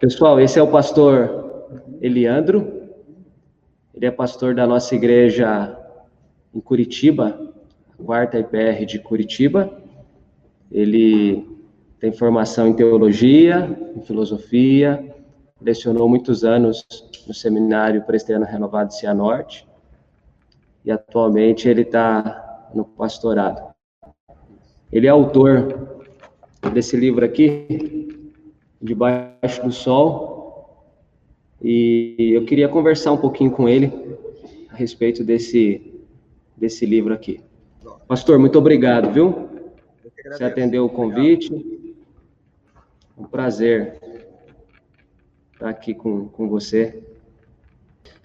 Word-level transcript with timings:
Pessoal, 0.00 0.40
esse 0.40 0.58
é 0.58 0.62
o 0.62 0.66
pastor 0.66 1.78
Eliandro. 2.00 2.88
Ele 3.94 4.06
é 4.06 4.10
pastor 4.10 4.54
da 4.54 4.66
nossa 4.66 4.94
igreja 4.94 5.78
em 6.54 6.60
Curitiba, 6.60 7.52
a 7.98 8.02
quarta 8.02 8.38
IPR 8.38 8.84
de 8.86 8.98
Curitiba. 8.98 9.70
Ele 10.72 11.46
tem 11.98 12.12
formação 12.12 12.66
em 12.66 12.74
teologia, 12.74 13.78
em 13.94 14.00
filosofia, 14.00 15.14
lecionou 15.60 16.08
muitos 16.08 16.44
anos 16.44 16.84
no 17.28 17.32
seminário 17.32 18.02
Presbiteriano 18.02 18.46
Renovado 18.46 18.88
de 18.88 18.98
Cianorte 18.98 19.69
e 20.84 20.90
atualmente 20.90 21.68
ele 21.68 21.82
está 21.82 22.70
no 22.74 22.84
pastorado. 22.84 23.74
Ele 24.92 25.06
é 25.06 25.10
autor 25.10 26.00
desse 26.72 26.96
livro 26.96 27.24
aqui, 27.24 28.08
Debaixo 28.80 29.62
do 29.62 29.72
Sol, 29.72 30.86
e 31.62 32.32
eu 32.34 32.44
queria 32.44 32.68
conversar 32.68 33.12
um 33.12 33.18
pouquinho 33.18 33.50
com 33.50 33.68
ele 33.68 33.92
a 34.70 34.74
respeito 34.74 35.22
desse, 35.22 36.00
desse 36.56 36.86
livro 36.86 37.12
aqui. 37.12 37.40
Pastor, 38.08 38.38
muito 38.38 38.58
obrigado, 38.58 39.12
viu? 39.12 39.48
Você 40.24 40.44
atendeu 40.44 40.84
o 40.84 40.88
convite. 40.88 41.52
Um 43.16 43.24
prazer 43.24 44.00
estar 45.52 45.68
aqui 45.68 45.94
com, 45.94 46.28
com 46.28 46.48
você. 46.48 47.02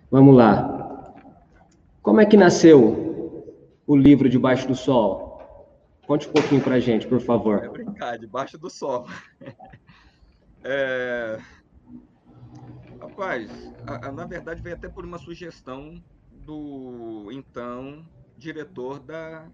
Vamos 0.10 0.36
lá. 0.36 0.85
Como 2.06 2.22
é 2.22 2.26
que 2.28 2.38
nasceu 2.38 3.44
o 3.88 3.96
livro 3.96 4.30
Debaixo 4.30 4.68
do 4.68 4.76
Sol? 4.76 5.42
Conte 6.06 6.30
um 6.30 6.32
pouquinho 6.32 6.62
para 6.62 6.76
a 6.76 6.80
gente, 6.80 7.08
por 7.08 7.20
favor. 7.20 7.64
É 7.64 7.68
brincar, 7.68 8.20
Debaixo 8.20 8.60
do 8.60 8.70
Sol. 8.70 9.08
É... 10.68 11.38
Rapaz, 13.00 13.72
a, 13.86 14.08
a, 14.08 14.12
na 14.12 14.26
verdade 14.26 14.64
veio 14.64 14.76
até 14.76 14.90
por 14.90 15.06
uma 15.06 15.20
sugestão 15.20 16.04
do 16.32 17.30
então 17.32 18.04
diretor 18.36 19.00
da 19.00 19.48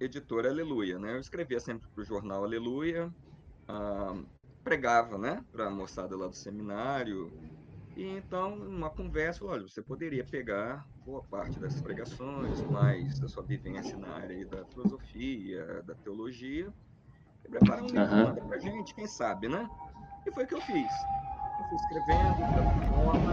editora 0.00 0.48
Aleluia, 0.48 0.98
né? 0.98 1.16
Eu 1.16 1.20
escrevia 1.20 1.60
sempre 1.60 1.86
para 1.94 2.00
o 2.00 2.04
jornal 2.06 2.44
Aleluia, 2.44 3.12
ah, 3.68 4.16
pregava, 4.64 5.18
né, 5.18 5.44
para 5.52 5.66
a 5.66 5.70
moçada 5.70 6.16
lá 6.16 6.28
do 6.28 6.34
seminário, 6.34 7.30
e 7.98 8.04
então, 8.04 8.54
numa 8.54 8.88
conversa, 8.88 9.44
olha, 9.44 9.66
você 9.66 9.82
poderia 9.82 10.24
pegar 10.24 10.86
boa 11.04 11.20
parte 11.20 11.58
dessas 11.58 11.82
pregações, 11.82 12.62
mais 12.70 13.18
da 13.18 13.26
sua 13.26 13.42
vivência 13.42 13.98
na 13.98 14.10
área 14.10 14.46
da 14.46 14.64
filosofia, 14.66 15.82
da 15.82 15.96
teologia, 15.96 16.72
e 17.44 17.48
preparar 17.48 17.82
um 17.82 17.86
livro 17.88 18.40
uhum. 18.40 18.48
para 18.48 18.58
gente, 18.60 18.94
quem 18.94 19.08
sabe, 19.08 19.48
né? 19.48 19.68
E 20.24 20.30
foi 20.30 20.44
o 20.44 20.46
que 20.46 20.54
eu 20.54 20.60
fiz. 20.60 21.08
Eu 21.58 21.64
fui 21.64 21.74
escrevendo 21.74 22.46
da 22.54 22.64
forma, 22.86 23.32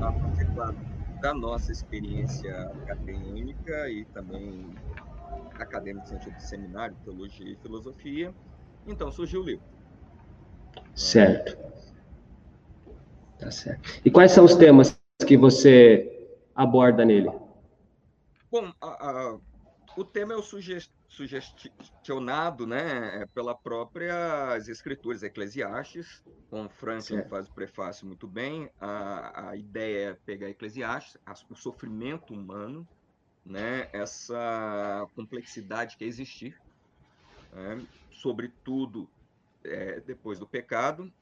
a 0.00 0.12
partir, 0.12 0.46
claro, 0.54 0.78
da 1.20 1.34
nossa 1.34 1.72
experiência 1.72 2.56
acadêmica 2.84 3.90
e 3.90 4.06
também 4.14 4.72
acadêmico 5.58 6.04
no 6.04 6.16
sentido 6.16 6.36
de 6.36 6.46
seminário, 6.46 6.96
teologia 7.02 7.52
e 7.52 7.56
filosofia. 7.56 8.32
Então 8.86 9.10
surgiu 9.10 9.40
o 9.40 9.44
livro. 9.44 9.64
Certo. 10.94 11.58
Tá 13.40 13.50
certo. 13.50 14.00
E 14.04 14.10
quais 14.10 14.32
são 14.32 14.44
os 14.44 14.54
temas 14.54 14.98
que 15.26 15.36
você 15.36 16.28
aborda 16.54 17.04
nele? 17.04 17.30
Bom, 18.50 18.72
a, 18.80 18.86
a, 18.86 19.38
o 19.96 20.04
tema 20.04 20.34
é 20.34 20.36
o 20.36 20.42
sugest, 20.42 20.90
sugestionado 21.08 22.66
né, 22.66 23.24
pela 23.34 23.54
próprias 23.54 24.68
escrituras 24.68 25.22
eclesiastes, 25.22 26.22
como 26.48 26.68
Franklin 26.68 27.16
certo. 27.16 27.28
faz 27.28 27.48
o 27.48 27.52
prefácio 27.52 28.06
muito 28.06 28.26
bem, 28.26 28.70
a, 28.80 29.50
a 29.50 29.56
ideia 29.56 30.10
é 30.10 30.18
pegar 30.24 30.48
Eclesiastes, 30.48 31.16
o 31.48 31.54
sofrimento 31.54 32.32
humano, 32.32 32.86
né, 33.44 33.88
essa 33.92 35.06
complexidade 35.14 35.96
que 35.96 36.04
é 36.04 36.06
existir, 36.06 36.60
né, 37.52 37.84
sobretudo 38.12 39.08
é, 39.64 40.00
depois 40.00 40.38
do 40.38 40.46
pecado, 40.46 41.12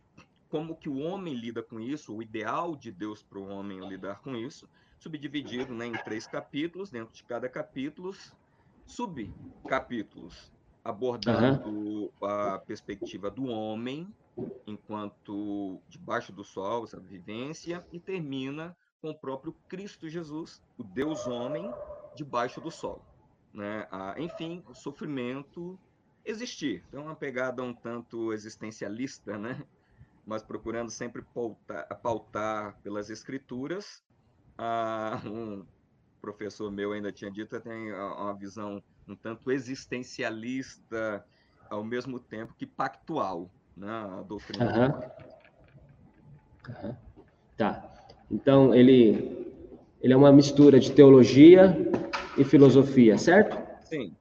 como 0.48 0.76
que 0.76 0.88
o 0.88 0.98
homem 0.98 1.34
lida 1.34 1.62
com 1.62 1.78
isso, 1.78 2.14
o 2.14 2.22
ideal 2.22 2.75
de 2.75 2.91
Deus 2.91 3.22
para 3.22 3.38
o 3.38 3.48
homem 3.48 3.86
lidar 3.88 4.20
com 4.20 4.36
isso, 4.36 4.69
subdividido 4.98 5.75
né, 5.75 5.86
em 5.86 5.92
três 5.92 6.26
capítulos, 6.26 6.91
dentro 6.91 7.14
de 7.14 7.22
cada 7.22 7.48
capítulo, 7.48 8.14
subcapítulos, 8.86 10.53
abordando 10.82 11.70
uhum. 11.70 12.10
a 12.22 12.59
perspectiva 12.59 13.31
do 13.31 13.47
homem 13.47 14.12
enquanto 14.66 15.81
debaixo 15.88 16.32
do 16.32 16.44
sol, 16.44 16.84
essa 16.84 17.00
vivência, 17.00 17.84
e 17.92 17.98
termina 17.98 18.76
com 19.00 19.10
o 19.10 19.15
próprio 19.15 19.53
Cristo 19.69 20.09
Jesus, 20.09 20.62
o 20.76 20.84
Deus 20.84 21.26
homem, 21.26 21.72
debaixo 22.15 22.60
do 22.60 22.70
sol. 22.70 23.04
Né? 23.53 23.86
Ah, 23.91 24.15
enfim, 24.19 24.62
o 24.69 24.75
sofrimento 24.75 25.78
existir. 26.25 26.84
Então, 26.88 27.04
uma 27.04 27.16
pegada 27.16 27.62
um 27.62 27.72
tanto 27.72 28.32
existencialista, 28.32 29.38
né? 29.38 29.65
Mas 30.28 30.43
procurando 30.43 30.91
sempre 30.91 31.22
pautar, 31.22 32.00
pautar 32.03 32.78
pelas 32.83 33.09
escrituras. 33.09 34.03
Ah, 34.59 35.21
um 35.25 35.66
professor 36.21 36.71
meu 36.71 36.93
ainda 36.93 37.11
tinha 37.11 37.31
dito, 37.31 37.59
tem 37.61 37.93
uma 37.93 38.37
visão 38.37 38.83
um 39.09 39.16
tanto 39.16 39.50
existencialista, 39.50 41.25
ao 41.71 41.83
mesmo 41.83 42.21
tempo 42.21 42.55
que 42.59 42.66
pactual, 42.66 43.50
né? 43.75 43.89
a 43.89 44.22
doutrina. 44.22 45.03
Uhum. 46.69 46.89
Uhum. 46.89 46.97
Tá. 47.56 47.91
Então, 48.31 48.75
ele, 48.75 49.47
ele 50.03 50.12
é 50.12 50.16
uma 50.16 50.31
mistura 50.31 50.78
de 50.78 50.93
teologia 50.93 51.75
e 52.37 52.45
filosofia, 52.45 53.16
certo? 53.16 53.56
Sim, 53.84 54.15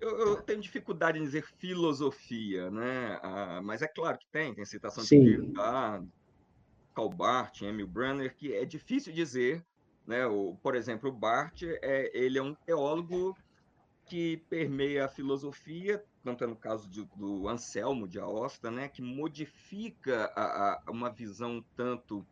eu, 0.00 0.18
eu, 0.18 0.42
tenho 0.42 0.60
dificuldade 0.60 1.18
em 1.18 1.22
dizer 1.22 1.44
filosofia, 1.58 2.70
né? 2.70 3.18
Ah, 3.22 3.60
mas 3.62 3.82
é 3.82 3.88
claro 3.88 4.18
que 4.18 4.26
tem, 4.32 4.54
tem 4.54 4.64
citação 4.64 5.04
Sim. 5.04 5.20
de 5.20 5.36
Derrida, 5.36 6.04
Karl 6.94 7.10
Barth, 7.10 7.62
Emil 7.62 7.86
Brunner, 7.86 8.34
que 8.34 8.54
é 8.54 8.64
difícil 8.64 9.12
dizer, 9.12 9.64
né? 10.06 10.26
O, 10.26 10.56
por 10.62 10.74
exemplo, 10.74 11.10
o 11.10 11.12
Barth, 11.12 11.62
é, 11.62 12.10
ele 12.14 12.38
é 12.38 12.42
um 12.42 12.54
teólogo 12.54 13.36
que 14.06 14.38
permeia 14.48 15.04
a 15.04 15.08
filosofia, 15.08 16.02
tanto 16.24 16.42
é 16.42 16.46
no 16.46 16.56
caso 16.56 16.90
de, 16.90 17.04
do 17.16 17.46
Anselmo 17.48 18.08
de 18.08 18.18
Aosta, 18.18 18.70
né? 18.70 18.88
Que 18.88 19.02
modifica 19.02 20.32
a, 20.34 20.82
a 20.86 20.90
uma 20.90 21.10
visão 21.10 21.64
tanto 21.76 22.26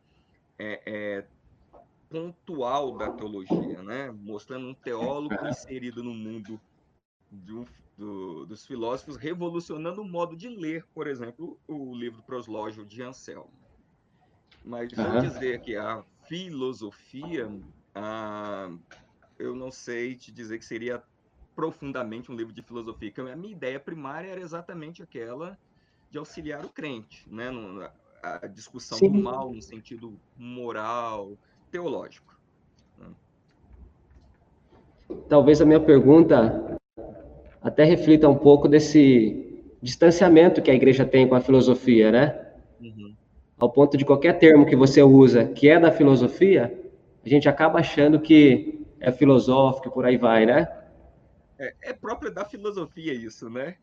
é, 0.58 0.82
é, 0.86 1.26
pontual 2.08 2.96
da 2.96 3.12
teologia, 3.12 3.82
né? 3.82 4.10
Mostrando 4.10 4.66
um 4.66 4.74
teólogo 4.74 5.46
inserido 5.46 6.02
no 6.02 6.14
mundo 6.14 6.60
do, 7.30 7.64
do, 7.96 8.46
dos 8.46 8.64
filósofos 8.66 9.16
revolucionando 9.16 10.02
o 10.02 10.04
modo 10.04 10.36
de 10.36 10.48
ler, 10.48 10.84
por 10.94 11.06
exemplo, 11.06 11.58
o 11.66 11.94
livro 11.94 12.22
Proslógio 12.22 12.84
de 12.84 13.02
Anselmo. 13.02 13.52
Mas 14.64 14.92
uhum. 14.92 15.20
dizer 15.20 15.60
que 15.60 15.76
a 15.76 16.04
filosofia, 16.26 17.50
eu 19.38 19.54
não 19.54 19.70
sei 19.70 20.14
te 20.14 20.30
dizer 20.30 20.58
que 20.58 20.64
seria 20.64 21.02
profundamente 21.54 22.30
um 22.30 22.36
livro 22.36 22.52
de 22.52 22.62
filosofia. 22.62 23.12
A 23.32 23.36
minha 23.36 23.52
ideia 23.52 23.80
primária 23.80 24.30
era 24.30 24.40
exatamente 24.40 25.02
aquela 25.02 25.58
de 26.10 26.18
auxiliar 26.18 26.64
o 26.64 26.68
crente, 26.68 27.28
né? 27.28 27.50
a 28.22 28.46
discussão 28.46 28.98
Sim. 28.98 29.12
do 29.12 29.22
mal 29.22 29.52
no 29.52 29.62
sentido 29.62 30.18
moral, 30.36 31.36
teológico. 31.70 32.38
Né? 32.98 33.10
Talvez 35.28 35.60
a 35.60 35.64
minha 35.64 35.80
pergunta 35.80 36.77
até 37.62 37.84
reflita 37.84 38.28
um 38.28 38.36
pouco 38.36 38.68
desse 38.68 39.62
distanciamento 39.82 40.62
que 40.62 40.70
a 40.70 40.74
igreja 40.74 41.04
tem 41.04 41.28
com 41.28 41.34
a 41.34 41.40
filosofia, 41.40 42.10
né? 42.10 42.46
Uhum. 42.80 43.14
Ao 43.58 43.70
ponto 43.70 43.96
de 43.96 44.04
qualquer 44.04 44.38
termo 44.38 44.66
que 44.66 44.76
você 44.76 45.02
usa 45.02 45.46
que 45.46 45.68
é 45.68 45.78
da 45.78 45.90
filosofia, 45.90 46.78
a 47.24 47.28
gente 47.28 47.48
acaba 47.48 47.78
achando 47.78 48.20
que 48.20 48.86
é 49.00 49.12
filosófico, 49.12 49.90
por 49.90 50.04
aí 50.04 50.16
vai, 50.16 50.46
né? 50.46 50.68
É, 51.58 51.74
é 51.82 51.92
próprio 51.92 52.32
da 52.32 52.44
filosofia 52.44 53.12
isso, 53.12 53.50
né? 53.50 53.76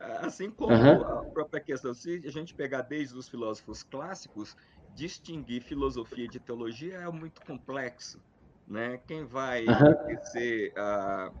Assim 0.00 0.50
como 0.50 0.74
uhum. 0.74 1.02
a 1.02 1.24
própria 1.24 1.60
questão, 1.60 1.94
se 1.94 2.22
a 2.26 2.30
gente 2.30 2.54
pegar 2.54 2.82
desde 2.82 3.16
os 3.16 3.28
filósofos 3.28 3.82
clássicos, 3.82 4.56
distinguir 4.94 5.62
filosofia 5.62 6.28
de 6.28 6.38
teologia 6.38 6.96
é 6.96 7.10
muito 7.10 7.40
complexo, 7.42 8.20
né? 8.66 9.00
Quem 9.06 9.24
vai 9.24 9.64
uhum. 9.66 10.18
ser 10.32 10.72
a 10.76 11.32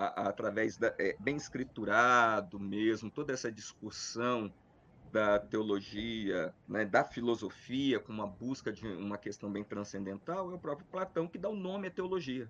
a, 0.00 0.22
a, 0.22 0.28
através 0.28 0.78
da, 0.78 0.94
é, 0.98 1.14
bem 1.20 1.36
escriturado 1.36 2.58
mesmo, 2.58 3.10
toda 3.10 3.32
essa 3.34 3.52
discussão 3.52 4.50
da 5.12 5.38
teologia, 5.38 6.54
né, 6.66 6.84
da 6.84 7.04
filosofia, 7.04 7.98
com 7.98 8.12
uma 8.12 8.26
busca 8.26 8.72
de 8.72 8.86
uma 8.86 9.18
questão 9.18 9.50
bem 9.50 9.62
transcendental, 9.62 10.50
é 10.50 10.54
o 10.54 10.58
próprio 10.58 10.86
Platão 10.90 11.26
que 11.26 11.36
dá 11.36 11.48
o 11.48 11.56
nome 11.56 11.88
à 11.88 11.90
teologia, 11.90 12.48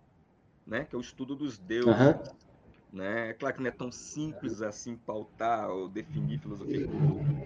né, 0.66 0.84
que 0.84 0.94
é 0.94 0.98
o 0.98 1.00
estudo 1.00 1.34
dos 1.34 1.58
deuses. 1.58 1.86
Uhum. 1.88 2.40
Né? 2.92 3.30
É 3.30 3.34
claro 3.34 3.54
que 3.54 3.62
não 3.62 3.68
é 3.68 3.72
tão 3.72 3.90
simples 3.90 4.62
assim 4.62 4.96
pautar 4.96 5.70
ou 5.70 5.88
definir 5.88 6.40
filosofia, 6.40 6.86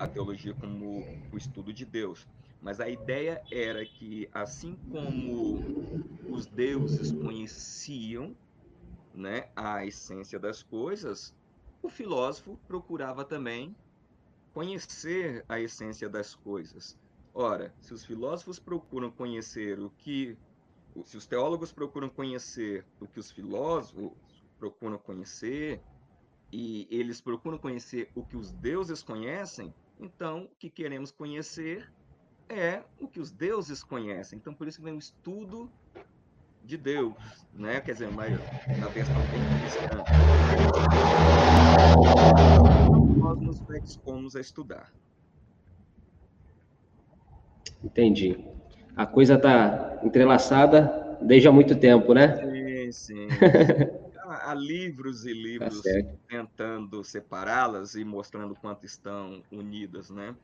a 0.00 0.08
teologia 0.08 0.54
como 0.54 1.04
o 1.30 1.36
estudo 1.36 1.72
de 1.72 1.84
Deus, 1.84 2.26
mas 2.62 2.80
a 2.80 2.88
ideia 2.88 3.42
era 3.52 3.84
que, 3.84 4.28
assim 4.32 4.74
como 4.90 6.02
os 6.30 6.46
deuses 6.46 7.12
conheciam 7.12 8.34
né, 9.14 9.48
a 9.54 9.86
essência 9.86 10.38
das 10.38 10.62
coisas, 10.62 11.34
o 11.82 11.88
filósofo 11.88 12.58
procurava 12.66 13.24
também 13.24 13.74
conhecer 14.52 15.44
a 15.48 15.60
essência 15.60 16.08
das 16.08 16.34
coisas. 16.34 16.98
Ora, 17.32 17.74
se 17.80 17.92
os 17.92 18.04
filósofos 18.04 18.58
procuram 18.58 19.10
conhecer 19.10 19.78
o 19.80 19.90
que. 19.90 20.36
Se 21.04 21.16
os 21.16 21.26
teólogos 21.26 21.72
procuram 21.72 22.08
conhecer 22.08 22.86
o 23.00 23.06
que 23.08 23.18
os 23.18 23.30
filósofos 23.32 24.12
procuram 24.58 24.96
conhecer, 24.96 25.82
e 26.52 26.86
eles 26.88 27.20
procuram 27.20 27.58
conhecer 27.58 28.08
o 28.14 28.24
que 28.24 28.36
os 28.36 28.52
deuses 28.52 29.02
conhecem, 29.02 29.74
então 29.98 30.44
o 30.44 30.54
que 30.56 30.70
queremos 30.70 31.10
conhecer 31.10 31.92
é 32.48 32.84
o 33.00 33.08
que 33.08 33.18
os 33.18 33.32
deuses 33.32 33.82
conhecem. 33.82 34.38
Então, 34.38 34.54
por 34.54 34.68
isso 34.68 34.80
vem 34.80 34.94
o 34.94 34.98
estudo 34.98 35.68
de 36.64 36.76
Deus, 36.76 37.14
né? 37.52 37.80
Quer 37.80 37.92
dizer, 37.92 38.10
mas 38.10 38.38
na 38.78 38.88
versão 38.88 39.20
bem 39.26 39.40
cristã. 39.58 40.04
Nós 43.18 43.40
nos 43.40 43.60
predispomos 43.60 44.36
a 44.36 44.40
estudar. 44.40 44.92
Entendi. 47.82 48.44
A 48.96 49.06
coisa 49.06 49.34
está 49.34 50.00
entrelaçada 50.02 51.18
desde 51.20 51.48
há 51.48 51.52
muito 51.52 51.76
tempo, 51.76 52.14
né? 52.14 52.36
Sim, 52.36 52.92
sim. 52.92 53.28
há 54.26 54.54
livros 54.54 55.26
e 55.26 55.32
livros 55.32 55.82
tá 55.82 55.90
tentando 56.28 57.04
separá-las 57.04 57.94
e 57.94 58.04
mostrando 58.04 58.54
quanto 58.54 58.86
estão 58.86 59.42
unidas, 59.50 60.10
né? 60.10 60.34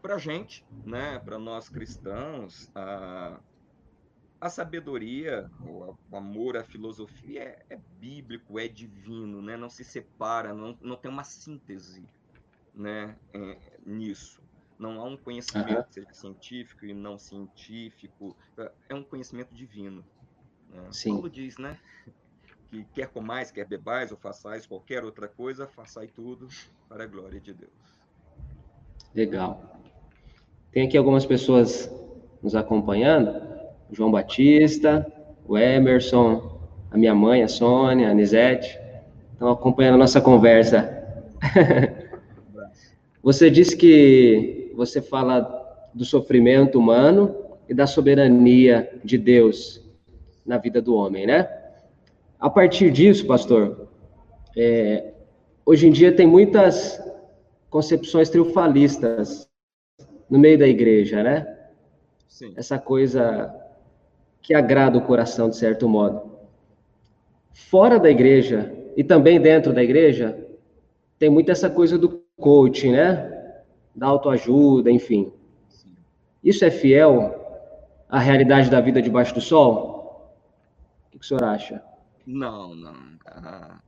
Para 0.00 0.14
a 0.16 0.18
gente, 0.18 0.64
né, 0.84 1.18
para 1.18 1.38
nós 1.38 1.68
cristãos, 1.68 2.70
a, 2.74 3.40
a 4.42 4.50
sabedoria, 4.50 5.48
o, 5.64 5.96
amor 6.16 6.56
à 6.56 6.64
filosofia 6.64 7.42
é, 7.42 7.62
é, 7.70 7.78
bíblico, 8.00 8.58
é 8.58 8.66
divino, 8.66 9.40
né? 9.40 9.56
não 9.56 9.70
se 9.70 9.84
separa, 9.84 10.52
não, 10.52 10.76
não 10.80 10.96
tem 10.96 11.08
uma 11.08 11.22
síntese 11.22 12.04
né, 12.74 13.14
é, 13.32 13.56
nisso. 13.86 14.42
Não 14.76 15.00
há 15.00 15.04
um 15.04 15.16
conhecimento, 15.16 15.76
uhum. 15.76 15.92
seja 15.92 16.12
científico 16.12 16.84
e 16.84 16.92
não 16.92 17.16
científico, 17.16 18.36
é 18.88 18.94
um 18.94 19.04
conhecimento 19.04 19.54
divino. 19.54 20.04
Né? 20.68 20.88
Sim. 20.90 21.12
Paulo 21.12 21.30
diz, 21.30 21.56
né? 21.56 21.78
Que 22.68 22.84
quer 22.86 23.06
comais, 23.10 23.52
quer 23.52 23.64
bebais 23.64 24.10
ou 24.10 24.16
façais 24.16 24.66
qualquer 24.66 25.04
outra 25.04 25.28
coisa, 25.28 25.68
façai 25.68 26.08
tudo 26.08 26.48
para 26.88 27.04
a 27.04 27.06
glória 27.06 27.40
de 27.40 27.54
Deus. 27.54 27.70
Legal. 29.14 29.78
Tem 30.72 30.88
aqui 30.88 30.96
algumas 30.96 31.24
pessoas 31.24 31.88
nos 32.42 32.56
acompanhando. 32.56 33.51
O 33.92 33.94
João 33.94 34.10
Batista, 34.10 35.06
o 35.46 35.58
Emerson, 35.58 36.58
a 36.90 36.96
minha 36.96 37.14
mãe, 37.14 37.42
a 37.42 37.48
Sônia, 37.48 38.08
a 38.08 38.10
Anisete. 38.12 38.80
Estão 39.34 39.50
acompanhando 39.50 39.96
a 39.96 39.98
nossa 39.98 40.18
conversa. 40.18 40.90
você 43.22 43.50
disse 43.50 43.76
que 43.76 44.72
você 44.74 45.02
fala 45.02 45.42
do 45.92 46.06
sofrimento 46.06 46.78
humano 46.78 47.36
e 47.68 47.74
da 47.74 47.86
soberania 47.86 48.90
de 49.04 49.18
Deus 49.18 49.84
na 50.46 50.56
vida 50.56 50.80
do 50.80 50.94
homem, 50.94 51.26
né? 51.26 51.46
A 52.40 52.48
partir 52.48 52.90
disso, 52.90 53.26
pastor, 53.26 53.88
é, 54.56 55.12
hoje 55.66 55.86
em 55.86 55.92
dia 55.92 56.10
tem 56.10 56.26
muitas 56.26 56.98
concepções 57.68 58.30
triunfalistas 58.30 59.46
no 60.30 60.38
meio 60.38 60.58
da 60.58 60.66
igreja, 60.66 61.22
né? 61.22 61.46
Sim. 62.26 62.54
Essa 62.56 62.78
coisa 62.78 63.54
que 64.42 64.52
agrada 64.52 64.98
o 64.98 65.06
coração, 65.06 65.48
de 65.48 65.56
certo 65.56 65.88
modo. 65.88 66.32
Fora 67.52 67.98
da 67.98 68.10
igreja 68.10 68.74
e 68.96 69.04
também 69.04 69.40
dentro 69.40 69.72
da 69.72 69.82
igreja, 69.82 70.46
tem 71.18 71.30
muito 71.30 71.50
essa 71.50 71.70
coisa 71.70 71.96
do 71.96 72.22
coaching, 72.36 72.92
né? 72.92 73.62
Da 73.94 74.06
autoajuda, 74.06 74.90
enfim. 74.90 75.32
Isso 76.42 76.64
é 76.64 76.70
fiel 76.70 77.38
à 78.08 78.18
realidade 78.18 78.68
da 78.68 78.80
vida 78.80 79.00
debaixo 79.00 79.34
do 79.34 79.40
sol? 79.40 80.34
O 81.06 81.18
que 81.18 81.24
o 81.24 81.24
senhor 81.24 81.44
acha? 81.44 81.82
Não, 82.26 82.74
não. 82.74 82.96
Ah, 83.26 83.80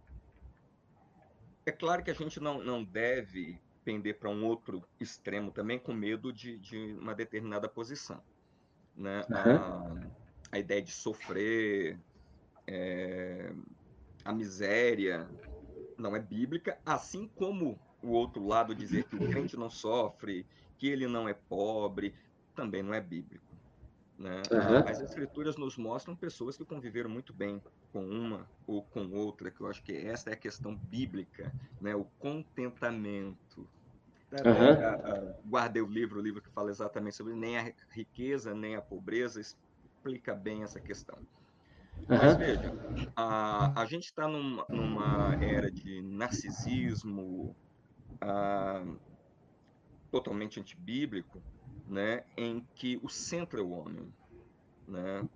é 1.66 1.72
claro 1.72 2.02
que 2.02 2.10
a 2.10 2.14
gente 2.14 2.38
não, 2.38 2.62
não 2.62 2.84
deve 2.84 3.58
pender 3.84 4.18
para 4.18 4.30
um 4.30 4.44
outro 4.44 4.82
extremo 5.00 5.50
também 5.50 5.78
com 5.78 5.92
medo 5.92 6.32
de, 6.32 6.58
de 6.58 6.96
uma 7.00 7.14
determinada 7.14 7.68
posição. 7.68 8.20
Né? 8.96 9.24
Uhum. 9.28 9.56
A, 9.56 10.23
a, 10.54 10.58
ideia 10.58 10.80
de 10.80 10.92
sofrer, 10.92 11.98
é, 12.66 13.52
a 14.24 14.32
miséria, 14.32 15.28
não 15.98 16.14
é 16.14 16.20
bíblica, 16.20 16.78
assim 16.84 17.28
como 17.34 17.78
o 18.02 18.10
outro 18.10 18.46
lado 18.46 18.74
dizer 18.74 19.04
que 19.04 19.16
o 19.16 19.26
crente 19.28 19.56
não 19.56 19.70
sofre, 19.70 20.46
que 20.78 20.88
ele 20.88 21.06
não 21.06 21.28
é 21.28 21.34
pobre, 21.34 22.14
também 22.54 22.82
não 22.82 22.94
é 22.94 23.00
bíblico. 23.00 23.44
Né? 24.18 24.42
Uhum. 24.50 24.88
As 24.88 25.00
escrituras 25.00 25.56
nos 25.56 25.76
mostram 25.76 26.14
pessoas 26.14 26.56
que 26.56 26.64
conviveram 26.64 27.10
muito 27.10 27.32
bem 27.32 27.60
com 27.92 28.06
uma 28.06 28.48
ou 28.66 28.82
com 28.82 29.10
outra, 29.10 29.50
que 29.50 29.60
eu 29.60 29.66
acho 29.66 29.82
que 29.82 29.92
essa 29.92 30.30
é 30.30 30.34
a 30.34 30.36
questão 30.36 30.76
bíblica, 30.76 31.52
né? 31.80 31.96
o 31.96 32.04
contentamento. 32.18 33.68
Uhum. 34.32 35.34
Guardei 35.48 35.82
o 35.82 35.86
livro, 35.86 36.18
o 36.18 36.22
livro 36.22 36.42
que 36.42 36.50
fala 36.50 36.70
exatamente 36.70 37.16
sobre 37.16 37.34
nem 37.34 37.56
a 37.56 37.72
riqueza, 37.90 38.54
nem 38.54 38.74
a 38.74 38.82
pobreza, 38.82 39.40
explica 40.04 40.34
bem 40.34 40.62
essa 40.62 40.78
questão. 40.78 41.16
Uhum. 41.96 42.04
Mas 42.08 42.36
veja, 42.36 42.72
a, 43.16 43.80
a 43.80 43.86
gente 43.86 44.04
está 44.04 44.28
numa, 44.28 44.66
numa, 44.68 45.34
era 45.42 45.70
de 45.70 46.02
narcisismo 46.02 47.56
uh, 48.22 48.98
totalmente 50.10 50.60
antibíblico, 50.60 51.40
né, 51.88 52.24
em 52.36 52.66
que 52.74 53.00
o 53.02 53.08
centro 53.08 53.60
é 53.60 53.62
o 53.62 53.70
homem. 53.70 54.12
Né? 54.86 55.26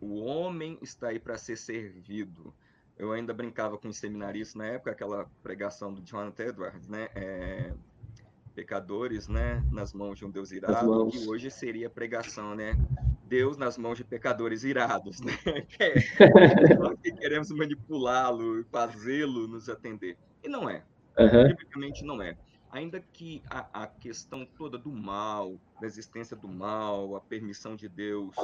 O 0.00 0.20
homem 0.24 0.78
está 0.82 1.08
aí 1.08 1.20
para 1.20 1.38
ser 1.38 1.56
servido. 1.56 2.52
Eu 2.98 3.12
ainda 3.12 3.32
brincava 3.32 3.78
com 3.78 3.88
os 3.88 3.96
seminaristas 3.96 4.56
na 4.56 4.66
época, 4.66 4.90
aquela 4.90 5.30
pregação 5.42 5.92
do 5.94 6.02
Jonathan 6.02 6.44
Edwards, 6.44 6.86
né? 6.88 7.08
É, 7.14 7.72
pecadores, 8.54 9.26
né, 9.26 9.64
nas 9.70 9.94
mãos 9.94 10.18
de 10.18 10.26
um 10.26 10.30
Deus 10.30 10.50
irado, 10.50 11.06
que 11.06 11.26
hoje 11.26 11.50
seria 11.50 11.88
pregação, 11.88 12.54
né? 12.54 12.76
Deus 13.30 13.56
nas 13.56 13.78
mãos 13.78 13.96
de 13.96 14.04
pecadores 14.04 14.64
irados, 14.64 15.20
né? 15.20 15.32
que 17.02 17.12
queremos 17.12 17.50
manipulá-lo, 17.52 18.64
fazê-lo 18.70 19.46
nos 19.46 19.68
atender. 19.68 20.18
E 20.42 20.48
não 20.48 20.68
é. 20.68 20.82
Uhum. 21.16 21.48
Biblicamente 21.48 22.04
não 22.04 22.20
é 22.20 22.36
ainda 22.72 23.00
que 23.00 23.42
a, 23.50 23.82
a, 23.82 23.86
questão 23.86 24.46
toda 24.46 24.78
do 24.78 24.92
mal, 24.92 25.60
da 25.80 25.86
existência 25.86 26.36
do 26.36 26.48
mal, 26.48 27.16
a 27.16 27.20
permissão 27.20 27.74
de 27.74 27.88
Deus 27.88 28.34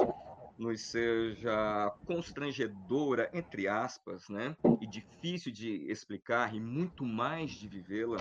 nos 0.57 0.81
seja 0.81 1.93
constrangedora, 2.05 3.29
entre 3.33 3.67
aspas, 3.67 4.27
né? 4.27 4.55
e 4.81 4.87
difícil 4.87 5.51
de 5.51 5.89
explicar, 5.89 6.53
e 6.53 6.59
muito 6.59 7.05
mais 7.05 7.51
de 7.51 7.67
vivê-la, 7.67 8.17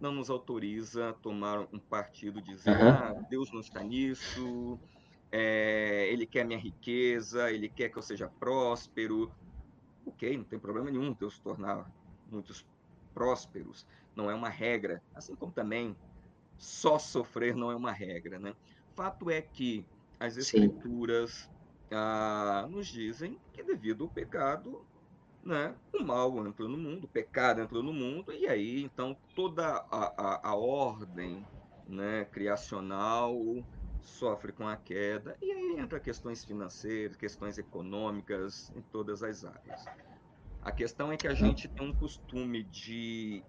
não 0.00 0.12
nos 0.12 0.30
autoriza 0.30 1.10
a 1.10 1.12
tomar 1.12 1.68
um 1.72 1.78
partido, 1.78 2.40
dizer, 2.40 2.70
uhum. 2.70 2.88
ah, 2.88 3.26
Deus 3.28 3.52
não 3.52 3.60
está 3.60 3.82
nisso, 3.82 4.78
é, 5.36 6.06
ele 6.12 6.26
quer 6.26 6.44
minha 6.44 6.58
riqueza, 6.60 7.50
ele 7.50 7.68
quer 7.68 7.88
que 7.88 7.98
eu 7.98 8.02
seja 8.02 8.28
próspero. 8.28 9.32
Ok, 10.06 10.36
não 10.36 10.44
tem 10.44 10.60
problema 10.60 10.92
nenhum 10.92 11.12
Deus 11.12 11.40
tornar 11.40 11.90
muitos 12.30 12.64
prósperos, 13.12 13.84
não 14.14 14.30
é 14.30 14.34
uma 14.34 14.48
regra, 14.48 15.02
assim 15.12 15.34
como 15.34 15.50
também 15.50 15.96
só 16.56 17.00
sofrer 17.00 17.56
não 17.56 17.68
é 17.68 17.74
uma 17.74 17.90
regra, 17.90 18.38
né? 18.38 18.54
Fato 18.94 19.28
é 19.28 19.42
que 19.42 19.84
as 20.20 20.36
escrituras 20.36 21.50
ah, 21.90 22.68
nos 22.70 22.86
dizem 22.86 23.36
que 23.52 23.60
devido 23.60 24.04
ao 24.04 24.10
pecado, 24.10 24.86
né, 25.42 25.74
o 25.92 26.04
mal 26.04 26.46
entrou 26.46 26.68
no 26.68 26.78
mundo, 26.78 27.04
o 27.04 27.08
pecado 27.08 27.60
entrou 27.60 27.82
no 27.82 27.92
mundo, 27.92 28.32
e 28.32 28.46
aí 28.46 28.84
então 28.84 29.16
toda 29.34 29.66
a, 29.66 30.14
a, 30.16 30.50
a 30.50 30.54
ordem 30.54 31.44
né, 31.88 32.24
criacional 32.26 33.34
sofre 34.04 34.52
com 34.52 34.68
a 34.68 34.76
queda, 34.76 35.36
e 35.40 35.50
aí 35.50 35.80
entra 35.80 35.98
questões 35.98 36.44
financeiras, 36.44 37.16
questões 37.16 37.58
econômicas 37.58 38.72
em 38.76 38.82
todas 38.82 39.22
as 39.22 39.44
áreas. 39.44 39.84
A 40.62 40.72
questão 40.72 41.12
é 41.12 41.16
que 41.16 41.28
a 41.28 41.34
gente 41.34 41.68
tem 41.68 41.86
um 41.86 41.94
costume 41.94 42.62
de, 42.64 43.42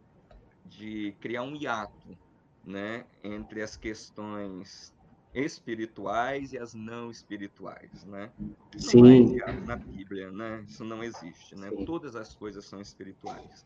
de 0.65 1.15
criar 1.19 1.43
um 1.43 1.55
hiato 1.55 2.17
né, 2.65 3.05
entre 3.23 3.61
as 3.61 3.77
questões 3.77 4.93
espirituais 5.33 6.53
e 6.53 6.57
as 6.57 6.73
não 6.73 7.11
espirituais, 7.11 8.05
né? 8.05 8.31
Sim. 8.77 9.01
Não 9.01 9.47
é 9.47 9.53
na 9.61 9.75
Bíblia, 9.75 10.31
né? 10.31 10.63
Isso 10.67 10.83
não 10.83 11.03
existe, 11.03 11.55
né? 11.55 11.69
Sim. 11.69 11.85
Todas 11.85 12.15
as 12.15 12.33
coisas 12.33 12.65
são 12.65 12.79
espirituais. 12.79 13.65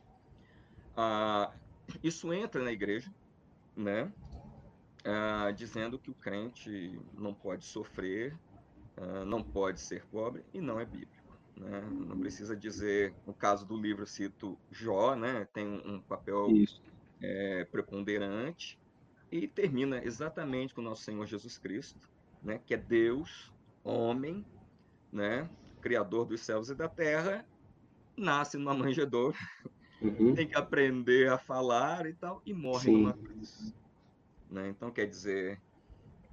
Ah, 0.98 1.52
isso 2.04 2.34
entra 2.34 2.64
na 2.64 2.72
igreja, 2.72 3.12
né? 3.76 4.12
Ah, 5.12 5.52
dizendo 5.52 5.98
que 5.98 6.12
o 6.12 6.14
crente 6.14 7.00
não 7.18 7.34
pode 7.34 7.66
sofrer, 7.66 8.38
ah, 8.98 9.26
não 9.26 9.42
pode 9.42 9.80
ser 9.80 10.06
pobre 10.06 10.44
e 10.54 10.62
não 10.62 10.80
é 10.80 10.86
bíblico. 10.86 11.40
Né? 11.56 11.82
Não 11.92 12.18
precisa 12.20 12.56
dizer, 12.56 13.14
no 13.26 13.34
caso 13.34 13.66
do 13.66 13.76
livro, 13.76 14.06
cito 14.06 14.58
Jó, 14.72 15.16
né? 15.16 15.48
Tem 15.52 15.68
um 15.68 16.00
papel 16.00 16.48
é, 17.22 17.66
preponderante 17.66 18.80
e 19.32 19.48
termina 19.48 20.04
exatamente 20.04 20.74
com 20.74 20.82
o 20.82 20.84
nosso 20.84 21.04
Senhor 21.04 21.26
Jesus 21.26 21.58
Cristo, 21.58 22.10
né, 22.42 22.60
que 22.66 22.74
é 22.74 22.78
Deus, 22.78 23.52
homem, 23.84 24.46
né, 25.12 25.50
criador 25.82 26.26
dos 26.26 26.42
céus 26.42 26.70
e 26.70 26.76
da 26.76 26.88
terra, 26.88 27.46
nasce 28.18 28.58
numa 28.58 28.74
manjedoura, 28.74 29.38
uhum. 30.02 30.34
tem 30.34 30.48
que 30.48 30.56
aprender 30.56 31.30
a 31.32 31.38
falar 31.38 32.06
e 32.06 32.14
tal, 32.14 32.42
e 32.46 32.54
morre 32.54 32.86
Sim. 32.86 32.98
numa 32.98 33.14
cruz. 33.14 33.74
Né? 34.50 34.70
Então, 34.70 34.92
quer 34.92 35.06
dizer, 35.06 35.60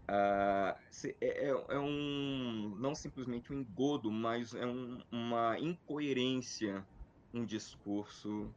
uh, 0.09 0.77
é, 1.21 1.49
é, 1.49 1.79
um, 1.79 2.75
não 2.79 2.95
simplesmente 2.95 3.53
um 3.53 3.61
engodo, 3.61 4.11
mas 4.11 4.55
é 4.55 4.67
um, 4.67 5.03
uma 5.11 5.59
incoerência, 5.59 6.87
um 7.33 7.45
discurso 7.45 8.53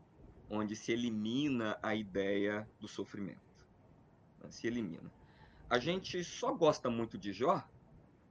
onde 0.49 0.75
se 0.75 0.91
elimina 0.91 1.77
a 1.83 1.93
ideia 1.93 2.67
do 2.79 2.87
sofrimento 2.87 3.49
se 4.49 4.67
elimina. 4.67 5.11
A 5.69 5.77
gente 5.77 6.23
só 6.23 6.53
gosta 6.53 6.89
muito 6.89 7.17
de 7.17 7.33
Jó, 7.33 7.63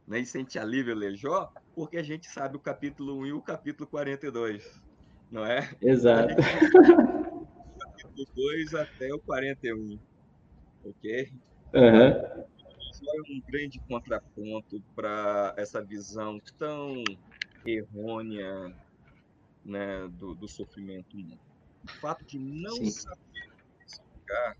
né, 0.06 0.20
e 0.20 0.26
sente 0.26 0.58
alívio 0.58 0.94
ler 0.94 1.14
Jó, 1.14 1.52
porque 1.74 1.98
a 1.98 2.02
gente 2.02 2.28
sabe 2.28 2.56
o 2.56 2.60
capítulo 2.60 3.18
1 3.18 3.26
e 3.26 3.32
o 3.32 3.42
capítulo 3.42 3.88
42, 3.88 4.80
não 5.30 5.44
é? 5.44 5.70
Exato. 5.80 6.34
O 6.34 7.78
capítulo 7.78 8.26
2 8.34 8.74
até 8.74 9.12
o 9.12 9.18
41, 9.20 9.98
ok? 10.84 11.32
Uhum. 11.74 12.08
é 12.08 13.20
um 13.30 13.40
grande 13.46 13.80
contraponto 13.88 14.82
para 14.94 15.54
essa 15.58 15.84
visão 15.84 16.40
tão 16.58 17.02
errônea 17.64 18.74
né, 19.64 20.08
do, 20.08 20.34
do 20.34 20.48
sofrimento 20.48 21.16
humano. 21.16 21.40
O 21.84 21.92
fato 22.00 22.24
de 22.26 22.38
não 22.38 22.76
Sim. 22.76 22.90
saber 22.90 23.52
explicar 23.84 24.56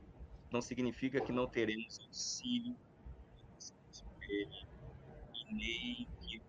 não 0.53 0.61
significa 0.61 1.21
que 1.21 1.33
não 1.33 1.47
teremos 1.49 1.99
auxílio 2.01 2.77
ele 4.29 4.69
e 5.35 5.55
nem 5.55 6.09
que 6.21 6.43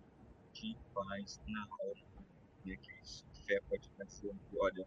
de 0.54 0.78
paz 0.94 1.40
na 1.48 1.62
alma, 1.62 2.28
né? 2.66 2.76
que 2.76 2.92
isso, 3.02 3.26
fé 3.46 3.60
pode 3.70 3.90
que, 3.98 4.58
olha, 4.60 4.86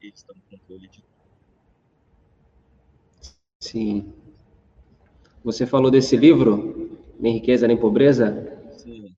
ele 0.00 0.12
está 0.12 0.32
no 0.32 0.42
controle 0.42 0.88
de 0.88 1.02
tudo. 1.02 1.17
Sim. 3.60 4.12
Você 5.44 5.66
falou 5.66 5.90
desse 5.90 6.16
livro, 6.16 6.98
Nem 7.18 7.34
Riqueza 7.34 7.66
Nem 7.66 7.76
Pobreza? 7.76 8.58
Sim. 8.76 9.14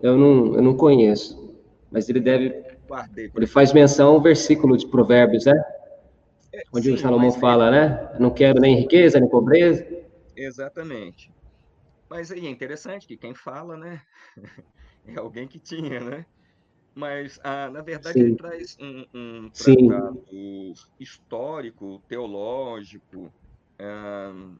Eu 0.00 0.16
não, 0.16 0.56
eu 0.56 0.62
não 0.62 0.76
conheço, 0.76 1.56
mas 1.90 2.08
ele 2.08 2.20
deve. 2.20 2.50
Guardei, 2.88 3.30
ele 3.34 3.46
faz 3.46 3.72
menção 3.72 4.14
ao 4.14 4.20
versículo 4.20 4.76
de 4.76 4.86
Provérbios, 4.86 5.44
né? 5.46 5.54
onde 6.72 6.88
Sim, 6.88 6.94
o 6.94 6.98
Salomão 6.98 7.32
fala, 7.32 7.70
né? 7.70 8.16
Não 8.18 8.30
quero 8.30 8.60
nem 8.60 8.76
riqueza, 8.76 9.20
nem 9.20 9.28
pobreza. 9.28 9.86
Exatamente. 10.36 11.30
Mas 12.08 12.30
aí 12.30 12.46
é 12.46 12.50
interessante 12.50 13.06
que 13.06 13.16
quem 13.16 13.34
fala, 13.34 13.76
né? 13.76 14.02
é 15.06 15.18
alguém 15.18 15.46
que 15.46 15.58
tinha, 15.58 16.00
né? 16.00 16.26
Mas, 16.94 17.40
ah, 17.42 17.70
na 17.70 17.80
verdade, 17.80 18.18
Sim. 18.18 18.26
ele 18.26 18.36
traz 18.36 18.76
um, 18.78 19.06
um 19.14 19.50
tratado 19.50 20.24
Sim. 20.28 20.74
histórico, 21.00 22.02
teológico, 22.06 23.32
ah, 23.78 24.54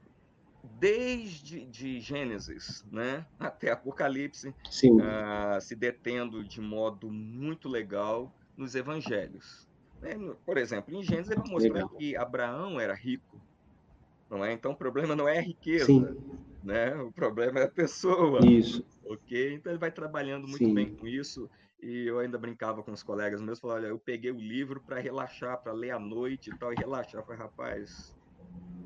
desde 0.79 1.67
de 1.67 2.01
Gênesis 2.01 2.85
né, 2.91 3.27
até 3.39 3.71
Apocalipse, 3.71 4.55
ah, 5.03 5.59
se 5.61 5.75
detendo 5.75 6.43
de 6.45 6.61
modo 6.61 7.11
muito 7.11 7.69
legal 7.69 8.33
nos 8.57 8.75
evangelhos. 8.75 9.67
Né? 10.01 10.15
Por 10.45 10.57
exemplo, 10.57 10.95
em 10.95 11.03
Gênesis 11.03 11.31
ele 11.31 11.41
vai 11.41 11.51
mostrar 11.51 11.75
Legal. 11.75 11.89
que 11.91 12.17
Abraão 12.17 12.81
era 12.81 12.95
rico, 12.95 13.41
não 14.31 14.45
é? 14.45 14.53
Então 14.53 14.73
o 14.73 14.77
problema 14.77 15.15
não 15.15 15.29
é 15.29 15.39
a 15.39 15.43
riqueza, 15.43 15.87
Sim. 15.87 16.07
né? 16.63 16.95
O 16.97 17.13
problema 17.13 17.61
é 17.61 17.65
a 17.65 17.71
pessoa. 17.71 18.41
Isso. 18.45 18.85
Ok? 19.05 19.55
Então 19.55 19.73
ele 19.73 19.79
vai 19.79 19.93
trabalhando 19.93 20.49
muito 20.49 20.65
Sim. 20.65 20.75
bem 20.75 20.95
com 20.95 21.07
isso. 21.07 21.49
E 21.83 22.07
eu 22.07 22.21
ainda 22.21 22.39
brincava 22.39 22.81
com 22.81 22.93
os 22.93 23.03
colegas 23.03 23.41
meus, 23.41 23.59
falava, 23.59 23.81
olha, 23.81 23.89
eu 23.89 23.99
peguei 23.99 24.31
o 24.31 24.39
livro 24.39 24.81
para 24.81 25.01
relaxar, 25.01 25.61
para 25.61 25.73
ler 25.73 25.91
à 25.91 25.99
noite 25.99 26.49
e 26.49 26.57
tal, 26.57 26.73
e 26.73 26.77
relaxar. 26.77 27.21
Eu 27.21 27.25
falei, 27.25 27.41
rapaz, 27.41 28.15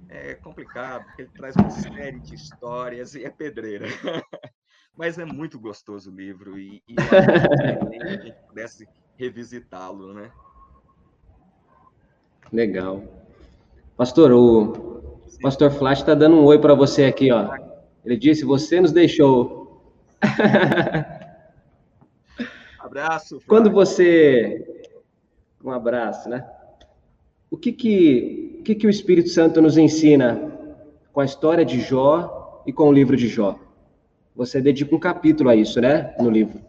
é 0.08 0.34
complicado, 0.34 1.04
porque 1.04 1.22
ele 1.22 1.30
traz 1.36 1.54
uma 1.56 1.68
série 1.68 2.18
de 2.20 2.34
histórias 2.34 3.14
e 3.14 3.22
é 3.24 3.30
pedreira. 3.30 3.86
Mas 4.96 5.18
é 5.18 5.26
muito 5.26 5.60
gostoso 5.60 6.10
o 6.10 6.14
livro 6.14 6.58
e, 6.58 6.82
e 6.88 6.94
a 6.98 8.16
gente 8.16 8.32
pudesse 8.48 8.88
revisitá-lo, 9.14 10.14
né? 10.14 10.32
Legal. 12.50 13.02
Pastor, 13.94 14.32
o 14.32 15.20
Pastor 15.42 15.70
Flash 15.70 16.00
está 16.00 16.14
dando 16.14 16.36
um 16.36 16.44
oi 16.44 16.58
para 16.58 16.74
você 16.74 17.04
aqui, 17.04 17.30
ó. 17.30 17.54
Ele 18.04 18.16
disse: 18.16 18.44
Você 18.44 18.80
nos 18.80 18.92
deixou. 18.92 19.66
Abraço. 22.86 23.40
Quando 23.46 23.70
você. 23.70 24.84
Um 25.62 25.70
abraço, 25.70 26.28
né? 26.28 26.48
O 27.50 27.56
que 27.56 27.72
que, 27.72 28.58
o 28.60 28.62
que 28.62 28.74
que 28.74 28.86
o 28.86 28.90
Espírito 28.90 29.28
Santo 29.28 29.60
nos 29.60 29.76
ensina 29.76 30.52
com 31.12 31.20
a 31.20 31.24
história 31.24 31.64
de 31.64 31.80
Jó 31.80 32.62
e 32.66 32.72
com 32.72 32.88
o 32.88 32.92
livro 32.92 33.16
de 33.16 33.28
Jó? 33.28 33.58
Você 34.34 34.60
dedica 34.60 34.94
um 34.94 35.00
capítulo 35.00 35.48
a 35.48 35.56
isso, 35.56 35.80
né? 35.80 36.14
No 36.18 36.30
livro. 36.30 36.60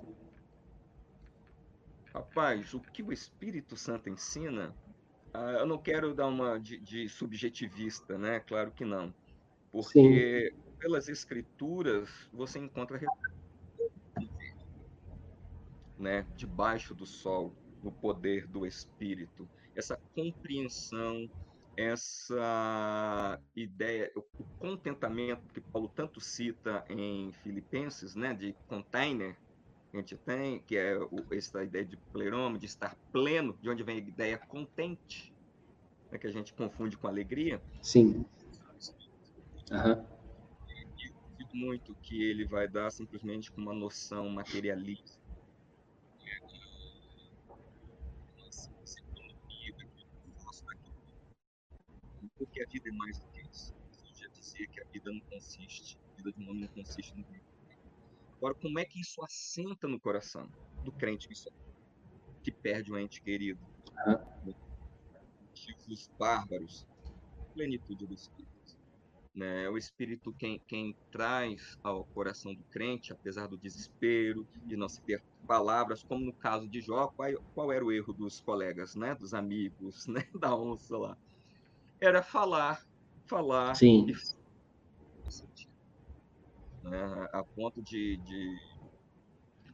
Rapaz, 2.14 2.74
o 2.74 2.80
que 2.80 3.04
o 3.04 3.12
Espírito 3.12 3.76
Santo 3.76 4.10
ensina 4.10 4.74
Uh, 5.38 5.60
eu 5.60 5.66
não 5.68 5.78
quero 5.78 6.16
dar 6.16 6.28
uma 6.28 6.60
de, 6.60 6.80
de, 6.80 7.08
subjetivista, 7.08 8.18
né? 8.18 8.40
Claro 8.40 8.72
que 8.72 8.84
não. 8.84 9.14
Porque 9.72 10.52
Sim. 10.52 10.78
pelas 10.80 11.08
escrituras 11.10 12.10
você 12.34 12.58
encontra 12.58 12.98
né, 15.98 16.26
debaixo 16.36 16.94
do 16.94 17.06
sol, 17.06 17.54
no 17.84 17.92
poder 17.92 18.48
do 18.48 18.66
Espírito, 18.66 19.48
essa 19.76 19.98
compreensão, 20.16 21.30
essa 21.76 23.40
ideia, 23.56 24.12
o 24.16 24.44
contentamento 24.58 25.42
que 25.54 25.62
Paulo 25.62 25.92
tanto 25.96 26.20
cita 26.20 26.84
em 26.90 27.32
Filipenses, 27.44 28.16
né, 28.16 28.34
de 28.34 28.56
container, 28.68 29.38
que 29.92 29.98
a 29.98 30.00
gente 30.00 30.18
tem, 30.18 30.60
que 30.62 30.76
é 30.76 30.98
essa 31.32 31.64
ideia 31.64 31.86
de 31.86 31.98
pleroma, 32.12 32.58
de 32.58 32.66
estar 32.66 32.98
pleno, 33.12 33.58
de 33.62 33.70
onde 33.70 33.84
vem 33.84 33.98
a 33.98 34.00
ideia 34.00 34.38
contente, 34.38 35.34
né, 36.12 36.18
que 36.18 36.28
a 36.28 36.32
gente 36.32 36.54
confunde 36.54 36.98
com 36.98 37.08
alegria. 37.08 37.62
Sim. 37.82 38.26
Uhum. 39.72 40.18
Eu 41.40 41.48
muito 41.54 41.96
que 41.96 42.24
ele 42.24 42.46
vai 42.46 42.68
dar 42.68 42.92
simplesmente 42.92 43.52
com 43.52 43.62
uma 43.62 43.74
noção 43.74 44.30
materialista. 44.30 45.17
Porque 52.38 52.62
a 52.62 52.68
vida 52.68 52.90
é 52.90 52.92
mais 52.92 53.20
do 53.20 53.28
que 53.30 53.42
isso. 53.42 53.74
Eu 54.06 54.16
já 54.16 54.28
dizia 54.30 54.68
que 54.68 54.82
a 54.82 54.86
vida 54.86 55.12
não 55.12 55.20
consiste, 55.22 55.98
a 56.12 56.16
vida 56.16 56.32
de 56.32 56.44
um 56.44 56.50
homem 56.50 56.62
não 56.62 56.70
consiste 56.70 57.16
no 57.16 57.24
viver 57.24 57.42
Agora, 58.38 58.54
como 58.54 58.78
é 58.78 58.86
que 58.86 59.02
isso 59.02 59.24
assenta 59.24 59.88
no 59.88 60.00
coração 60.00 60.48
do 60.84 60.92
crente 60.92 61.28
que, 61.28 61.36
só, 61.36 61.50
que 62.44 62.52
perde 62.52 62.94
um 62.94 62.98
ente 62.98 63.22
querido? 63.22 63.60
Motivos 65.42 66.12
bárbaros, 66.20 66.86
plenitude 67.54 68.06
do 68.06 68.14
Espírito. 68.14 68.48
Né? 69.34 69.68
O 69.70 69.78
Espírito 69.78 70.34
quem, 70.34 70.60
quem 70.68 70.96
traz 71.12 71.78
ao 71.84 72.06
coração 72.06 72.54
do 72.54 72.64
crente, 72.66 73.12
apesar 73.12 73.48
do 73.48 73.58
desespero, 73.58 74.48
de 74.66 74.78
não 74.78 74.88
se 74.88 75.02
ter 75.02 75.24
palavras, 75.48 76.04
como 76.04 76.24
no 76.24 76.34
caso 76.34 76.68
de 76.68 76.80
Jó, 76.80 77.08
qual, 77.08 77.32
qual 77.56 77.72
era 77.72 77.84
o 77.84 77.92
erro 77.92 78.14
dos 78.14 78.40
colegas, 78.40 78.96
né? 78.96 79.16
dos 79.16 79.34
amigos, 79.34 80.06
né? 80.08 80.24
da 80.40 80.56
onça 80.56 80.96
lá? 80.96 81.18
Era 82.00 82.22
falar, 82.22 82.86
falar 83.26 83.76
Sim. 83.76 84.08
e 84.10 84.38
né? 86.88 87.30
a 87.34 87.44
ponto 87.44 87.82
de, 87.82 88.18
de... 88.18 88.60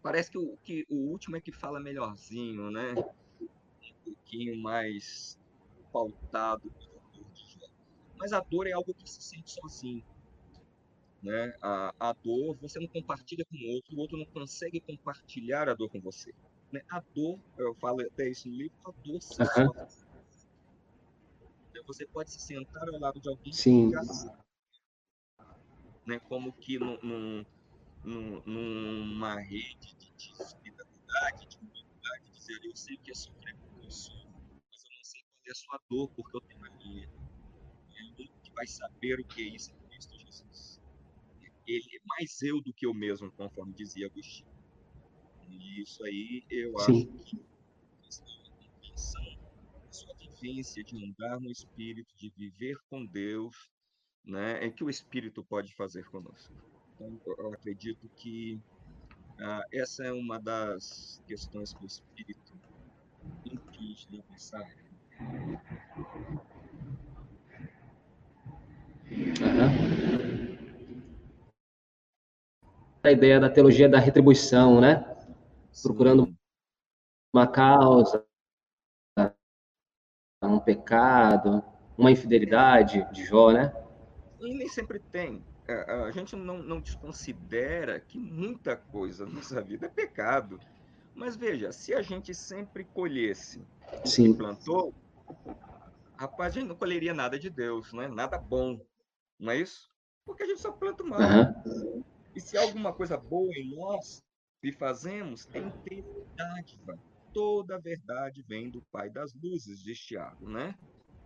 Parece 0.01 0.31
que 0.31 0.37
o, 0.37 0.57
que 0.63 0.85
o 0.89 0.95
último 1.11 1.37
é 1.37 1.41
que 1.41 1.51
fala 1.51 1.79
melhorzinho, 1.79 2.69
né? 2.71 2.93
Um 3.41 3.93
pouquinho 4.05 4.61
mais 4.61 5.39
pautado. 5.91 6.71
Mas 8.17 8.33
a 8.33 8.39
dor 8.39 8.67
é 8.67 8.71
algo 8.71 8.93
que 8.93 9.09
se 9.09 9.21
sente 9.21 9.51
sozinho. 9.51 10.03
Né? 11.21 11.53
A, 11.61 11.93
a 11.99 12.13
dor, 12.13 12.57
você 12.61 12.79
não 12.79 12.87
compartilha 12.87 13.45
com 13.45 13.55
o 13.55 13.75
outro, 13.75 13.95
o 13.95 13.99
outro 13.99 14.17
não 14.17 14.25
consegue 14.25 14.81
compartilhar 14.81 15.69
a 15.69 15.73
dor 15.73 15.89
com 15.89 16.01
você. 16.01 16.33
Né? 16.71 16.81
A 16.89 17.01
dor, 17.15 17.39
eu 17.57 17.73
falo 17.75 18.01
até 18.01 18.29
isso 18.29 18.49
no 18.49 18.55
livro, 18.55 18.75
a 18.85 18.91
dor 19.05 19.21
se 19.21 19.41
uhum. 19.41 19.71
Você 21.85 22.05
pode 22.07 22.31
se 22.31 22.39
sentar 22.39 22.87
ao 22.89 22.99
lado 22.99 23.19
de 23.19 23.29
alguém 23.29 23.51
Sim. 23.51 23.91
né? 26.05 26.19
como 26.27 26.53
que 26.53 26.79
num, 26.79 27.45
num, 28.03 28.41
numa 28.45 29.39
rede 29.39 29.95
de, 29.97 30.11
de 30.15 30.31
espiritualidade, 30.43 31.47
de 31.47 31.57
humanidade, 31.57 32.31
dizer 32.31 32.59
eu 32.63 32.75
sei 32.75 32.97
que 32.97 33.11
é 33.11 33.13
sofrer 33.13 33.55
porque 33.57 33.85
eu 33.85 33.91
sofro, 33.91 34.31
mas 34.71 34.83
eu 34.83 34.91
não 34.95 35.03
sei 35.03 35.21
qual 35.21 35.41
é 35.45 35.51
a 35.51 35.55
sua 35.55 35.79
dor 35.89 36.09
porque 36.15 36.37
eu 36.37 36.41
tenho 36.41 36.65
a 36.65 36.69
minha. 36.77 37.03
É 37.03 38.03
o 38.03 38.13
único 38.19 38.41
que 38.41 38.51
vai 38.53 38.67
saber 38.67 39.19
o 39.19 39.25
que 39.25 39.41
é 39.41 39.55
isso 39.55 39.71
é 39.71 39.87
Cristo 39.89 40.17
Jesus. 40.17 40.81
Ele 41.65 41.95
é 41.95 41.99
mais 42.07 42.41
eu 42.41 42.61
do 42.61 42.73
que 42.73 42.85
eu 42.85 42.93
mesmo, 42.93 43.31
conforme 43.33 43.73
dizia 43.73 44.07
Agostinho. 44.07 44.51
E 45.49 45.81
isso 45.81 46.03
aí 46.03 46.43
eu 46.49 46.77
Sim. 46.79 47.09
acho 47.17 47.25
que 47.25 47.52
de 50.43 51.05
andar 51.05 51.39
no 51.39 51.49
Espírito, 51.49 52.13
de 52.17 52.29
viver 52.35 52.75
com 52.89 53.05
Deus, 53.05 53.71
né, 54.25 54.65
é 54.65 54.69
que 54.69 54.83
o 54.83 54.89
Espírito 54.89 55.43
pode 55.43 55.73
fazer 55.75 56.03
conosco. 56.09 56.53
Então, 56.95 57.19
eu 57.25 57.53
acredito 57.53 58.09
que 58.15 58.59
ah, 59.39 59.63
essa 59.71 60.03
é 60.03 60.11
uma 60.11 60.39
das 60.39 61.23
questões 61.27 61.73
que 61.73 61.83
o 61.83 61.87
Espírito 61.87 62.53
impede 63.45 64.07
de 64.09 64.21
pensar. 64.23 64.69
Uhum. 65.19 65.57
A 73.03 73.11
ideia 73.11 73.39
da 73.39 73.49
teologia 73.49 73.89
da 73.89 73.99
retribuição, 73.99 74.79
né? 74.79 75.03
Procurando 75.81 76.33
uma 77.33 77.47
causa, 77.47 78.25
um 80.47 80.59
pecado, 80.59 81.63
uma 81.97 82.11
infidelidade 82.11 83.07
de 83.11 83.25
Jó, 83.25 83.51
né? 83.51 83.73
E 84.39 84.53
nem 84.53 84.67
sempre 84.67 84.99
tem. 84.99 85.43
É, 85.67 85.91
a 86.05 86.11
gente 86.11 86.35
não, 86.35 86.61
não 86.61 86.81
desconsidera 86.81 87.99
que 87.99 88.17
muita 88.17 88.75
coisa 88.75 89.25
na 89.27 89.33
nossa 89.33 89.61
vida 89.61 89.85
é 89.85 89.89
pecado. 89.89 90.59
Mas 91.15 91.35
veja, 91.35 91.71
se 91.71 91.93
a 91.93 92.01
gente 92.01 92.33
sempre 92.33 92.83
colhesse 92.83 93.61
o 93.91 94.01
que 94.03 94.33
plantou, 94.33 94.93
rapaz, 96.17 96.51
a 96.55 96.59
gente 96.59 96.69
não 96.69 96.75
colheria 96.75 97.13
nada 97.13 97.37
de 97.37 97.49
Deus, 97.49 97.93
não 97.93 98.01
é 98.01 98.07
nada 98.07 98.37
bom, 98.37 98.79
não 99.39 99.51
é 99.51 99.57
isso? 99.57 99.89
Porque 100.25 100.43
a 100.43 100.45
gente 100.47 100.59
só 100.59 100.71
planta 100.71 101.03
mal. 101.03 101.19
Uhum. 101.19 102.03
E 102.35 102.41
se 102.41 102.57
há 102.57 102.61
alguma 102.61 102.91
coisa 102.91 103.15
boa 103.15 103.53
em 103.55 103.75
nós 103.75 104.23
e 104.63 104.71
fazemos, 104.71 105.47
é 105.53 105.59
integridade. 105.59 106.79
Toda 107.33 107.75
a 107.75 107.79
verdade 107.79 108.43
vem 108.47 108.69
do 108.69 108.81
Pai 108.91 109.09
das 109.09 109.33
Luzes, 109.33 109.81
diz 109.81 109.99
Tiago, 109.99 110.47
né? 110.47 110.75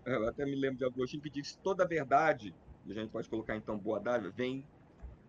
Eu 0.06 0.28
até 0.28 0.46
me 0.46 0.56
lembro 0.56 0.78
de 0.78 0.86
Agostinho 0.86 1.22
que 1.22 1.30
diz 1.30 1.56
toda 1.58 1.84
a 1.84 1.88
verdade 1.88 2.56
a 2.92 2.94
gente 2.94 3.12
pode 3.12 3.30
colocar 3.30 3.56
então 3.56 3.78
boa 3.78 4.00
dádiva, 4.00 4.32
vem 4.32 4.66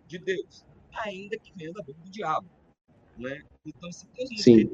de 0.07 0.19
Deus, 0.19 0.65
ainda 0.93 1.39
que 1.39 1.53
venha 1.55 1.73
da 1.73 1.83
boca 1.83 2.01
do 2.01 2.11
diabo. 2.11 2.49
Né? 3.17 3.43
Então, 3.67 3.91
se 3.91 4.07
Deus 4.09 4.31
nos 4.31 4.43
Sim. 4.43 4.71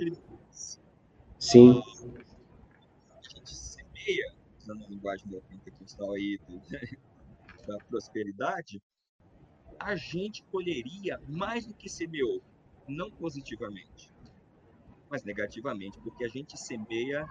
Sim. 1.39 1.83
a 3.11 3.29
gente 3.29 3.57
semeia, 3.57 4.35
usando 4.59 4.85
a 4.85 4.89
linguagem 4.89 5.27
da 5.31 5.41
pentecostal 5.41 6.13
aí, 6.13 6.39
do, 6.47 6.61
da 7.67 7.79
prosperidade, 7.87 8.83
a 9.79 9.97
gente 9.97 10.43
colheria 10.45 11.21
mais 11.27 11.67
do 11.67 11.75
que 11.75 11.89
semeou, 11.89 12.43
não 12.87 13.11
positivamente, 13.11 14.13
mas 15.11 15.23
negativamente, 15.25 16.01
porque 16.01 16.25
a 16.25 16.29
gente 16.29 16.59
semeia 16.59 17.27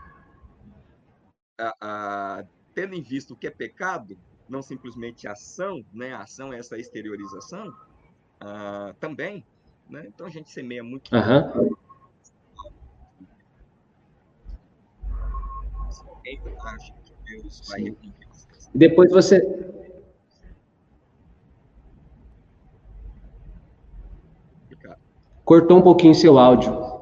a, 1.59 1.75
a, 1.81 2.43
tendo 2.73 2.95
em 2.95 3.01
vista 3.01 3.33
o 3.33 3.37
que 3.37 3.47
é 3.47 3.51
pecado, 3.51 4.17
não 4.49 4.61
simplesmente 4.61 5.27
ação, 5.27 5.83
né? 5.93 6.13
A 6.13 6.21
ação 6.21 6.53
é 6.53 6.59
essa 6.59 6.77
exteriorização 6.77 7.69
uh, 7.69 8.93
também, 8.99 9.45
né? 9.89 10.05
Então 10.07 10.27
a 10.27 10.29
gente 10.29 10.51
semeia 10.51 10.83
muito. 10.83 11.11
Uhum. 11.15 11.75
Depois 18.73 19.11
você. 19.11 19.41
Cortou 25.43 25.77
um 25.77 25.81
pouquinho 25.81 26.15
seu 26.15 26.39
áudio. 26.39 26.92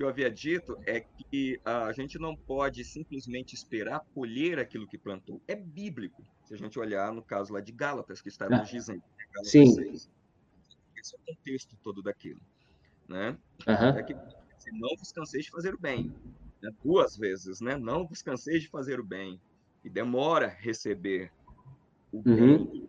Que 0.00 0.04
eu 0.04 0.08
havia 0.08 0.30
dito 0.30 0.78
é 0.86 1.00
que 1.00 1.60
a 1.62 1.92
gente 1.92 2.18
não 2.18 2.34
pode 2.34 2.82
simplesmente 2.84 3.54
esperar 3.54 4.00
colher 4.14 4.58
aquilo 4.58 4.88
que 4.88 4.96
plantou. 4.96 5.42
É 5.46 5.54
bíblico. 5.54 6.24
Se 6.42 6.54
a 6.54 6.56
gente 6.56 6.78
olhar 6.78 7.12
no 7.12 7.22
caso 7.22 7.52
lá 7.52 7.60
de 7.60 7.70
Gálatas, 7.70 8.22
que 8.22 8.30
está 8.30 8.48
no 8.48 8.64
dizendo. 8.64 9.02
Né, 9.02 9.44
Sim. 9.44 9.70
6, 9.70 10.10
esse 10.96 11.14
é 11.14 11.18
o 11.18 11.34
contexto 11.36 11.76
todo 11.82 12.02
daquilo. 12.02 12.40
Né? 13.06 13.36
Uhum. 13.68 13.88
É 13.98 14.02
que 14.02 14.14
se 14.56 14.72
não 14.72 14.96
vos 14.96 15.12
canseis 15.12 15.44
de 15.44 15.50
fazer 15.50 15.74
o 15.74 15.78
bem. 15.78 16.10
Né? 16.62 16.70
Duas 16.82 17.18
vezes, 17.18 17.60
né? 17.60 17.76
Não 17.76 18.06
vos 18.06 18.22
canseis 18.22 18.62
de 18.62 18.70
fazer 18.70 18.98
o 19.00 19.04
bem. 19.04 19.38
E 19.84 19.90
demora 19.90 20.48
receber 20.48 21.30
o 22.10 22.22
bem. 22.22 22.56
Uhum. 22.56 22.88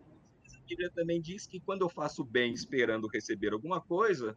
A 0.50 0.66
Bíblia 0.66 0.90
também 0.94 1.20
diz 1.20 1.46
que 1.46 1.60
quando 1.60 1.82
eu 1.82 1.90
faço 1.90 2.22
o 2.22 2.24
bem 2.24 2.54
esperando 2.54 3.06
receber 3.06 3.52
alguma 3.52 3.82
coisa, 3.82 4.34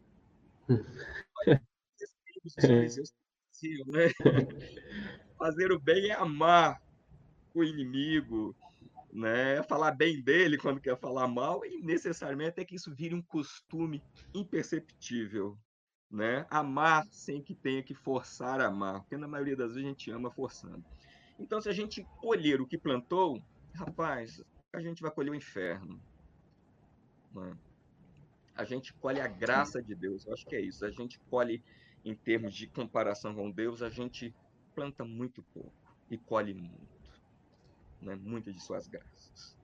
né? 3.88 4.08
Fazer 5.38 5.72
o 5.72 5.80
bem 5.80 6.10
é 6.10 6.14
amar 6.14 6.82
o 7.54 7.64
inimigo, 7.64 8.56
né? 9.12 9.64
Falar 9.64 9.92
bem 9.92 10.22
dele 10.22 10.58
quando 10.58 10.82
quer 10.82 10.98
falar 10.98 11.28
mal 11.28 11.66
e 11.66 11.82
necessariamente 11.82 12.50
até 12.50 12.66
que 12.66 12.76
isso 12.76 12.94
vire 12.94 13.16
um 13.16 13.22
costume 13.22 14.04
imperceptível, 14.34 15.58
né? 16.12 16.46
Amar 16.50 17.06
sem 17.10 17.42
que 17.42 17.56
tenha 17.56 17.82
que 17.82 17.94
forçar 17.94 18.60
a 18.60 18.68
amar, 18.68 19.02
porque 19.02 19.18
na 19.18 19.28
maioria 19.28 19.56
das 19.56 19.74
vezes 19.74 19.86
a 19.86 19.90
gente 19.90 20.12
ama 20.12 20.32
forçando. 20.32 20.84
Então, 21.40 21.62
se 21.62 21.70
a 21.70 21.74
gente 21.74 22.06
colher 22.18 22.62
o 22.62 22.68
que 22.68 22.78
plantou, 22.78 23.42
rapaz, 23.74 24.44
a 24.74 24.80
gente 24.80 25.02
vai 25.02 25.12
colher 25.12 25.32
o 25.32 25.36
inferno. 25.36 26.00
Né? 27.34 27.58
A 28.56 28.64
gente 28.64 28.94
colhe 28.94 29.20
a 29.20 29.28
graça 29.28 29.82
de 29.82 29.94
Deus, 29.94 30.26
eu 30.26 30.34
acho 30.34 30.46
que 30.46 30.56
é 30.56 30.62
isso. 30.62 30.86
A 30.86 30.92
gente 30.92 31.20
colhe 31.30 31.62
em 32.06 32.14
termos 32.14 32.54
de 32.54 32.68
comparação 32.68 33.34
com 33.34 33.50
Deus, 33.50 33.82
a 33.82 33.90
gente 33.90 34.34
planta 34.76 35.04
muito 35.04 35.44
pouco 35.54 35.74
e 36.10 36.18
colhe 36.18 36.54
muito, 36.54 37.20
né? 38.00 38.16
muitas 38.16 38.54
de 38.54 38.62
suas 38.62 38.88
graças. 38.88 39.58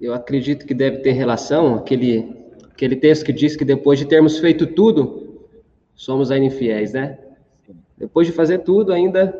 Eu 0.00 0.14
acredito 0.14 0.64
que 0.64 0.72
deve 0.72 0.98
ter 0.98 1.10
relação 1.10 1.74
aquele 1.74 2.38
aquele 2.78 2.94
texto 2.94 3.24
que 3.24 3.32
diz 3.32 3.56
que 3.56 3.64
depois 3.64 3.98
de 3.98 4.06
termos 4.06 4.38
feito 4.38 4.64
tudo, 4.64 5.48
somos 5.96 6.30
ainda 6.30 6.46
infiéis, 6.46 6.92
né? 6.92 7.18
Sim. 7.66 7.82
Depois 7.96 8.28
de 8.28 8.32
fazer 8.32 8.58
tudo, 8.58 8.92
ainda. 8.92 9.34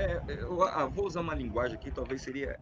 É, 0.00 0.20
eu 0.40 0.60
ah, 0.64 0.84
vou 0.86 1.06
usar 1.06 1.20
uma 1.20 1.36
linguagem 1.36 1.76
aqui, 1.76 1.92
talvez 1.92 2.22
seria. 2.22 2.58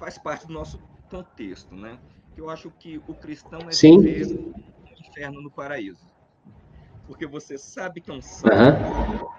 faz 0.00 0.18
parte 0.18 0.48
do 0.48 0.52
nosso 0.52 0.80
contexto, 1.08 1.76
né? 1.76 1.96
Que 2.34 2.40
eu 2.40 2.50
acho 2.50 2.70
que 2.78 2.98
o 2.98 3.14
cristão 3.14 3.60
é 3.68 3.72
Sim. 3.72 4.00
viver 4.00 4.26
no 4.28 4.54
inferno 4.98 5.42
no 5.42 5.50
paraíso. 5.50 6.06
Porque 7.06 7.26
você 7.26 7.58
sabe 7.58 8.00
que 8.00 8.10
é 8.10 8.14
um 8.14 8.22
santo. 8.22 8.54
Uhum. 8.54 9.32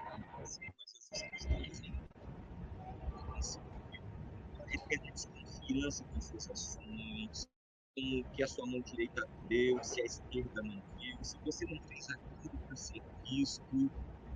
desconfiança 5.64 6.04
com 6.12 6.20
suas 6.20 6.50
ações, 6.50 7.48
como 7.94 8.24
que 8.34 8.42
a 8.42 8.46
sua 8.46 8.66
mão 8.66 8.80
direita 8.82 9.26
deu, 9.48 9.82
se 9.82 10.00
a 10.00 10.04
esquerda 10.04 10.62
não 10.62 10.82
viu, 10.98 11.24
se 11.24 11.38
você 11.44 11.64
não 11.66 11.78
fez 11.86 12.06
aquilo 12.10 12.58
para 12.66 12.76
ser 12.76 13.02
visto, 13.28 13.92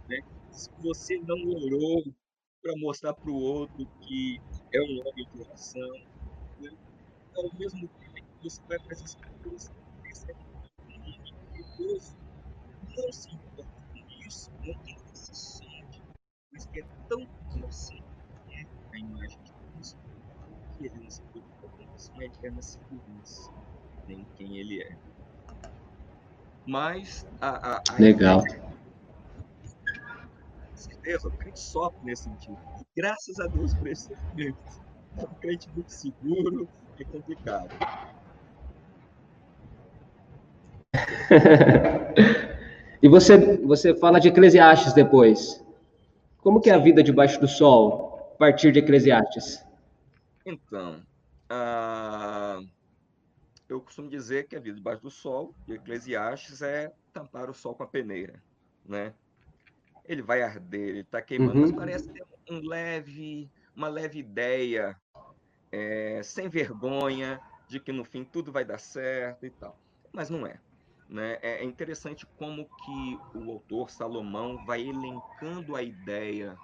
né? 0.09 0.21
se 0.51 0.71
você 0.79 1.19
não 1.19 1.37
orou 1.51 2.05
para 2.63 2.77
mostrar 2.77 3.15
para 3.15 3.31
o 3.31 3.35
outro 3.35 3.87
que 4.03 4.41
é 4.73 4.81
um 4.81 5.01
homem 5.01 5.29
de 5.33 5.41
oração, 5.41 5.93
né? 6.59 6.71
ao 7.37 7.51
mesmo 7.59 7.89
você 8.43 8.63
vai 8.69 8.79
coisas, 8.79 9.73
percebe 10.03 10.39
que 11.57 11.65
Deus 11.77 12.15
não 12.97 13.13
se 13.13 13.35
importa 13.35 13.65
com 13.93 14.27
isso, 14.27 14.51
não 14.53 14.75
tem 14.85 14.99
sonho, 15.15 16.05
mas 16.53 16.67
que 16.67 16.81
é 16.81 16.85
tão 17.09 17.21
inocente 17.57 18.05
é 18.51 18.97
a 18.97 18.99
imagem 18.99 19.39
de 19.43 19.53
Cristo, 19.73 19.99
que 20.77 20.87
ele 20.87 20.99
não 21.03 21.11
se 21.11 21.23
preocupa 21.23 21.69
com 21.69 21.95
isso, 21.97 22.13
uma 22.13 22.25
eterna 22.25 22.63
segurança 22.63 23.51
em 24.09 24.25
quem 24.37 24.59
ele 24.59 24.83
é. 24.83 24.99
Mas 26.67 27.25
a, 27.41 27.77
a, 27.77 27.83
a 27.89 27.99
Legal. 27.99 28.43
certeza, 30.75 31.29
o 31.29 31.31
crente 31.39 31.61
sofre 31.61 32.05
nesse 32.05 32.25
sentido. 32.25 32.59
E 32.81 33.01
graças 33.01 33.39
a 33.41 33.47
Deus 33.49 33.75
por 33.75 33.89
esse 33.89 34.07
sofrimento. 34.07 34.59
É 35.19 35.25
um 35.25 35.35
crente 35.41 35.69
muito 35.71 35.91
seguro 35.91 36.69
e 36.99 37.05
complicado. 37.07 37.71
e 43.03 43.09
você, 43.09 43.57
você 43.59 43.95
fala 43.95 44.19
de 44.19 44.29
Eclesiastes 44.29 44.93
depois. 44.93 45.65
Como 46.39 46.61
que 46.61 46.71
é 46.71 46.75
a 46.75 46.79
vida 46.79 47.03
debaixo 47.03 47.41
do 47.41 47.49
sol, 47.49 48.33
a 48.35 48.39
partir 48.39 48.73
de 48.73 48.79
Eclesiastes? 48.79 49.65
Então, 50.47 51.03
uh, 51.51 52.67
eu 53.69 53.81
costumo 53.81 54.09
dizer 54.09 54.47
que 54.47 54.57
a 54.57 54.61
vida 54.61 54.77
debaixo 54.77 55.03
do 55.03 55.11
sol, 55.11 55.55
de 55.67 55.75
Eclesiastes, 55.75 56.63
é 56.63 56.93
tampar 57.13 57.51
o 57.51 57.55
sol 57.55 57.75
com 57.75 57.83
a 57.83 57.87
peneira, 57.87 58.43
né? 58.87 59.13
Ele 60.07 60.23
vai 60.23 60.43
arder, 60.43 60.89
ele 60.89 61.01
está 61.01 61.21
queimando, 61.21 61.59
uhum. 61.59 61.61
mas 61.63 61.73
parece 61.73 62.09
ter 62.09 62.25
um 62.51 62.67
leve, 62.67 63.51
uma 63.77 63.89
leve 63.89 64.21
ideia, 64.21 64.97
é, 65.71 66.23
sem 66.23 66.49
vergonha, 66.49 67.39
de 67.69 67.79
que 67.79 67.93
no 67.93 68.05
fim 68.05 68.25
tudo 68.25 68.51
vai 68.51 68.65
dar 68.65 68.79
certo 68.79 69.45
e 69.45 69.51
tal. 69.51 69.79
Mas 70.13 70.31
não 70.31 70.47
é. 70.47 70.59
Né? 71.09 71.39
É, 71.41 71.63
é 71.63 71.65
interessante 71.65 72.27
como 72.37 72.69
que 72.85 73.19
o 73.35 73.51
autor 73.51 73.91
Salomão 73.91 74.65
vai 74.67 74.83
elencando 74.83 75.75
a 75.75 75.83
ideia 75.83 76.57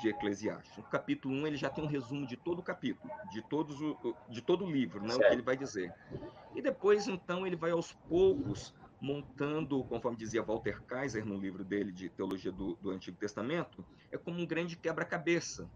de 0.00 0.08
Eclesiastes. 0.08 0.76
No 0.78 0.84
capítulo 0.84 1.34
1, 1.34 1.46
ele 1.46 1.56
já 1.56 1.68
tem 1.68 1.84
um 1.84 1.88
resumo 1.88 2.26
de 2.26 2.36
todo 2.36 2.60
o 2.60 2.62
capítulo, 2.62 3.12
de, 3.30 3.42
todos 3.42 3.78
o, 3.80 4.16
de 4.28 4.40
todo 4.40 4.64
o 4.64 4.70
livro, 4.70 5.02
né? 5.02 5.14
o 5.14 5.18
que 5.18 5.26
ele 5.26 5.42
vai 5.42 5.56
dizer. 5.56 5.92
E 6.54 6.62
depois, 6.62 7.06
então, 7.06 7.46
ele 7.46 7.56
vai 7.56 7.72
aos 7.72 7.92
poucos 7.92 8.74
montando, 9.00 9.82
conforme 9.84 10.16
dizia 10.16 10.42
Walter 10.42 10.82
Kaiser 10.82 11.24
no 11.24 11.38
livro 11.38 11.64
dele 11.64 11.92
de 11.92 12.08
Teologia 12.08 12.52
do, 12.52 12.76
do 12.76 12.90
Antigo 12.90 13.18
Testamento, 13.18 13.84
é 14.10 14.16
como 14.16 14.40
um 14.40 14.46
grande 14.46 14.76
quebra-cabeça, 14.76 15.70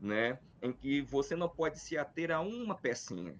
né? 0.00 0.38
em 0.60 0.72
que 0.72 1.00
você 1.02 1.36
não 1.36 1.48
pode 1.48 1.78
se 1.78 1.96
ater 1.96 2.32
a 2.32 2.40
uma 2.40 2.74
pecinha 2.74 3.38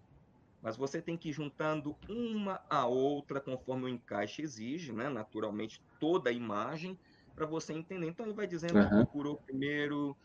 mas 0.62 0.76
você 0.76 1.00
tem 1.00 1.16
que 1.16 1.30
ir 1.30 1.32
juntando 1.32 1.96
uma 2.08 2.60
a 2.68 2.86
outra 2.86 3.40
conforme 3.40 3.84
o 3.84 3.88
encaixe 3.88 4.42
exige, 4.42 4.92
né? 4.92 5.08
naturalmente 5.08 5.80
toda 6.00 6.30
a 6.30 6.32
imagem, 6.32 6.98
para 7.34 7.46
você 7.46 7.72
entender. 7.72 8.08
Então 8.08 8.26
ele 8.26 8.34
vai 8.34 8.46
dizendo 8.46 8.76
uhum. 8.76 8.82
que 8.82 8.90
procurou 8.90 9.36
primeiro 9.36 10.16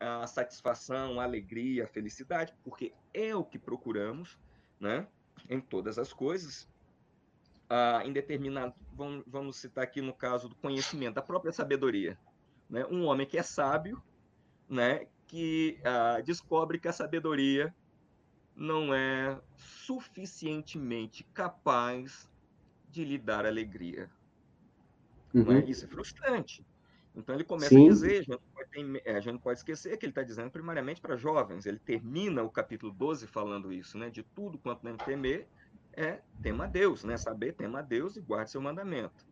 a 0.00 0.26
satisfação, 0.26 1.20
a 1.20 1.24
alegria, 1.24 1.84
a 1.84 1.88
felicidade, 1.88 2.54
porque 2.64 2.92
é 3.14 3.34
o 3.34 3.44
que 3.44 3.58
procuramos 3.58 4.38
né? 4.80 5.06
em 5.48 5.60
todas 5.60 5.98
as 5.98 6.12
coisas. 6.12 6.68
Ah, 7.68 8.02
em 8.04 8.12
determinado, 8.12 8.74
vamos, 8.92 9.24
vamos 9.26 9.56
citar 9.56 9.84
aqui 9.84 10.00
no 10.00 10.12
caso 10.12 10.48
do 10.48 10.54
conhecimento, 10.56 11.18
a 11.18 11.22
própria 11.22 11.52
sabedoria. 11.52 12.18
Né? 12.68 12.84
Um 12.86 13.04
homem 13.04 13.26
que 13.26 13.38
é 13.38 13.42
sábio, 13.42 14.02
né? 14.68 15.06
que 15.26 15.78
ah, 15.84 16.20
descobre 16.20 16.78
que 16.78 16.88
a 16.88 16.92
sabedoria 16.92 17.74
não 18.56 18.94
é 18.94 19.38
suficientemente 19.54 21.24
capaz 21.34 22.28
de 22.90 23.04
lhe 23.04 23.18
dar 23.18 23.44
alegria. 23.44 24.10
É? 25.34 25.38
Uhum. 25.38 25.52
É? 25.52 25.64
Isso 25.66 25.84
é 25.84 25.88
frustrante. 25.88 26.64
Então 27.14 27.34
ele 27.34 27.44
começa 27.44 27.68
Sim. 27.68 27.86
a 27.86 27.88
dizer, 27.88 28.18
a 28.18 28.22
gente, 28.22 28.38
pode, 28.54 29.02
é, 29.04 29.16
a 29.16 29.20
gente 29.20 29.32
não 29.32 29.40
pode 29.40 29.58
esquecer 29.58 29.96
que 29.96 30.04
ele 30.04 30.10
está 30.10 30.22
dizendo 30.22 30.50
primariamente 30.50 31.00
para 31.00 31.16
jovens. 31.16 31.66
Ele 31.66 31.78
termina 31.78 32.42
o 32.42 32.50
capítulo 32.50 32.92
12 32.92 33.26
falando 33.26 33.72
isso, 33.72 33.96
né? 33.96 34.10
De 34.10 34.22
tudo 34.22 34.58
quanto 34.58 34.84
nem 34.84 34.96
temer 34.96 35.46
é 35.92 36.20
tema 36.42 36.64
a 36.64 36.66
Deus, 36.66 37.04
né? 37.04 37.16
Saber 37.16 37.52
tema 37.52 37.78
a 37.78 37.82
Deus 37.82 38.16
e 38.16 38.20
guarde 38.20 38.50
seu 38.50 38.60
mandamento. 38.60 39.26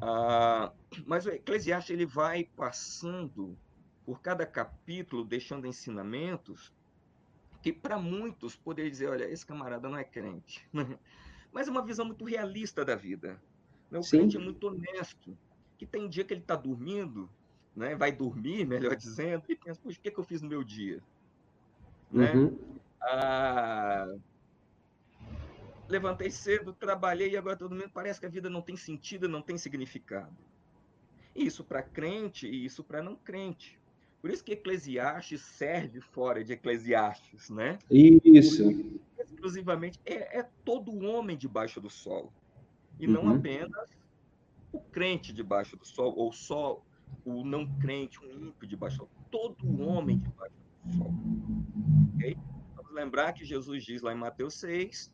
Ah, 0.00 0.70
mas 1.06 1.26
o 1.26 1.30
Eclesiastes 1.30 1.90
ele 1.90 2.06
vai 2.06 2.44
passando 2.56 3.56
por 4.04 4.20
cada 4.20 4.46
capítulo, 4.46 5.24
deixando 5.24 5.66
ensinamentos 5.66 6.72
que 7.62 7.72
para 7.72 7.98
muitos 7.98 8.56
poderia 8.56 8.90
dizer, 8.90 9.08
olha, 9.08 9.24
esse 9.24 9.44
camarada 9.44 9.88
não 9.88 9.98
é 9.98 10.04
crente. 10.04 10.66
Mas 11.52 11.68
é 11.68 11.70
uma 11.70 11.84
visão 11.84 12.04
muito 12.04 12.24
realista 12.24 12.84
da 12.84 12.94
vida. 12.94 13.40
Né? 13.90 13.98
O 13.98 14.02
Sim. 14.02 14.18
crente 14.18 14.36
é 14.36 14.40
muito 14.40 14.64
honesto, 14.68 15.36
que 15.76 15.86
tem 15.86 16.08
dia 16.08 16.24
que 16.24 16.32
ele 16.34 16.42
está 16.42 16.54
dormindo, 16.54 17.28
né? 17.74 17.94
vai 17.94 18.12
dormir, 18.12 18.66
melhor 18.66 18.96
dizendo, 18.96 19.44
e 19.48 19.56
pensa, 19.56 19.80
puxa, 19.80 19.98
o 19.98 20.02
que, 20.02 20.08
é 20.08 20.12
que 20.12 20.18
eu 20.18 20.24
fiz 20.24 20.42
no 20.42 20.48
meu 20.48 20.62
dia? 20.62 21.02
Né? 22.10 22.34
Uhum. 22.34 22.78
Ah, 23.02 24.06
levantei 25.88 26.30
cedo, 26.30 26.72
trabalhei 26.74 27.30
e 27.30 27.36
agora 27.36 27.56
todo 27.56 27.74
mundo 27.74 27.90
parece 27.92 28.20
que 28.20 28.26
a 28.26 28.30
vida 28.30 28.50
não 28.50 28.60
tem 28.60 28.76
sentido, 28.76 29.28
não 29.28 29.42
tem 29.42 29.56
significado. 29.56 30.36
Isso 31.34 31.64
para 31.64 31.82
crente 31.82 32.46
e 32.46 32.64
isso 32.64 32.84
para 32.84 33.02
não 33.02 33.16
crente. 33.16 33.77
Por 34.20 34.30
isso 34.30 34.42
que 34.42 34.52
Eclesiastes 34.52 35.40
serve 35.42 36.00
fora 36.00 36.42
de 36.42 36.52
Eclesiastes, 36.52 37.50
né? 37.50 37.78
Isso. 37.90 38.64
Exclusivamente 39.18 40.00
é, 40.04 40.40
é, 40.40 40.48
todo 40.64 41.04
homem 41.04 41.36
debaixo 41.36 41.80
do 41.80 41.88
sol. 41.88 42.32
E 42.98 43.06
uhum. 43.06 43.12
não 43.12 43.34
apenas 43.36 43.88
o 44.72 44.80
crente 44.80 45.32
debaixo 45.32 45.76
do 45.76 45.86
sol, 45.86 46.12
ou 46.16 46.32
só 46.32 46.82
o 47.24 47.44
não 47.44 47.66
crente, 47.78 48.18
o 48.18 48.30
ímpio 48.30 48.66
debaixo 48.66 48.98
do 48.98 49.00
sol. 49.00 49.10
Todo 49.30 49.82
homem 49.82 50.18
debaixo 50.18 50.54
do 50.84 50.96
sol. 50.96 51.12
Okay? 52.16 52.36
Vamos 52.74 52.92
lembrar 52.92 53.32
que 53.32 53.44
Jesus 53.44 53.84
diz 53.84 54.02
lá 54.02 54.12
em 54.12 54.18
Mateus 54.18 54.54
6 54.54 55.12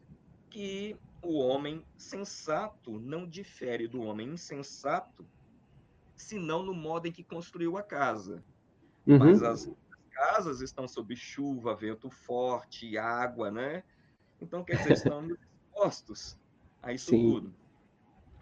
que 0.48 0.96
o 1.20 1.38
homem 1.38 1.84
sensato 1.96 2.98
não 3.00 3.26
difere 3.26 3.88
do 3.88 4.02
homem 4.02 4.28
insensato, 4.28 5.26
senão 6.14 6.62
no 6.62 6.72
modo 6.72 7.06
em 7.06 7.12
que 7.12 7.24
construiu 7.24 7.76
a 7.76 7.82
casa. 7.82 8.42
Uhum. 9.06 9.18
Mas 9.18 9.42
as 9.42 9.68
casas 10.12 10.60
estão 10.60 10.88
sob 10.88 11.14
chuva, 11.16 11.76
vento 11.76 12.10
forte, 12.10 12.96
água, 12.96 13.50
né? 13.50 13.82
Então, 14.40 14.64
quer 14.64 14.76
dizer, 14.76 14.94
estão 14.94 15.26
expostos 15.74 16.36
a 16.82 16.92
isso 16.92 17.10
Sim. 17.10 17.22
tudo. 17.22 17.54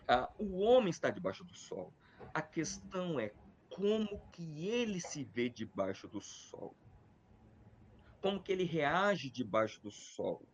Ah, 0.08 0.30
o 0.38 0.58
homem 0.58 0.90
está 0.90 1.10
debaixo 1.10 1.44
do 1.44 1.54
sol. 1.56 1.92
A 2.34 2.42
questão 2.42 3.18
é 3.18 3.32
como 3.70 4.08
que 4.32 4.68
ele 4.68 5.00
se 5.00 5.24
vê 5.24 5.48
debaixo 5.48 6.08
do 6.08 6.20
sol. 6.20 6.76
Como 8.20 8.42
que 8.42 8.52
ele 8.52 8.64
reage 8.64 9.30
debaixo 9.30 9.80
do 9.82 9.90
sol. 9.90 10.46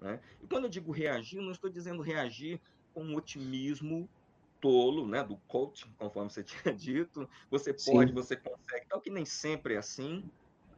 Né? 0.00 0.20
E 0.40 0.46
quando 0.46 0.64
eu 0.64 0.70
digo 0.70 0.92
reagir, 0.92 1.40
não 1.40 1.52
estou 1.52 1.70
dizendo 1.70 2.02
reagir 2.02 2.60
com 2.92 3.14
otimismo 3.14 4.10
tolo, 4.60 5.06
né, 5.06 5.22
do 5.22 5.36
coaching, 5.48 5.92
conforme 5.96 6.30
você 6.30 6.44
tinha 6.44 6.74
dito. 6.74 7.28
Você 7.50 7.72
pode, 7.72 8.10
Sim. 8.10 8.14
você 8.14 8.36
consegue, 8.36 8.86
tal 8.88 9.00
que 9.00 9.10
nem 9.10 9.24
sempre 9.24 9.74
é 9.74 9.78
assim. 9.78 10.30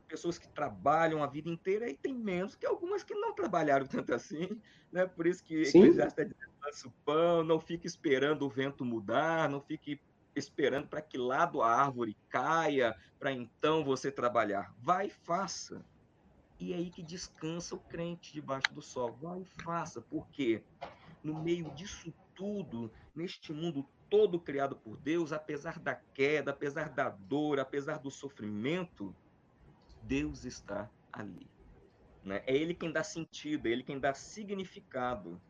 Pessoas 0.08 0.38
que 0.38 0.48
trabalham 0.48 1.22
a 1.22 1.26
vida 1.26 1.48
inteira 1.48 1.88
e 1.88 1.96
tem 1.96 2.14
menos 2.14 2.54
que 2.54 2.66
algumas 2.66 3.02
que 3.02 3.14
não 3.14 3.34
trabalharam 3.34 3.86
tanto 3.86 4.14
assim, 4.14 4.60
né? 4.92 5.06
Por 5.06 5.26
isso 5.26 5.42
que 5.42 5.62
Eclesiastes 5.62 6.18
está 6.18 6.22
dizendo 6.22 6.52
o 6.86 7.04
pão, 7.04 7.42
não 7.42 7.58
fique 7.58 7.86
esperando 7.86 8.42
o 8.42 8.50
vento 8.50 8.84
mudar, 8.84 9.48
não 9.48 9.60
fique 9.60 9.98
esperando 10.36 10.88
para 10.88 11.02
que 11.02 11.18
lado 11.18 11.62
a 11.62 11.70
árvore 11.70 12.16
caia, 12.28 12.94
para 13.18 13.32
então 13.32 13.84
você 13.84 14.10
trabalhar. 14.10 14.74
Vai 14.78 15.06
e 15.06 15.10
faça. 15.10 15.84
E 16.58 16.72
é 16.72 16.76
aí 16.76 16.90
que 16.90 17.02
descansa 17.02 17.74
o 17.74 17.80
crente 17.80 18.32
debaixo 18.32 18.72
do 18.72 18.80
sol. 18.80 19.12
Vai 19.20 19.40
e 19.40 19.62
faça, 19.62 20.00
porque 20.00 20.62
no 21.22 21.42
meio 21.42 21.70
disso 21.74 22.12
tudo, 22.34 22.92
neste 23.14 23.52
mundo 23.52 23.88
todo 24.08 24.38
criado 24.38 24.76
por 24.76 24.96
Deus, 24.98 25.32
apesar 25.32 25.78
da 25.78 25.94
queda, 25.94 26.50
apesar 26.50 26.90
da 26.90 27.08
dor, 27.08 27.58
apesar 27.58 27.98
do 27.98 28.10
sofrimento, 28.10 29.14
Deus 30.02 30.44
está 30.44 30.90
ali. 31.12 31.50
Né? 32.24 32.42
É 32.46 32.54
Ele 32.54 32.74
quem 32.74 32.92
dá 32.92 33.02
sentido, 33.02 33.66
é 33.66 33.70
Ele 33.70 33.82
quem 33.82 33.98
dá 33.98 34.12
significado. 34.12 35.40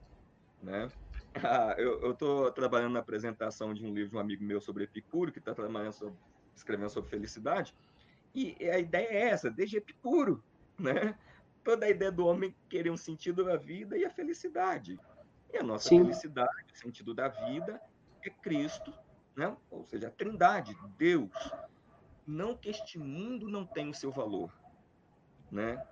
Né? 0.62 0.88
Ah, 1.34 1.74
eu 1.78 2.12
estou 2.12 2.52
trabalhando 2.52 2.92
na 2.92 3.00
apresentação 3.00 3.72
de 3.72 3.84
um 3.84 3.92
livro 3.94 4.10
de 4.10 4.16
um 4.16 4.20
amigo 4.20 4.44
meu 4.44 4.60
sobre 4.60 4.84
Epicuro, 4.84 5.32
que 5.32 5.38
está 5.38 5.54
escrevendo 6.54 6.90
sobre 6.90 7.10
felicidade, 7.10 7.74
e 8.34 8.56
a 8.68 8.78
ideia 8.78 9.08
é 9.08 9.28
essa, 9.28 9.50
desde 9.50 9.76
Epicuro, 9.76 10.42
né? 10.78 11.18
Toda 11.64 11.86
a 11.86 11.90
ideia 11.90 12.10
do 12.10 12.26
homem 12.26 12.54
querer 12.68 12.90
um 12.90 12.96
sentido 12.96 13.44
na 13.44 13.56
vida 13.56 13.96
e 13.96 14.04
a 14.04 14.10
felicidade. 14.10 14.98
E 15.52 15.58
a 15.58 15.62
nossa 15.62 15.88
Sim. 15.88 15.98
felicidade, 15.98 16.72
o 16.72 16.78
sentido 16.78 17.14
da 17.14 17.28
vida, 17.28 17.80
é 18.24 18.30
Cristo, 18.30 18.92
né? 19.36 19.54
ou 19.70 19.84
seja, 19.86 20.08
a 20.08 20.10
Trindade, 20.10 20.74
Deus. 20.96 21.52
Não 22.26 22.56
que 22.56 22.70
este 22.70 22.98
mundo 22.98 23.48
não 23.48 23.66
tenha 23.66 23.90
o 23.90 23.94
seu 23.94 24.10
valor. 24.10 24.50
Né? 25.50 25.82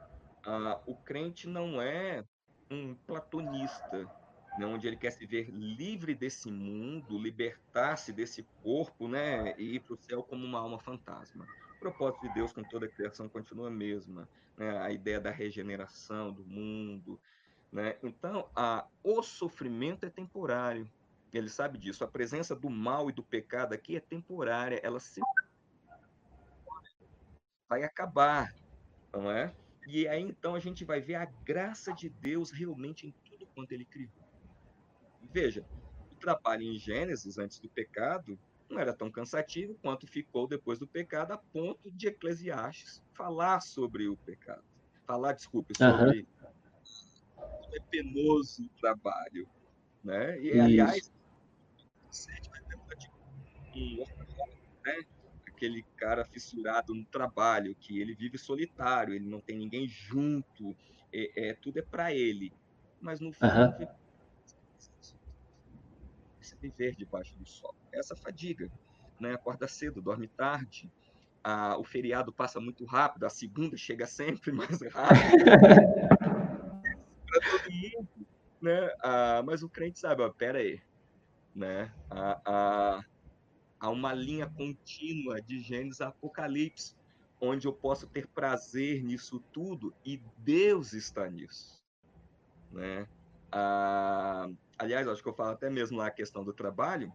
Ah, 0.47 0.81
o 0.87 0.97
crente 0.97 1.47
não 1.47 1.83
é 1.83 2.25
um 2.71 2.95
platonista, 2.95 4.09
né? 4.57 4.65
onde 4.65 4.87
ele 4.87 4.97
quer 4.97 5.11
se 5.11 5.27
ver 5.27 5.51
livre 5.51 6.15
desse 6.15 6.51
mundo, 6.51 7.19
libertar-se 7.19 8.13
desse 8.13 8.47
corpo 8.63 9.09
né? 9.09 9.55
e 9.59 9.75
ir 9.75 9.81
para 9.81 9.95
o 9.95 9.99
céu 9.99 10.23
como 10.23 10.45
uma 10.45 10.61
alma 10.61 10.79
fantasma. 10.79 11.47
O 11.77 11.81
propósito 11.81 12.29
de 12.29 12.35
Deus 12.35 12.53
com 12.53 12.63
toda 12.63 12.87
a 12.87 12.89
criação 12.89 13.29
continua 13.29 13.69
a 13.69 13.73
mesma. 13.73 14.29
Né? 14.57 14.79
A 14.79 14.91
ideia 14.91 15.21
da 15.21 15.31
regeneração 15.31 16.33
do 16.33 16.45
mundo, 16.45 17.21
né? 17.73 17.97
Então, 18.03 18.49
a, 18.55 18.87
o 19.03 19.23
sofrimento 19.23 20.05
é 20.05 20.11
temporário. 20.11 20.91
Ele 21.33 21.49
sabe 21.49 21.79
disso. 21.79 22.03
A 22.03 22.09
presença 22.09 22.57
do 22.57 22.69
mal 22.69 23.09
e 23.09 23.13
do 23.13 23.23
pecado 23.23 23.73
aqui 23.73 23.97
é 23.97 24.01
temporária. 24.01 24.81
Ela 24.83 24.99
se 24.99 25.21
vai 27.69 27.85
acabar, 27.85 28.53
não 29.13 29.31
é? 29.31 29.55
E 29.87 30.07
aí 30.09 30.23
então 30.23 30.55
a 30.55 30.61
gente 30.61 30.85
vai 30.85 31.01
ver 31.01 31.15
a 31.15 31.25
graça 31.25 31.93
de 31.93 32.09
Deus 32.09 32.51
realmente 32.51 33.07
em 33.07 33.15
tudo 33.25 33.47
quanto 33.55 33.73
ele 33.73 33.85
criou. 33.85 34.11
Veja, 35.33 35.65
o 36.11 36.17
trabalho 36.17 36.65
em 36.65 36.77
Gênesis 36.77 37.39
antes 37.39 37.61
do 37.61 37.69
pecado 37.69 38.39
não 38.69 38.79
era 38.79 38.93
tão 38.93 39.11
cansativo 39.11 39.77
quanto 39.81 40.07
ficou 40.07 40.47
depois 40.47 40.79
do 40.79 40.87
pecado, 40.87 41.33
a 41.33 41.39
ponto 41.39 41.91
de 41.91 42.09
Eclesiastes 42.09 43.03
falar 43.15 43.61
sobre 43.61 44.09
o 44.09 44.17
pecado. 44.17 44.65
Falar, 45.07 45.33
desculpe, 45.33 45.77
sobre 45.77 46.21
uhum. 46.21 46.27
É 47.73 47.81
penoso 47.81 48.65
o 48.65 48.69
trabalho. 48.81 49.49
Né? 50.03 50.41
E, 50.41 50.59
aliás, 50.59 51.13
né? 54.85 55.05
aquele 55.47 55.83
cara 55.97 56.25
fissurado 56.25 56.95
no 56.95 57.05
trabalho, 57.05 57.75
que 57.75 58.01
ele 58.01 58.15
vive 58.15 58.39
solitário, 58.39 59.15
ele 59.15 59.29
não 59.29 59.41
tem 59.41 59.59
ninguém 59.59 59.87
junto, 59.87 60.75
é, 61.13 61.51
é 61.51 61.55
tudo 61.55 61.79
é 61.79 61.83
para 61.83 62.15
ele. 62.15 62.53
Mas 63.01 63.21
no 63.21 63.33
fim, 63.33 63.47
uhum. 63.47 63.89
viver 66.61 66.95
debaixo 66.95 67.37
do 67.39 67.47
sol 67.47 67.75
essa 67.93 68.15
fadiga. 68.15 68.71
Né? 69.19 69.35
Acorda 69.35 69.69
cedo, 69.69 70.01
dorme 70.01 70.29
tarde, 70.29 70.91
a, 71.43 71.77
o 71.79 71.85
feriado 71.85 72.33
passa 72.33 72.61
muito 72.61 72.85
rápido, 72.85 73.25
a 73.25 73.31
segunda 73.31 73.77
chega 73.77 74.07
sempre 74.07 74.53
mais 74.53 74.81
rápido 74.83 75.45
Né? 78.61 78.91
Ah, 79.03 79.43
mas 79.45 79.63
o 79.63 79.71
crente 79.71 79.99
sabe, 79.99 80.23
ó, 80.23 80.31
pera 80.31 80.59
aí, 80.59 80.81
né? 81.55 81.93
Ah, 82.11 82.41
ah, 82.47 83.01
há 83.81 83.91
uma 83.91 84.13
linha 84.13 84.49
contínua 84.51 85.41
de 85.41 85.61
Gênesis 85.61 86.01
a 86.01 86.09
Apocalipse, 86.09 86.95
onde 87.41 87.67
eu 87.67 87.73
posso 87.73 88.07
ter 88.07 88.29
prazer 88.29 89.03
nisso 89.03 89.43
tudo 89.53 89.95
e 90.05 90.21
Deus 90.37 90.93
está 90.93 91.29
nisso. 91.31 91.83
Né? 92.71 93.09
Ah, 93.51 94.47
aliás, 94.79 95.09
acho 95.09 95.23
que 95.23 95.29
eu 95.29 95.35
falo 95.35 95.51
até 95.51 95.71
mesmo 95.71 95.99
lá 95.99 96.09
a 96.09 96.13
questão 96.13 96.45
do 96.45 96.53
trabalho, 96.53 97.13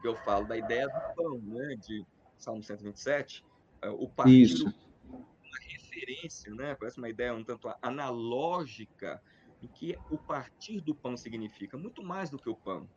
que 0.00 0.08
eu 0.08 0.16
falo 0.16 0.46
da 0.46 0.56
ideia 0.56 0.86
do 0.86 1.14
pão, 1.14 1.38
né, 1.38 1.76
de 1.76 2.04
Salmo 2.38 2.62
127, 2.62 3.44
é, 3.82 3.90
o 3.90 4.08
partir 4.08 4.42
Isso. 4.42 4.64
uma 4.64 5.58
referência, 5.68 6.54
né, 6.54 6.74
parece 6.74 6.98
uma 6.98 7.08
ideia 7.08 7.34
um 7.34 7.44
tanto 7.44 7.72
analógica 7.82 9.20
em 9.62 9.68
que 9.68 9.96
o 10.10 10.18
partir 10.18 10.80
do 10.80 10.94
pão 10.94 11.16
significa 11.16 11.78
muito 11.78 12.02
mais 12.02 12.28
do 12.28 12.38
que 12.38 12.48
o 12.48 12.56
pão, 12.56 12.88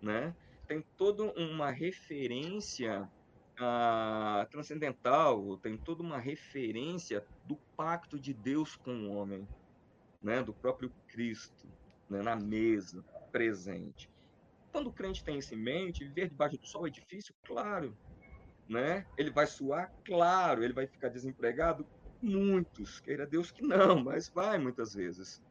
né? 0.00 0.34
Tem 0.66 0.84
toda 0.96 1.24
uma 1.38 1.70
referência 1.70 3.10
uh, 3.54 4.48
transcendental, 4.50 5.56
tem 5.58 5.76
toda 5.76 6.02
uma 6.02 6.18
referência 6.18 7.24
do 7.44 7.56
pacto 7.76 8.18
de 8.18 8.32
Deus 8.32 8.76
com 8.76 8.92
o 8.92 9.14
homem, 9.14 9.48
né? 10.22 10.42
Do 10.42 10.52
próprio 10.52 10.92
Cristo, 11.08 11.66
né? 12.08 12.22
na 12.22 12.36
mesa, 12.36 13.04
presente. 13.32 14.10
Quando 14.72 14.88
o 14.88 14.92
crente 14.92 15.22
tem 15.22 15.38
isso 15.38 15.54
em 15.54 15.58
mente, 15.58 16.04
viver 16.04 16.28
debaixo 16.28 16.58
do 16.58 16.66
sol 16.66 16.86
é 16.86 16.90
difícil? 16.90 17.34
Claro. 17.44 17.96
Né? 18.68 19.06
Ele 19.16 19.30
vai 19.30 19.46
suar? 19.46 19.92
Claro. 20.04 20.64
Ele 20.64 20.72
vai 20.72 20.86
ficar 20.86 21.08
desempregado? 21.08 21.86
Muitos. 22.20 23.00
Queira 23.00 23.26
Deus 23.26 23.50
que 23.50 23.62
não, 23.62 24.02
mas 24.02 24.28
vai 24.28 24.58
muitas 24.58 24.94
vezes. 24.94 25.42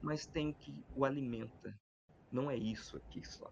Mas 0.00 0.26
tem 0.26 0.52
que 0.52 0.74
o 0.96 1.04
alimenta. 1.04 1.74
Não 2.32 2.50
é 2.50 2.56
isso 2.56 2.96
aqui 2.96 3.26
só. 3.26 3.50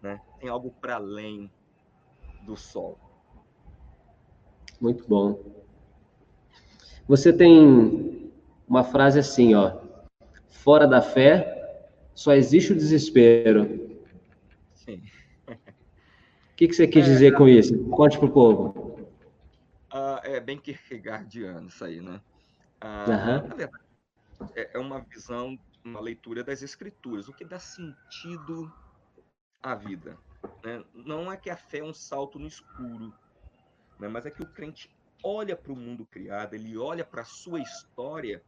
Né? 0.00 0.20
Tem 0.40 0.48
algo 0.48 0.70
para 0.80 0.96
além 0.96 1.50
do 2.44 2.56
sol. 2.56 2.98
Muito 4.80 5.06
bom. 5.06 5.38
Você 7.06 7.32
tem 7.32 8.32
uma 8.66 8.82
frase 8.82 9.18
assim, 9.18 9.54
ó. 9.54 9.80
Fora 10.48 10.86
da 10.86 11.00
fé, 11.02 11.88
só 12.14 12.32
existe 12.32 12.72
o 12.72 12.76
desespero. 12.76 14.00
Sim. 14.74 15.02
O 15.48 16.54
que, 16.56 16.68
que 16.68 16.74
você 16.74 16.86
quis 16.86 17.04
é, 17.04 17.08
dizer 17.08 17.36
com 17.36 17.48
isso? 17.48 17.76
Conte 17.90 18.18
para 18.18 18.26
o 18.26 18.32
povo. 18.32 18.96
Uh, 19.92 20.18
é 20.22 20.40
bem 20.40 20.58
Kierkegaardiano 20.58 21.68
isso 21.68 21.84
aí, 21.84 22.00
né? 22.00 22.20
Uh, 22.82 23.10
uhum. 23.10 23.48
Na 23.48 23.54
verdade, 23.54 23.84
é, 24.54 24.70
é 24.74 24.78
uma 24.78 25.00
visão, 25.00 25.58
uma 25.84 26.00
leitura 26.00 26.42
das 26.42 26.62
escrituras, 26.62 27.28
o 27.28 27.32
que 27.32 27.44
dá 27.44 27.58
sentido 27.58 28.72
à 29.62 29.74
vida. 29.74 30.18
Né? 30.64 30.84
Não 30.94 31.30
é 31.30 31.36
que 31.36 31.50
a 31.50 31.56
fé 31.56 31.78
é 31.78 31.84
um 31.84 31.94
salto 31.94 32.38
no 32.38 32.46
escuro, 32.46 33.12
né? 33.98 34.08
mas 34.08 34.26
é 34.26 34.30
que 34.30 34.42
o 34.42 34.46
crente 34.46 34.90
olha 35.22 35.56
para 35.56 35.72
o 35.72 35.76
mundo 35.76 36.04
criado, 36.04 36.54
ele 36.54 36.76
olha 36.76 37.04
para 37.04 37.22
a 37.22 37.24
sua 37.24 37.60
história 37.60 38.42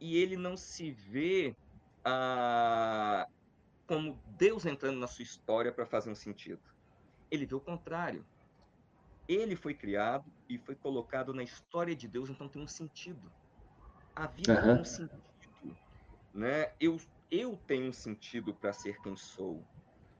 e 0.00 0.16
ele 0.16 0.36
não 0.36 0.56
se 0.56 0.90
vê 0.90 1.54
ah, 2.04 3.28
como 3.86 4.18
Deus 4.36 4.64
entrando 4.64 4.98
na 4.98 5.06
sua 5.06 5.22
história 5.22 5.72
para 5.72 5.86
fazer 5.86 6.10
um 6.10 6.14
sentido. 6.14 6.62
Ele 7.30 7.44
vê 7.44 7.54
o 7.54 7.60
contrário. 7.60 8.24
Ele 9.26 9.54
foi 9.54 9.74
criado 9.74 10.32
e 10.48 10.58
foi 10.58 10.74
colocado 10.74 11.34
na 11.34 11.42
história 11.42 11.94
de 11.94 12.08
Deus, 12.08 12.30
então 12.30 12.48
tem 12.48 12.62
um 12.62 12.66
sentido. 12.66 13.30
A 14.18 14.26
vida 14.26 14.52
uhum. 14.54 14.62
tem 14.62 14.80
um 14.80 14.84
sentido. 14.84 15.76
Né? 16.34 16.72
Eu, 16.80 17.00
eu 17.30 17.56
tenho 17.68 17.88
um 17.88 17.92
sentido 17.92 18.52
para 18.52 18.72
ser 18.72 19.00
quem 19.00 19.14
sou. 19.16 19.64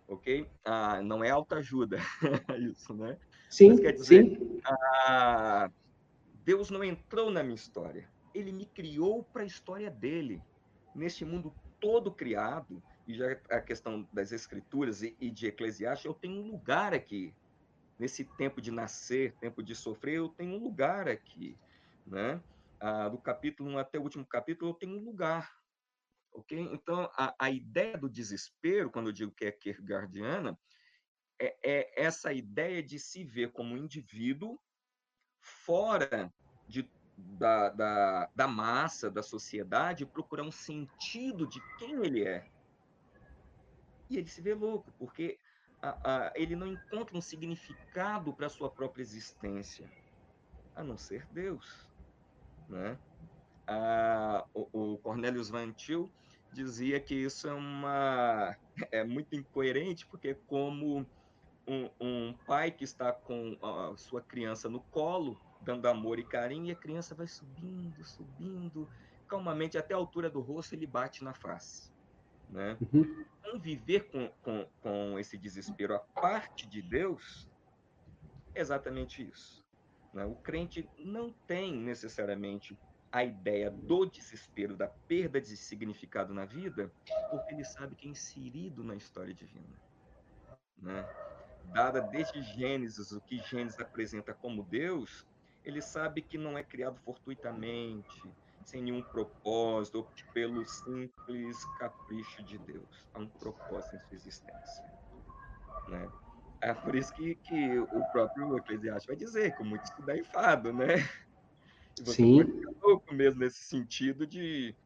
Ok? 0.06 0.48
Ah, 0.64 1.02
não 1.02 1.24
é 1.24 1.30
autoajuda 1.30 1.98
isso, 2.60 2.94
né? 2.94 3.18
Sim, 3.50 3.70
Mas 3.70 3.80
quer 3.80 3.92
dizer, 3.92 4.24
sim. 4.24 4.60
Ah, 4.64 5.68
Deus 6.44 6.70
não 6.70 6.84
entrou 6.84 7.28
na 7.28 7.42
minha 7.42 7.56
história. 7.56 8.08
Ele 8.32 8.52
me 8.52 8.66
criou 8.66 9.24
para 9.24 9.42
a 9.42 9.46
história 9.46 9.90
dele. 9.90 10.40
Neste 10.94 11.24
mundo 11.24 11.52
todo 11.80 12.12
criado, 12.12 12.80
e 13.04 13.14
já 13.14 13.36
a 13.50 13.60
questão 13.60 14.08
das 14.12 14.30
escrituras 14.30 15.02
e, 15.02 15.16
e 15.20 15.28
de 15.28 15.48
Eclesiastes, 15.48 16.06
eu 16.06 16.14
tenho 16.14 16.40
um 16.40 16.52
lugar 16.52 16.94
aqui. 16.94 17.34
Nesse 17.98 18.24
tempo 18.24 18.60
de 18.60 18.70
nascer, 18.70 19.34
tempo 19.40 19.60
de 19.60 19.74
sofrer, 19.74 20.18
eu 20.18 20.28
tenho 20.28 20.54
um 20.54 20.62
lugar 20.62 21.08
aqui. 21.08 21.58
Né? 22.06 22.40
Ah, 22.80 23.08
do 23.08 23.18
capítulo 23.18 23.70
1 23.70 23.78
até 23.78 23.98
o 23.98 24.02
último 24.02 24.24
capítulo, 24.24 24.74
tenho 24.74 24.98
um 24.98 25.04
lugar. 25.04 25.52
ok? 26.32 26.58
Então, 26.72 27.10
a, 27.16 27.34
a 27.38 27.50
ideia 27.50 27.98
do 27.98 28.08
desespero, 28.08 28.90
quando 28.90 29.08
eu 29.08 29.12
digo 29.12 29.32
que 29.32 29.44
é 29.44 29.52
Kierkegaardiana, 29.52 30.58
é, 31.40 31.56
é 31.62 32.04
essa 32.04 32.32
ideia 32.32 32.82
de 32.82 32.98
se 32.98 33.24
ver 33.24 33.52
como 33.52 33.74
um 33.74 33.78
indivíduo 33.78 34.60
fora 35.40 36.32
de 36.68 36.88
da, 37.18 37.68
da, 37.70 38.30
da, 38.32 38.46
massa, 38.46 39.10
da 39.10 39.22
sociedade, 39.24 40.06
procurar 40.06 40.44
um 40.44 40.52
sentido 40.52 41.48
de 41.48 41.60
quem 41.76 42.04
ele 42.04 42.24
é. 42.24 42.48
E 44.08 44.16
ele 44.16 44.28
se 44.28 44.40
vê 44.40 44.54
louco, 44.54 44.92
porque 44.98 45.36
a, 45.82 46.28
a, 46.28 46.32
ele 46.36 46.54
não 46.54 46.66
encontra 46.66 47.16
um 47.16 47.20
significado 47.20 48.32
para 48.34 48.46
a 48.46 48.50
sua 48.50 48.70
própria 48.70 49.02
existência, 49.02 49.90
a 50.76 50.84
não 50.84 50.96
ser 50.96 51.26
Deus. 51.32 51.87
Né? 52.68 52.98
A, 53.66 54.44
o, 54.54 54.94
o 54.94 54.98
Cornelius 54.98 55.48
Van 55.48 55.72
Til 55.72 56.10
dizia 56.52 56.98
que 57.00 57.14
isso 57.14 57.48
é 57.48 57.52
uma 57.52 58.56
é 58.90 59.04
muito 59.04 59.34
incoerente, 59.34 60.06
porque 60.06 60.34
como 60.34 61.06
um, 61.66 61.90
um 62.00 62.34
pai 62.46 62.70
que 62.70 62.84
está 62.84 63.12
com 63.12 63.56
a 63.62 63.96
sua 63.96 64.22
criança 64.22 64.68
no 64.68 64.80
colo, 64.80 65.38
dando 65.60 65.86
amor 65.86 66.18
e 66.18 66.24
carinho, 66.24 66.66
e 66.66 66.70
a 66.70 66.76
criança 66.76 67.14
vai 67.14 67.26
subindo, 67.26 68.02
subindo, 68.04 68.88
calmamente 69.26 69.76
até 69.76 69.92
a 69.92 69.98
altura 69.98 70.30
do 70.30 70.40
rosto, 70.40 70.74
ele 70.74 70.86
bate 70.86 71.22
na 71.22 71.34
face. 71.34 71.92
Né? 72.48 72.78
Uhum. 72.80 73.24
Conviver 73.42 74.10
com, 74.10 74.30
com, 74.42 74.66
com 74.80 75.18
esse 75.18 75.36
desespero 75.36 75.94
a 75.94 75.98
parte 75.98 76.66
de 76.66 76.80
Deus 76.80 77.46
é 78.54 78.60
exatamente 78.60 79.22
isso. 79.22 79.57
Né? 80.12 80.24
O 80.24 80.34
crente 80.34 80.88
não 80.98 81.32
tem 81.46 81.76
necessariamente 81.76 82.78
a 83.10 83.24
ideia 83.24 83.70
do 83.70 84.04
desespero, 84.04 84.76
da 84.76 84.86
perda 84.86 85.40
de 85.40 85.56
significado 85.56 86.34
na 86.34 86.44
vida, 86.44 86.92
porque 87.30 87.54
ele 87.54 87.64
sabe 87.64 87.94
que 87.94 88.06
é 88.06 88.10
inserido 88.10 88.84
na 88.84 88.94
história 88.94 89.32
divina. 89.32 89.78
Né? 90.76 91.06
Dada 91.72 92.00
desde 92.00 92.42
Gênesis, 92.42 93.12
o 93.12 93.20
que 93.20 93.38
Gênesis 93.38 93.80
apresenta 93.80 94.34
como 94.34 94.62
Deus, 94.62 95.26
ele 95.64 95.80
sabe 95.80 96.22
que 96.22 96.38
não 96.38 96.56
é 96.56 96.62
criado 96.62 96.98
fortuitamente, 97.00 98.22
sem 98.64 98.82
nenhum 98.82 99.02
propósito, 99.02 99.98
ou 99.98 100.08
pelo 100.32 100.64
simples 100.66 101.64
capricho 101.78 102.42
de 102.42 102.58
Deus. 102.58 103.06
Há 103.14 103.18
um 103.18 103.28
propósito 103.28 103.96
em 103.96 104.00
sua 104.00 104.14
existência. 104.14 104.84
Né? 105.88 106.10
É 106.60 106.74
por 106.74 106.94
isso 106.94 107.12
que, 107.12 107.36
que 107.36 107.78
o 107.78 108.04
próprio 108.06 108.56
Eclesiastes 108.58 109.06
vai 109.06 109.16
dizer, 109.16 109.54
com 109.54 109.64
muito 109.64 109.84
estudar 109.84 110.16
e 110.16 110.24
fado, 110.24 110.72
né? 110.72 110.96
Você 112.00 112.22
Sim. 112.22 112.44
louco 112.82 113.14
mesmo 113.14 113.40
nesse 113.40 113.60
sentido 113.64 114.26
de. 114.26 114.76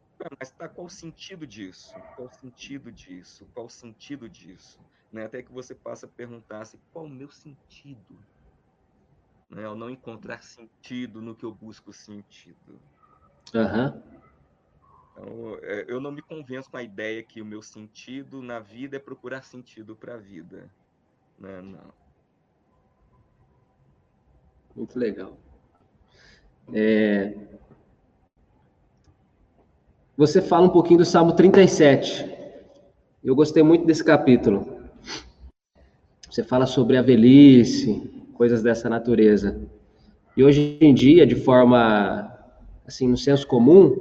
Mas 0.41 0.53
tá, 0.53 0.69
qual 0.69 0.87
o 0.87 0.91
sentido 0.91 1.47
disso? 1.47 2.05
Qual 2.15 2.29
o 2.29 2.33
sentido 2.33 2.93
disso? 2.93 3.49
Qual 3.53 3.67
o 3.67 3.71
sentido 3.71 4.29
disso? 4.29 4.87
Né? 5.11 5.25
Até 5.25 5.43
que 5.43 5.53
você 5.53 5.75
passa 5.75 6.07
a 6.07 6.09
perguntar 6.09 6.63
assim, 6.63 6.81
qual 6.93 7.07
o 7.07 7.11
meu 7.11 7.31
sentido? 7.31 8.25
né? 9.53 9.65
ao 9.65 9.77
não 9.77 9.91
encontrar 9.91 10.43
sentido 10.43 11.21
no 11.21 11.37
que 11.37 11.45
eu 11.45 11.55
busco 11.55 11.93
sentido. 11.93 12.83
Uhum. 13.55 14.03
Então, 15.11 15.57
é, 15.63 15.85
eu 15.89 16.01
não 16.01 16.11
me 16.11 16.23
convenço 16.23 16.71
com 16.71 16.77
a 16.79 16.83
ideia 16.83 17.23
que 17.23 17.43
o 17.43 17.45
meu 17.47 17.63
sentido 17.63 18.43
na 18.43 18.59
vida 18.59 18.97
é 18.97 19.01
procurar 19.01 19.43
sentido 19.43 19.95
para 19.95 20.15
a 20.15 20.19
vida. 20.19 20.75
Né? 21.43 21.61
Não. 21.61 21.93
Muito 24.77 24.97
legal. 24.97 25.37
É... 26.73 27.35
Você 30.17 30.41
fala 30.41 30.67
um 30.67 30.71
pouquinho 30.71 31.01
do 31.01 31.05
Salmo 31.05 31.33
37. 31.33 32.31
Eu 33.25 33.35
gostei 33.35 33.63
muito 33.63 33.85
desse 33.85 34.05
capítulo. 34.05 34.83
Você 36.31 36.45
fala 36.45 36.65
sobre 36.65 36.97
a 36.97 37.03
velhice, 37.03 38.25
coisas 38.35 38.63
dessa 38.63 38.89
natureza. 38.89 39.61
E 40.37 40.45
hoje 40.45 40.79
em 40.81 40.95
dia, 40.95 41.27
de 41.27 41.35
forma, 41.35 42.33
assim, 42.87 43.09
no 43.09 43.17
senso 43.17 43.47
comum, 43.49 43.97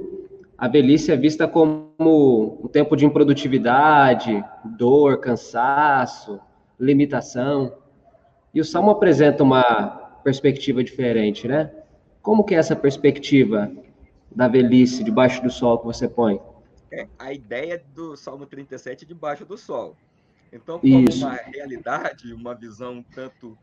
a 0.56 0.68
velhice 0.68 1.10
é 1.10 1.16
vista 1.16 1.48
como 1.48 2.58
um 2.62 2.68
tempo 2.68 2.96
de 2.96 3.04
improdutividade, 3.04 4.42
dor, 4.64 5.18
cansaço, 5.18 6.40
limitação. 6.82 7.78
E 8.52 8.60
o 8.60 8.64
Salmo 8.64 8.90
apresenta 8.90 9.42
uma 9.44 9.62
perspectiva 10.24 10.82
diferente, 10.82 11.46
né? 11.46 11.72
Como 12.20 12.44
que 12.44 12.54
é 12.54 12.58
essa 12.58 12.74
perspectiva 12.74 13.72
da 14.30 14.48
velhice 14.48 15.04
debaixo 15.04 15.42
do 15.42 15.50
sol 15.50 15.78
que 15.78 15.86
você 15.86 16.08
põe? 16.08 16.40
É 16.90 17.06
a 17.18 17.32
ideia 17.32 17.82
do 17.94 18.16
Salmo 18.16 18.46
37 18.46 19.06
debaixo 19.06 19.44
do 19.44 19.56
sol. 19.56 19.96
Então, 20.52 20.78
como 20.78 21.08
Isso. 21.08 21.24
uma 21.24 21.34
realidade, 21.34 22.32
uma 22.34 22.54
visão 22.54 23.02
tanto 23.14 23.56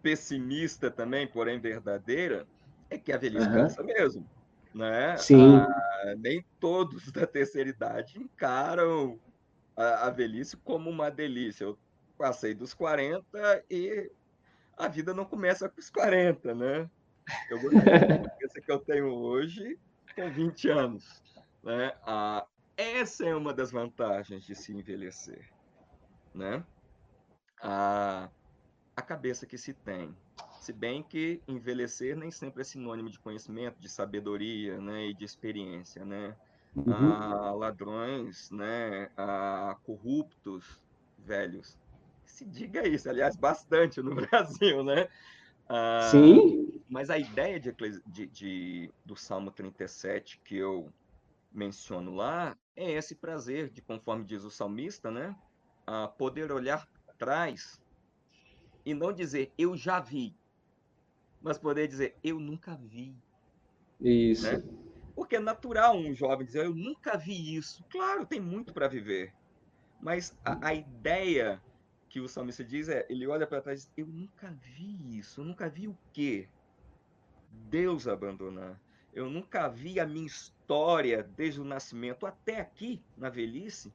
pessimista 0.00 0.90
também, 0.90 1.26
porém 1.26 1.58
verdadeira, 1.58 2.46
é 2.88 2.96
que 2.96 3.12
a 3.12 3.16
velhice 3.16 3.48
uhum. 3.48 3.54
cansa 3.54 3.82
mesmo. 3.82 4.24
Né? 4.72 5.16
Sim. 5.16 5.56
Ah, 5.56 6.14
nem 6.18 6.44
todos 6.60 7.10
da 7.10 7.26
terceira 7.26 7.68
idade 7.68 8.18
encaram 8.18 9.18
a, 9.76 10.06
a, 10.06 10.10
velhice 10.10 10.56
como 10.58 10.88
uma 10.88 11.10
delícia. 11.10 11.64
Eu 11.64 11.78
passei 12.18 12.52
dos 12.52 12.74
40 12.74 13.64
e 13.70 14.10
a 14.76 14.88
vida 14.88 15.14
não 15.14 15.24
começa 15.24 15.68
com 15.68 15.80
os 15.80 15.88
40, 15.88 16.54
né? 16.54 16.90
Eu 17.48 17.60
vou 17.60 17.70
a 17.70 17.72
que 18.60 18.72
eu 18.72 18.78
tenho 18.80 19.06
hoje 19.06 19.78
com 20.14 20.28
20 20.30 20.68
anos. 20.68 21.22
Né? 21.62 21.94
Ah, 22.02 22.46
essa 22.76 23.24
é 23.24 23.34
uma 23.34 23.54
das 23.54 23.70
vantagens 23.70 24.44
de 24.44 24.54
se 24.54 24.72
envelhecer 24.72 25.48
né? 26.38 26.64
A, 27.60 28.30
a 28.96 29.02
cabeça 29.02 29.44
que 29.46 29.58
se 29.58 29.74
tem. 29.74 30.14
Se 30.60 30.72
bem 30.72 31.02
que 31.02 31.42
envelhecer 31.48 32.16
nem 32.16 32.30
sempre 32.30 32.62
é 32.62 32.64
sinônimo 32.64 33.10
de 33.10 33.18
conhecimento, 33.18 33.80
de 33.80 33.88
sabedoria, 33.88 34.80
né, 34.80 35.06
e 35.06 35.14
de 35.14 35.24
experiência, 35.24 36.04
né? 36.04 36.36
Uhum. 36.76 36.92
A 36.92 37.52
ladrões, 37.52 38.50
né, 38.50 39.10
corruptos, 39.82 40.80
velhos. 41.18 41.76
Se 42.28 42.44
diga 42.44 42.86
isso, 42.86 43.08
aliás, 43.08 43.36
bastante 43.36 44.00
no 44.00 44.14
Brasil, 44.26 44.84
né? 44.84 45.08
Ah, 45.68 46.08
Sim. 46.10 46.80
Mas 46.88 47.10
a 47.10 47.18
ideia 47.18 47.58
de, 47.60 47.74
de, 48.06 48.26
de, 48.26 48.90
do 49.04 49.16
Salmo 49.16 49.50
37 49.50 50.40
que 50.44 50.56
eu 50.56 50.90
menciono 51.52 52.14
lá 52.14 52.56
é 52.76 52.92
esse 52.92 53.14
prazer 53.14 53.68
de, 53.70 53.82
conforme 53.82 54.24
diz 54.24 54.44
o 54.44 54.50
salmista, 54.50 55.10
né? 55.10 55.34
a 55.88 56.06
poder 56.06 56.52
olhar 56.52 56.86
atrás 57.08 57.80
e 58.84 58.92
não 58.92 59.10
dizer 59.10 59.50
eu 59.56 59.74
já 59.74 59.98
vi, 59.98 60.36
mas 61.40 61.56
poder 61.56 61.88
dizer 61.88 62.14
eu 62.22 62.38
nunca 62.38 62.76
vi. 62.76 63.16
Isso. 63.98 64.52
Né? 64.52 64.62
Porque 65.14 65.36
é 65.36 65.40
natural 65.40 65.96
um 65.96 66.14
jovem 66.14 66.46
dizer 66.46 66.66
eu 66.66 66.74
nunca 66.74 67.16
vi 67.16 67.56
isso. 67.56 67.82
Claro, 67.90 68.26
tem 68.26 68.38
muito 68.38 68.72
para 68.74 68.86
viver. 68.86 69.32
Mas 70.00 70.36
a, 70.44 70.68
a, 70.68 70.74
ideia 70.74 71.60
que 72.08 72.20
o 72.20 72.28
salmista 72.28 72.64
diz 72.64 72.88
é, 72.88 73.06
ele 73.08 73.26
olha 73.26 73.46
para 73.46 73.60
trás 73.60 73.90
eu 73.96 74.06
nunca 74.06 74.50
vi 74.50 75.18
isso, 75.18 75.40
eu 75.40 75.44
nunca 75.44 75.68
vi 75.68 75.88
o 75.88 75.96
quê? 76.12 76.48
Deus 77.50 78.06
abandonar. 78.06 78.80
Eu 79.12 79.28
nunca 79.28 79.68
vi 79.68 79.98
a 79.98 80.06
minha 80.06 80.26
história 80.26 81.22
desde 81.22 81.60
o 81.60 81.64
nascimento 81.64 82.26
até 82.26 82.60
aqui, 82.60 83.02
na 83.16 83.28
velhice, 83.28 83.92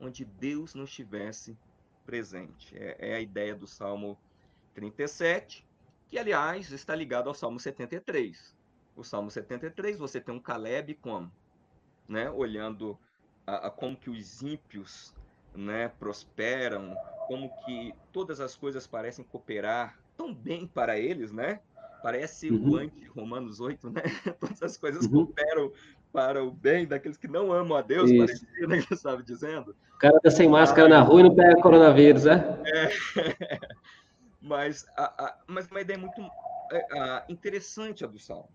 onde 0.00 0.24
Deus 0.24 0.74
não 0.74 0.84
estivesse 0.84 1.56
presente. 2.04 2.76
É, 2.76 2.96
é, 2.98 3.14
a 3.14 3.20
ideia 3.20 3.54
do 3.54 3.66
Salmo 3.66 4.18
37, 4.74 5.66
que, 6.08 6.18
aliás, 6.18 6.70
está 6.72 6.94
ligado 6.94 7.28
ao 7.28 7.34
Salmo 7.34 7.58
73. 7.58 8.56
O 8.96 9.04
Salmo 9.04 9.30
73, 9.30 9.98
você 9.98 10.20
tem 10.20 10.34
um 10.34 10.40
Caleb 10.40 10.94
como? 10.94 11.30
Né, 12.08 12.30
olhando 12.30 12.98
a, 13.46 13.68
a, 13.68 13.70
como 13.70 13.96
que 13.96 14.08
os 14.10 14.42
ímpios 14.42 15.14
né, 15.54 15.88
prosperam, 15.98 16.96
como 17.26 17.50
que 17.64 17.92
todas 18.12 18.40
as 18.40 18.54
coisas 18.54 18.86
parecem 18.86 19.24
cooperar 19.24 19.98
tão 20.16 20.34
bem 20.34 20.66
para 20.66 20.98
eles, 20.98 21.32
né? 21.32 21.60
Parece 22.02 22.50
uhum. 22.50 22.70
o 22.70 22.76
anti-Romanos 22.76 23.60
8, 23.60 23.90
né? 23.90 24.02
Todas 24.40 24.62
as 24.62 24.76
coisas 24.76 25.04
uhum. 25.06 25.26
cooperam 25.26 25.72
para 26.12 26.42
o 26.42 26.50
bem 26.50 26.86
daqueles 26.86 27.16
que 27.16 27.28
não 27.28 27.52
amam 27.52 27.76
a 27.76 27.82
Deus, 27.82 28.10
Isso. 28.10 28.18
parecia, 28.18 28.66
né, 28.66 28.82
que 28.86 28.94
estava 28.94 29.22
dizendo. 29.22 29.76
O 29.94 29.98
cara 29.98 30.18
tá 30.20 30.30
sem 30.30 30.48
máscara 30.48 30.88
na 30.88 31.00
rua 31.00 31.20
e 31.20 31.22
não 31.24 31.34
pega 31.34 31.60
coronavírus, 31.60 32.24
né? 32.24 32.44
É. 32.66 32.88
mas, 34.40 34.86
a, 34.96 35.24
a, 35.24 35.38
mas 35.46 35.68
uma 35.70 35.80
ideia 35.80 35.98
muito 35.98 36.20
é, 36.72 36.98
a, 36.98 37.24
interessante 37.28 38.04
a 38.04 38.06
do 38.06 38.18
Salmo. 38.18 38.48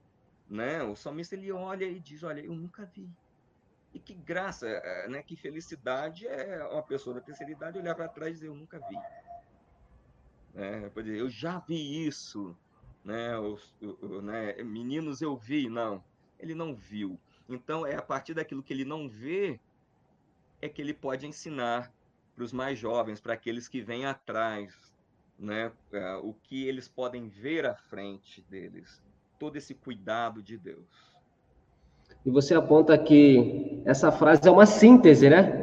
Né? 0.49 0.83
O 0.83 0.95
salmista 0.95 1.35
ele 1.35 1.51
olha 1.51 1.85
e 1.85 1.99
diz: 1.99 2.23
Olha, 2.23 2.41
eu 2.41 2.53
nunca 2.53 2.85
vi. 2.85 3.09
E 3.93 3.99
que 3.99 4.13
graça, 4.13 4.67
é, 4.67 5.07
né? 5.07 5.21
que 5.21 5.35
felicidade 5.35 6.27
é 6.27 6.63
uma 6.65 6.81
pessoa 6.81 7.15
da 7.15 7.21
terceira 7.21 7.51
idade 7.51 7.77
olhar 7.77 7.95
para 7.95 8.07
trás 8.07 8.31
e 8.31 8.33
dizer: 8.35 8.47
Eu 8.47 8.55
nunca 8.55 8.79
vi. 8.79 8.97
É, 10.55 10.89
dizer, 10.89 11.19
eu 11.19 11.29
já 11.29 11.59
vi 11.59 12.05
isso. 12.05 12.55
Né? 13.03 13.37
Os, 13.37 13.75
né? 14.23 14.63
Meninos, 14.63 15.21
eu 15.21 15.35
vi. 15.35 15.69
Não, 15.69 16.03
ele 16.39 16.55
não 16.55 16.75
viu. 16.75 17.19
Então, 17.47 17.85
é 17.85 17.95
a 17.95 18.01
partir 18.01 18.33
daquilo 18.33 18.63
que 18.63 18.73
ele 18.73 18.85
não 18.85 19.07
vê 19.07 19.59
é 20.61 20.69
que 20.69 20.81
ele 20.81 20.93
pode 20.93 21.27
ensinar 21.27 21.91
para 22.33 22.43
os 22.43 22.53
mais 22.53 22.79
jovens, 22.79 23.19
para 23.19 23.33
aqueles 23.33 23.67
que 23.67 23.81
vêm 23.81 24.05
atrás, 24.05 24.73
né? 25.37 25.71
É, 25.91 26.15
o 26.15 26.33
que 26.33 26.65
eles 26.65 26.87
podem 26.87 27.27
ver 27.27 27.65
à 27.65 27.75
frente 27.75 28.41
deles. 28.43 29.03
Todo 29.37 29.57
esse 29.57 29.75
cuidado 29.75 30.41
de 30.41 30.57
Deus. 30.57 31.12
E 32.25 32.29
você 32.29 32.53
aponta 32.55 32.97
que 32.97 33.81
essa 33.85 34.11
frase 34.11 34.47
é 34.47 34.51
uma 34.51 34.65
síntese, 34.65 35.29
né? 35.29 35.61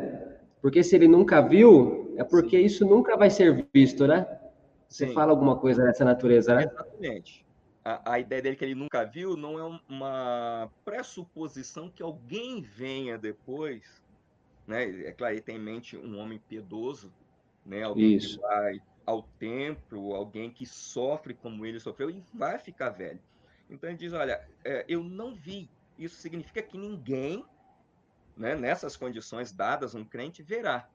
Porque 0.61 0.83
se 0.83 0.95
ele 0.95 1.09
nunca 1.09 1.41
viu, 1.41 2.15
é 2.17 2.25
porque 2.25 2.59
Sim. 2.59 2.65
isso 2.65 2.87
nunca 2.87 3.17
vai 3.17 3.31
ser 3.31 3.67
visto, 3.73 4.07
né? 4.07 4.27
Você 4.89 5.07
Sim. 5.07 5.15
fala 5.15 5.33
alguma 5.33 5.57
coisa 5.57 5.85
dessa 5.85 6.05
natureza, 6.05 6.55
né? 6.55 6.65
Exatamente 6.65 7.45
a, 7.85 8.13
a, 8.15 8.19
ideia 8.21 8.43
dele 8.43 8.57
que 8.57 8.65
ele 8.65 8.75
nunca 8.75 9.05
viu 9.05 9.37
não 9.37 9.59
é 9.59 9.81
uma 9.89 10.71
pressuposição 10.85 11.89
que 11.89 12.03
alguém 12.03 12.61
venha 12.61 13.17
depois, 13.17 14.03
né? 14.67 14.85
É 15.07 15.13
claro, 15.13 15.35
ele 15.35 15.41
tem 15.41 15.57
em 15.57 15.61
mente 15.61 15.97
um 15.97 16.19
homem 16.19 16.39
piedoso, 16.39 17.13
né? 17.65 17.83
Alguém 17.83 18.17
Isso. 18.17 18.37
que 18.37 18.43
vai 18.43 18.83
ao 19.07 19.23
templo, 19.39 20.15
alguém 20.15 20.51
que 20.51 20.67
sofre 20.67 21.35
como 21.35 21.65
ele 21.65 21.81
sofreu 21.81 22.11
e 22.11 22.23
vai 22.33 22.59
ficar 22.59 22.91
velho. 22.91 23.21
Então 23.69 23.89
ele 23.89 23.99
diz, 23.99 24.13
olha, 24.13 24.41
é, 24.65 24.85
eu 24.89 25.03
não 25.03 25.35
vi. 25.35 25.71
Isso 26.01 26.17
significa 26.17 26.63
que 26.63 26.79
ninguém, 26.79 27.45
né, 28.37 28.55
nessas 28.55 28.97
condições 28.97 29.53
dadas, 29.53 29.95
um 29.95 30.05
crente 30.05 30.43
verá. 30.43 30.89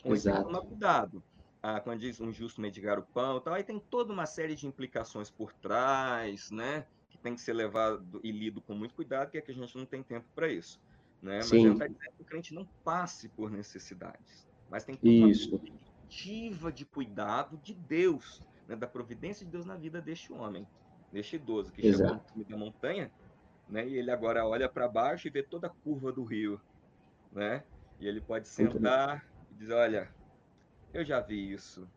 Então, 0.00 0.12
Exato. 0.12 0.44
Tomar 0.44 0.60
cuidado 0.62 1.24
ah, 1.62 1.80
quando 1.80 1.98
diz 1.98 2.20
um 2.20 2.32
justo 2.32 2.60
medigar 2.60 2.96
o 2.96 3.02
pão, 3.02 3.40
tal, 3.40 3.54
aí 3.54 3.64
tem 3.64 3.80
toda 3.90 4.12
uma 4.12 4.24
série 4.24 4.54
de 4.54 4.68
implicações 4.68 5.30
por 5.30 5.52
trás, 5.54 6.48
né? 6.50 6.86
Que 7.10 7.18
tem 7.18 7.34
que 7.34 7.40
ser 7.40 7.54
levado 7.54 8.20
e 8.22 8.30
lido 8.30 8.62
com 8.62 8.72
muito 8.72 8.94
cuidado, 8.94 9.30
que 9.30 9.38
é 9.38 9.40
que 9.40 9.50
a 9.50 9.54
gente 9.54 9.76
não 9.76 9.84
tem 9.84 10.00
tempo 10.00 10.28
para 10.32 10.46
isso. 10.46 10.78
Né? 11.20 11.38
Mas 11.38 11.48
Sim. 11.48 11.72
está 11.72 11.88
dizendo 11.88 12.12
que 12.16 12.22
o 12.22 12.24
crente 12.24 12.54
não 12.54 12.68
passe 12.84 13.28
por 13.30 13.50
necessidades, 13.50 14.46
mas 14.70 14.84
tem 14.84 14.96
isso. 15.02 15.56
uma 15.56 15.58
perspectiva 15.58 16.70
de 16.70 16.84
cuidado 16.84 17.56
de 17.58 17.74
Deus, 17.74 18.40
né? 18.68 18.76
da 18.76 18.86
providência 18.86 19.44
de 19.44 19.50
Deus 19.50 19.66
na 19.66 19.74
vida 19.74 20.00
deste 20.00 20.32
homem, 20.32 20.64
deste 21.10 21.34
idoso 21.34 21.72
que 21.72 21.84
Exato. 21.84 22.22
chegou 22.28 22.44
da 22.44 22.56
montanha, 22.56 23.10
né? 23.68 23.86
E 23.86 23.96
ele 23.96 24.10
agora 24.10 24.46
olha 24.46 24.68
para 24.68 24.88
baixo 24.88 25.26
e 25.26 25.30
vê 25.30 25.42
toda 25.42 25.66
a 25.66 25.70
curva 25.70 26.12
do 26.12 26.24
rio, 26.24 26.60
né? 27.32 27.62
E 27.98 28.06
ele 28.06 28.20
pode 28.20 28.48
sentar 28.48 29.24
e 29.50 29.54
dizer, 29.54 29.74
olha, 29.74 30.08
eu 30.92 31.04
já 31.04 31.20
vi 31.20 31.52
isso. 31.52 31.88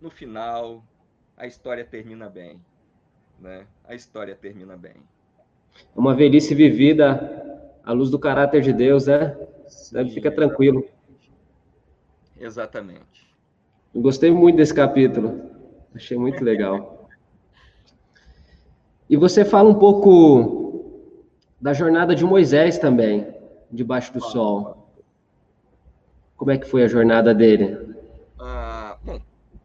No 0.00 0.10
final, 0.10 0.84
a 1.36 1.46
história 1.46 1.84
termina 1.84 2.28
bem. 2.28 2.60
Né? 3.40 3.66
A 3.84 3.94
história 3.94 4.34
termina 4.34 4.76
bem. 4.76 4.96
Uma 5.94 6.14
velhice 6.14 6.54
vivida 6.54 7.80
à 7.84 7.92
luz 7.92 8.10
do 8.10 8.18
caráter 8.18 8.62
de 8.62 8.72
Deus, 8.72 9.06
né? 9.06 9.36
Sim, 9.66 10.08
fica 10.10 10.30
tranquilo. 10.30 10.86
Exatamente. 12.38 13.34
Eu 13.94 14.02
gostei 14.02 14.30
muito 14.30 14.56
desse 14.56 14.74
capítulo. 14.74 15.50
Achei 15.94 16.18
muito 16.18 16.44
legal. 16.44 17.08
E 19.08 19.16
você 19.16 19.44
fala 19.44 19.70
um 19.70 19.74
pouco 19.74 20.53
da 21.64 21.72
jornada 21.72 22.14
de 22.14 22.22
Moisés 22.26 22.76
também, 22.76 23.26
debaixo 23.72 24.12
do 24.12 24.20
sol. 24.20 24.86
Como 26.36 26.50
é 26.50 26.58
que 26.58 26.68
foi 26.68 26.82
a 26.82 26.88
jornada 26.88 27.34
dele? 27.34 27.96
Ah, 28.38 28.98
bom, 29.02 29.18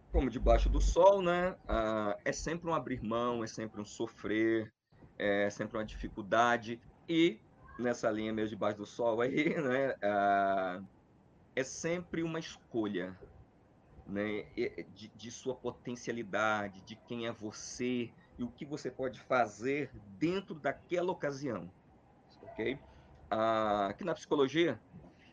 como 0.09 0.29
debaixo 0.29 0.69
do 0.69 0.79
sol, 0.79 1.21
né? 1.21 1.57
Ah, 1.67 2.17
é 2.23 2.31
sempre 2.31 2.69
um 2.69 2.73
abrir 2.73 3.03
mão, 3.03 3.43
é 3.43 3.47
sempre 3.47 3.81
um 3.81 3.85
sofrer, 3.85 4.71
é 5.17 5.49
sempre 5.49 5.77
uma 5.77 5.83
dificuldade. 5.83 6.79
E 7.09 7.37
nessa 7.77 8.09
linha 8.09 8.31
mesmo 8.31 8.51
debaixo 8.51 8.77
do 8.77 8.85
sol 8.85 9.19
aí, 9.19 9.49
né? 9.61 9.93
Ah, 10.01 10.79
é 11.53 11.65
sempre 11.65 12.23
uma 12.23 12.39
escolha, 12.39 13.13
né? 14.07 14.43
De, 14.95 15.09
de 15.13 15.31
sua 15.31 15.53
potencialidade, 15.53 16.79
de 16.79 16.95
quem 17.09 17.27
é 17.27 17.33
você, 17.33 18.09
e 18.37 18.43
o 18.43 18.49
que 18.51 18.65
você 18.65 18.89
pode 18.89 19.19
fazer 19.19 19.91
dentro 20.17 20.55
daquela 20.55 21.11
ocasião, 21.11 21.69
ok? 22.59 22.77
Ah, 23.31 23.87
aqui 23.87 24.03
na 24.03 24.13
psicologia, 24.13 24.79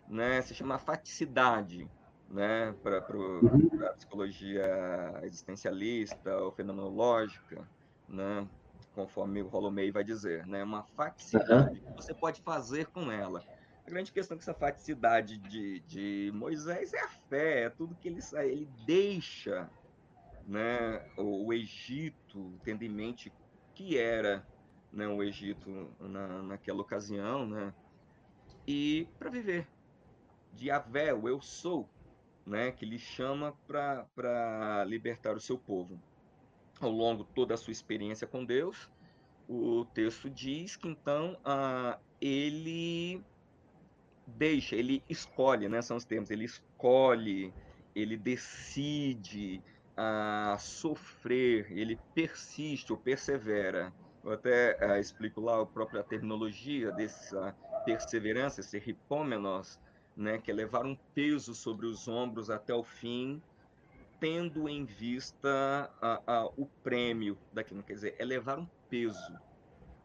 né, 0.08 0.40
se 0.42 0.54
chama 0.54 0.78
faticidade, 0.78 1.90
né, 2.28 2.72
para 2.82 3.04
uhum. 3.16 3.84
a 3.84 3.92
psicologia 3.94 5.20
existencialista 5.22 6.36
ou 6.36 6.52
fenomenológica, 6.52 7.66
né, 8.08 8.46
conforme 8.94 9.42
o 9.42 9.48
Rolomei 9.48 9.90
vai 9.90 10.04
dizer, 10.04 10.46
né, 10.46 10.62
uma 10.62 10.84
faticidade 10.84 11.80
que 11.80 11.92
você 11.92 12.14
pode 12.14 12.40
fazer 12.42 12.86
com 12.86 13.10
ela. 13.10 13.42
A 13.84 13.90
grande 13.90 14.12
questão 14.12 14.36
com 14.36 14.42
essa 14.42 14.54
faticidade 14.54 15.38
de, 15.38 15.80
de 15.80 16.30
Moisés 16.34 16.92
é 16.92 17.00
a 17.00 17.08
fé, 17.08 17.62
é 17.64 17.70
tudo 17.70 17.94
que 17.94 18.08
ele, 18.08 18.20
ele 18.34 18.68
deixa 18.84 19.68
né, 20.46 21.04
o, 21.16 21.46
o 21.46 21.52
Egito, 21.52 22.58
tendo 22.62 22.82
em 22.82 22.88
mente 22.88 23.32
que 23.74 23.98
era 23.98 24.44
né, 24.92 25.06
o 25.06 25.22
Egito 25.22 25.90
na, 26.00 26.42
naquela 26.42 26.80
ocasião, 26.80 27.46
né, 27.46 27.74
e 28.66 29.06
para 29.18 29.30
viver 29.30 29.66
de 30.52 30.70
Avé, 30.70 31.12
o 31.12 31.28
eu 31.28 31.40
sou, 31.40 31.88
né, 32.44 32.72
que 32.72 32.86
lhe 32.86 32.98
chama 32.98 33.54
para 33.66 34.84
libertar 34.84 35.36
o 35.36 35.40
seu 35.40 35.58
povo. 35.58 36.00
Ao 36.80 36.90
longo 36.90 37.24
toda 37.24 37.54
a 37.54 37.56
sua 37.56 37.72
experiência 37.72 38.26
com 38.26 38.44
Deus, 38.44 38.90
o 39.48 39.84
texto 39.86 40.28
diz 40.28 40.76
que 40.76 40.88
então 40.88 41.38
ah, 41.44 41.98
ele 42.20 43.22
deixa, 44.26 44.74
ele 44.76 45.02
escolhe, 45.08 45.68
né, 45.68 45.80
são 45.82 45.96
os 45.96 46.04
termos, 46.04 46.30
ele 46.30 46.44
escolhe, 46.44 47.52
ele 47.94 48.16
decide, 48.16 49.62
a 49.96 50.56
sofrer, 50.58 51.70
ele 51.70 51.98
persiste 52.14 52.92
ou 52.92 52.98
persevera. 52.98 53.92
Eu 54.26 54.32
até 54.32 54.76
uh, 54.84 54.98
explico 54.98 55.40
lá 55.40 55.62
a 55.62 55.64
própria 55.64 56.02
terminologia 56.02 56.90
dessa 56.90 57.54
perseverança, 57.84 58.60
esse 58.60 58.76
hipómenos, 58.76 59.78
né, 60.16 60.38
que 60.38 60.50
é 60.50 60.54
levar 60.54 60.84
um 60.84 60.96
peso 61.14 61.54
sobre 61.54 61.86
os 61.86 62.08
ombros 62.08 62.50
até 62.50 62.74
o 62.74 62.82
fim, 62.82 63.40
tendo 64.18 64.68
em 64.68 64.84
vista 64.84 65.88
o 66.56 66.66
prêmio 66.82 67.38
daquilo. 67.52 67.84
Quer 67.84 67.92
dizer, 67.92 68.16
é 68.18 68.24
levar 68.24 68.58
um 68.58 68.66
peso. 68.90 69.32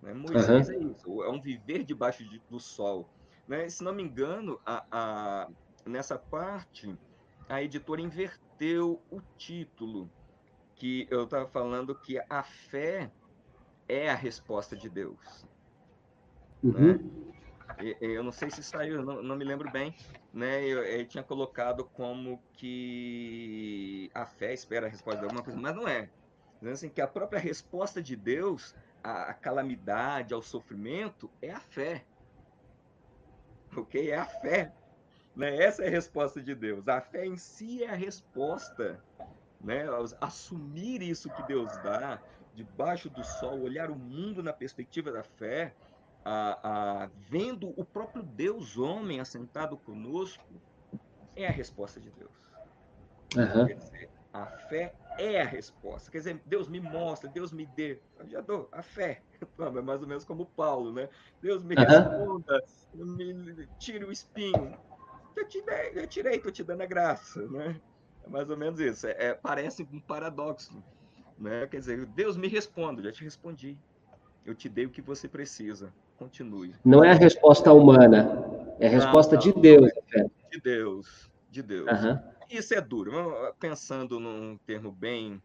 Né? 0.03 0.13
Moisés 0.13 0.69
uhum. 0.69 0.75
é 0.75 0.77
isso, 0.77 1.23
é 1.23 1.29
um 1.29 1.41
viver 1.41 1.83
debaixo 1.83 2.23
de, 2.23 2.39
do 2.47 2.59
sol. 2.59 3.09
Né? 3.47 3.67
Se 3.69 3.83
não 3.83 3.91
me 3.91 4.03
engano, 4.03 4.59
a, 4.63 4.85
a, 4.91 5.49
nessa 5.83 6.19
parte, 6.19 6.95
a 7.49 7.63
editora 7.63 8.01
inverteu 8.01 9.01
o 9.09 9.19
título, 9.35 10.07
que 10.75 11.07
eu 11.09 11.23
estava 11.23 11.47
falando 11.47 11.95
que 11.95 12.19
a 12.29 12.43
fé 12.43 13.11
é 13.91 14.09
a 14.09 14.15
resposta 14.15 14.75
de 14.75 14.89
Deus. 14.89 15.45
Uhum. 16.63 16.93
Né? 16.93 17.95
Eu 17.99 18.23
não 18.23 18.31
sei 18.31 18.49
se 18.51 18.63
saiu, 18.63 19.03
não, 19.03 19.23
não 19.23 19.35
me 19.35 19.43
lembro 19.43 19.71
bem, 19.71 19.95
né? 20.33 20.63
Eu, 20.63 20.83
eu, 20.83 21.05
tinha 21.05 21.23
colocado 21.23 21.85
como 21.85 22.41
que 22.53 24.09
a 24.13 24.25
fé 24.25 24.53
espera 24.53 24.85
a 24.85 24.89
resposta 24.89 25.19
de 25.19 25.25
alguma 25.25 25.43
coisa, 25.43 25.59
mas 25.59 25.75
não 25.75 25.87
é. 25.87 26.09
Assim, 26.71 26.89
que 26.89 27.01
a 27.01 27.07
própria 27.07 27.39
resposta 27.39 28.01
de 28.01 28.15
Deus 28.15 28.75
à 29.03 29.33
calamidade, 29.33 30.33
ao 30.33 30.43
sofrimento, 30.43 31.29
é 31.41 31.51
a 31.51 31.59
fé. 31.59 32.05
Ok? 33.75 34.11
É 34.11 34.17
a 34.17 34.25
fé. 34.25 34.71
Né? 35.35 35.55
Essa 35.63 35.83
é 35.83 35.87
a 35.87 35.91
resposta 35.91 36.41
de 36.41 36.53
Deus. 36.53 36.87
A 36.87 37.01
fé 37.01 37.25
em 37.25 37.37
si 37.37 37.83
é 37.83 37.89
a 37.89 37.95
resposta. 37.95 39.03
Né? 39.63 39.85
Assumir 40.19 41.01
isso 41.01 41.29
que 41.29 41.43
Deus 41.43 41.71
dá, 41.83 42.19
debaixo 42.53 43.09
do 43.09 43.23
sol, 43.23 43.61
olhar 43.61 43.89
o 43.89 43.95
mundo 43.95 44.41
na 44.41 44.53
perspectiva 44.53 45.11
da 45.11 45.23
fé, 45.23 45.73
a, 46.23 47.03
a, 47.03 47.09
vendo 47.29 47.73
o 47.79 47.85
próprio 47.85 48.23
Deus 48.23 48.77
homem 48.77 49.19
assentado 49.19 49.77
conosco, 49.77 50.43
é 51.35 51.47
a 51.47 51.51
resposta 51.51 51.99
de 51.99 52.09
Deus. 52.11 52.31
Uhum. 53.35 53.67
Quer 53.67 53.75
dizer, 53.75 54.09
a 54.33 54.45
fé 54.45 54.93
é 55.17 55.41
a 55.41 55.45
resposta. 55.45 56.11
Quer 56.11 56.17
dizer, 56.17 56.41
Deus 56.45 56.67
me 56.67 56.79
mostra, 56.79 57.29
Deus 57.29 57.51
me 57.51 57.65
dê. 57.65 57.99
Eu 58.19 58.27
já 58.27 58.41
dou 58.41 58.69
a 58.71 58.81
fé. 58.81 59.21
É 59.59 59.81
mais 59.81 60.01
ou 60.01 60.07
menos 60.07 60.23
como 60.23 60.45
Paulo, 60.45 60.93
né? 60.93 61.09
Deus 61.41 61.63
me 61.63 61.73
uhum. 61.73 61.83
responda, 61.83 62.63
me 62.93 63.67
tire 63.79 64.05
o 64.05 64.11
espinho 64.11 64.77
eu 65.35 65.47
te 65.47 65.61
dei, 65.61 65.91
eu 65.95 66.07
tirei, 66.07 66.39
tô 66.39 66.51
te 66.51 66.63
dando 66.63 66.81
a 66.81 66.85
graça, 66.85 67.47
né? 67.47 67.79
É 68.23 68.29
mais 68.29 68.49
ou 68.49 68.57
menos 68.57 68.79
isso. 68.79 69.07
É, 69.07 69.15
é, 69.17 69.33
parece 69.33 69.87
um 69.91 69.99
paradoxo, 69.99 70.83
né? 71.37 71.67
Quer 71.67 71.79
dizer, 71.79 72.05
Deus 72.07 72.37
me 72.37 72.47
responde, 72.47 73.03
já 73.03 73.11
te 73.11 73.23
respondi. 73.23 73.77
Eu 74.45 74.55
te 74.55 74.67
dei 74.67 74.85
o 74.85 74.89
que 74.89 75.01
você 75.01 75.27
precisa. 75.27 75.93
Continue. 76.17 76.75
Não 76.83 77.03
é 77.03 77.11
a 77.11 77.15
resposta 77.15 77.71
humana, 77.73 78.75
é 78.79 78.87
a 78.87 78.89
resposta 78.89 79.35
não, 79.35 79.43
não, 79.43 79.53
de 79.53 79.59
Deus. 79.59 79.91
É 80.13 80.23
de 80.51 80.61
Deus, 80.61 81.31
de 81.49 81.63
Deus. 81.63 81.89
Uhum. 81.89 82.19
Isso 82.49 82.73
é 82.73 82.81
duro. 82.81 83.11
Pensando 83.59 84.19
num 84.19 84.57
termo 84.65 84.91
bem, 84.91 85.41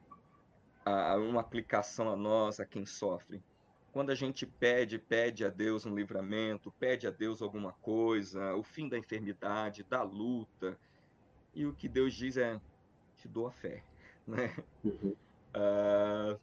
uma 1.28 1.40
aplicação 1.40 2.10
a 2.10 2.16
nós, 2.16 2.60
a 2.60 2.66
quem 2.66 2.84
sofre 2.84 3.42
quando 3.96 4.10
a 4.10 4.14
gente 4.14 4.44
pede, 4.44 4.98
pede 4.98 5.42
a 5.42 5.48
Deus 5.48 5.86
um 5.86 5.94
livramento, 5.94 6.70
pede 6.78 7.06
a 7.06 7.10
Deus 7.10 7.40
alguma 7.40 7.72
coisa, 7.80 8.54
o 8.54 8.62
fim 8.62 8.90
da 8.90 8.98
enfermidade, 8.98 9.82
da 9.84 10.02
luta, 10.02 10.78
e 11.56 11.66
o 11.66 11.72
que 11.72 11.88
Deus 11.88 12.14
diz 12.14 12.36
é: 12.36 12.60
te 13.16 13.26
dou 13.26 13.46
a 13.46 13.50
fé, 13.50 13.82
né? 14.28 14.54
Uhum. 14.84 15.16
Uh, 15.56 16.38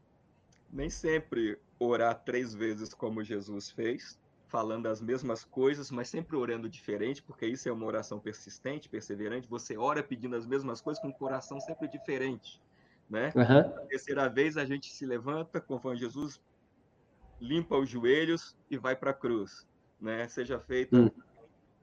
nem 0.72 0.90
sempre 0.90 1.60
orar 1.80 2.24
três 2.24 2.54
vezes 2.56 2.94
como 2.94 3.24
Jesus 3.24 3.70
fez, 3.70 4.20
falando 4.48 4.88
as 4.88 5.00
mesmas 5.00 5.46
coisas, 5.46 5.92
mas 5.92 6.10
sempre 6.10 6.36
orando 6.36 6.68
diferente, 6.68 7.22
porque 7.22 7.46
isso 7.46 7.70
é 7.70 7.72
uma 7.72 7.86
oração 7.86 8.20
persistente, 8.20 8.90
perseverante. 8.90 9.48
Você 9.48 9.78
ora 9.78 10.02
pedindo 10.02 10.36
as 10.36 10.48
mesmas 10.48 10.82
coisas 10.82 11.00
com 11.00 11.10
um 11.10 11.14
coração 11.14 11.60
sempre 11.60 11.88
diferente, 11.88 12.60
né? 13.08 13.32
Uhum. 13.36 13.60
A 13.60 13.86
terceira 13.86 14.28
vez 14.28 14.58
a 14.58 14.66
gente 14.66 14.92
se 14.92 15.06
levanta, 15.06 15.62
conforme 15.62 16.00
Jesus 16.00 16.42
limpa 17.40 17.78
os 17.78 17.90
joelhos 17.90 18.58
e 18.70 18.78
vai 18.78 18.96
para 18.96 19.12
a 19.12 19.14
cruz, 19.14 19.68
né? 20.02 20.28
Seja 20.28 20.60
feita, 20.60 20.98
hum. 20.98 21.12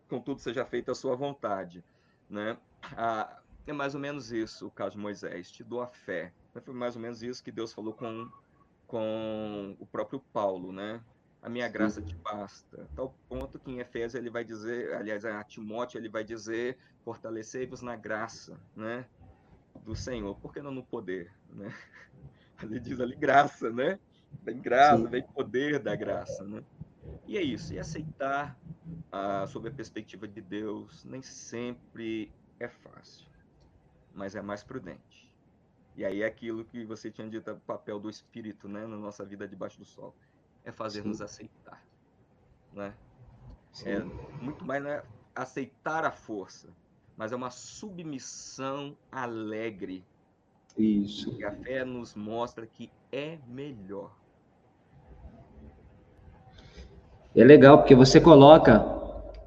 contudo, 0.09 0.41
seja 0.41 0.65
feita 0.65 0.91
a 0.91 0.95
sua 0.97 1.15
vontade, 1.15 1.85
né? 2.31 2.57
Ah, 2.97 3.41
é 3.67 3.73
mais 3.73 3.95
ou 3.95 4.01
menos 4.01 4.33
isso 4.33 4.67
o 4.67 4.71
caso 4.71 4.93
de 4.93 4.99
Moisés, 4.99 5.51
te 5.51 5.63
dou 5.63 5.83
a 5.83 5.89
fé. 5.89 6.33
Foi 6.53 6.75
mais 6.75 6.97
ou 6.97 7.03
menos 7.03 7.23
isso 7.23 7.43
que 7.43 7.53
Deus 7.53 7.73
falou 7.73 7.93
com, 7.93 8.29
com 8.87 9.77
o 9.79 9.87
próprio 9.87 10.21
Paulo, 10.33 10.73
né? 10.73 11.01
A 11.43 11.49
minha 11.49 11.69
graça 11.69 12.03
te 12.03 12.15
basta. 12.17 12.87
Tal 12.95 13.15
ponto 13.29 13.59
que 13.59 13.71
em 13.71 13.79
Efésios 13.79 14.15
ele 14.15 14.29
vai 14.29 14.45
dizer, 14.45 14.95
aliás, 14.95 15.25
a 15.25 15.43
Timóteo 15.43 15.99
ele 15.99 16.09
vai 16.09 16.23
dizer, 16.23 16.77
fortalecei-vos 17.03 17.81
na 17.81 17.97
graça, 17.97 18.61
né? 18.77 19.07
Do 19.85 19.95
Senhor, 19.95 20.35
por 20.37 20.53
que 20.53 20.61
não 20.61 20.71
no 20.71 20.85
poder, 20.85 21.33
né? 21.49 21.75
Ele 22.63 22.79
diz 22.79 23.01
ali 23.01 23.17
graça, 23.17 23.71
né? 23.71 23.99
Vem 24.43 24.61
graça, 24.61 24.99
Sim. 24.99 25.07
vem 25.07 25.23
poder 25.23 25.79
da 25.79 25.97
graça, 25.97 26.45
né? 26.45 26.63
E 27.27 27.39
é 27.39 27.43
isso. 27.43 27.73
E 27.73 27.79
aceitar 27.79 28.59
ah, 29.13 29.47
sob 29.47 29.69
a 29.69 29.73
perspectiva 29.73 30.27
de 30.27 30.41
Deus 30.41 31.05
nem 31.05 31.23
sempre 31.23 32.33
é 32.59 32.69
fácil, 32.69 33.27
mas 34.15 34.35
é 34.35 34.43
mais 34.43 34.63
prudente. 34.63 35.31
E 35.97 36.05
aí 36.05 36.23
é 36.23 36.27
aquilo 36.27 36.65
que 36.65 36.85
você 36.85 37.11
tinha 37.11 37.29
dito, 37.29 37.51
o 37.51 37.61
papel 37.61 37.99
do 37.99 38.09
Espírito, 38.09 38.69
né, 38.69 38.87
na 38.87 38.97
nossa 38.97 39.25
vida 39.25 39.47
debaixo 39.47 39.79
do 39.79 39.85
sol, 39.85 40.15
é 40.65 40.71
fazer-nos 40.71 41.19
Sim. 41.19 41.25
aceitar, 41.25 41.85
né? 42.73 42.95
Sim. 43.73 43.89
É 43.89 44.05
muito 44.43 44.65
mais 44.65 44.83
né, 44.83 45.03
aceitar 45.35 46.05
a 46.05 46.11
força, 46.11 46.69
mas 47.17 47.33
é 47.33 47.37
uma 47.37 47.51
submissão 47.51 48.97
alegre. 49.11 50.05
Isso. 50.77 51.37
E 51.39 51.45
a 51.45 51.53
fé 51.53 51.85
nos 51.85 52.15
mostra 52.15 52.67
que 52.67 52.91
é 53.11 53.39
melhor. 53.47 54.20
É 57.35 57.45
legal, 57.45 57.79
porque 57.79 57.95
você 57.95 58.21
coloca 58.21 58.85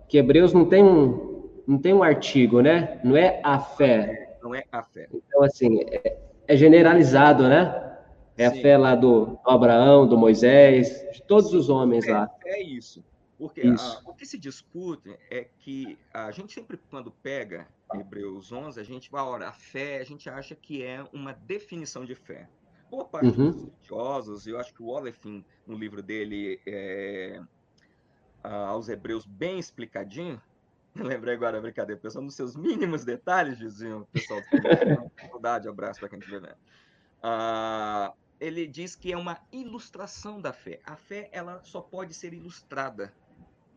que 0.07 0.17
Hebreus 0.17 0.53
não 0.53 0.65
tem 0.65 0.83
um, 0.83 1.49
não 1.67 1.77
tem 1.77 1.93
um 1.93 2.03
artigo, 2.03 2.61
né? 2.61 2.99
Não 3.03 3.17
é 3.17 3.41
a 3.43 3.59
fé. 3.59 4.37
Não 4.41 4.53
é 4.53 4.63
a 4.71 4.83
fé. 4.83 5.07
Então, 5.13 5.43
assim, 5.43 5.81
é, 5.81 6.17
é 6.47 6.57
generalizado, 6.57 7.47
né? 7.47 7.97
É 8.37 8.49
Sim. 8.49 8.59
a 8.59 8.61
fé 8.61 8.77
lá 8.77 8.95
do, 8.95 9.39
Abraão, 9.45 10.07
do 10.07 10.17
Moisés, 10.17 11.05
de 11.13 11.21
todos 11.23 11.51
Sim, 11.51 11.57
os 11.57 11.69
homens 11.69 12.07
é, 12.07 12.11
lá. 12.11 12.29
É 12.45 12.61
isso. 12.61 13.03
Porque 13.37 13.61
a, 13.61 14.09
o 14.09 14.13
que 14.13 14.25
se 14.25 14.37
discute 14.37 15.17
é 15.29 15.47
que 15.59 15.97
a 16.13 16.31
gente 16.31 16.53
sempre, 16.53 16.79
quando 16.89 17.11
pega 17.11 17.67
Hebreus 17.93 18.51
11, 18.51 18.79
a 18.79 18.83
gente 18.83 19.11
vai 19.11 19.23
orar 19.23 19.49
a 19.49 19.53
fé, 19.53 19.99
a 19.99 20.03
gente 20.03 20.29
acha 20.29 20.55
que 20.55 20.83
é 20.83 21.03
uma 21.11 21.33
definição 21.33 22.05
de 22.05 22.15
fé. 22.15 22.47
Boa 22.89 23.05
parte 23.05 23.27
uhum. 23.39 23.51
dos 23.51 23.63
estudiosos, 23.63 24.47
eu 24.47 24.59
acho 24.59 24.73
que 24.73 24.81
o 24.81 24.87
Olefin, 24.87 25.43
no 25.65 25.75
livro 25.77 26.01
dele, 26.01 26.59
é, 26.65 27.41
aos 28.43 28.89
Hebreus, 28.89 29.25
bem 29.25 29.57
explicadinho, 29.57 30.41
lembrei 30.95 31.33
agora, 31.33 31.61
brincadeira, 31.61 31.99
pensando 31.99 32.25
nos 32.25 32.35
seus 32.35 32.55
mínimos 32.55 33.03
detalhes, 33.03 33.57
diziam 33.57 34.01
o 34.01 34.05
pessoal 34.07 34.41
do 34.41 35.11
faculdade, 35.19 35.67
abraço 35.69 35.99
para 35.99 36.09
quem 36.09 36.19
estiver 36.19 36.41
vendo. 36.41 36.57
Ah, 37.21 38.13
ele 38.39 38.67
diz 38.67 38.95
que 38.95 39.11
é 39.11 39.17
uma 39.17 39.39
ilustração 39.51 40.41
da 40.41 40.51
fé. 40.51 40.81
A 40.85 40.95
fé 40.95 41.29
ela 41.31 41.61
só 41.63 41.81
pode 41.81 42.13
ser 42.13 42.33
ilustrada. 42.33 43.13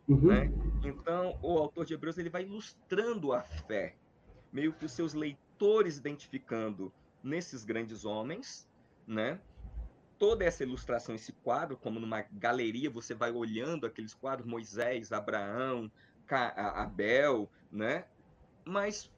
Uhum. 0.07 0.27
Né? 0.27 0.51
Então, 0.83 1.37
o 1.41 1.57
autor 1.57 1.85
de 1.85 1.93
Hebreus 1.93 2.17
ele 2.17 2.29
vai 2.29 2.43
ilustrando 2.43 3.33
a 3.33 3.41
fé, 3.41 3.95
meio 4.51 4.73
que 4.73 4.85
os 4.85 4.91
seus 4.91 5.13
leitores 5.13 5.97
identificando 5.97 6.91
nesses 7.23 7.63
grandes 7.63 8.05
homens, 8.05 8.69
né? 9.05 9.39
Toda 10.17 10.43
essa 10.43 10.63
ilustração, 10.63 11.13
esse 11.13 11.31
quadro, 11.31 11.77
como 11.77 11.99
numa 11.99 12.21
galeria, 12.31 12.89
você 12.89 13.13
vai 13.13 13.31
olhando 13.31 13.85
aqueles 13.85 14.13
quadros, 14.13 14.47
Moisés, 14.47 15.11
Abraão, 15.11 15.91
Abel, 16.29 17.49
né? 17.71 18.05
Mas 18.65 19.11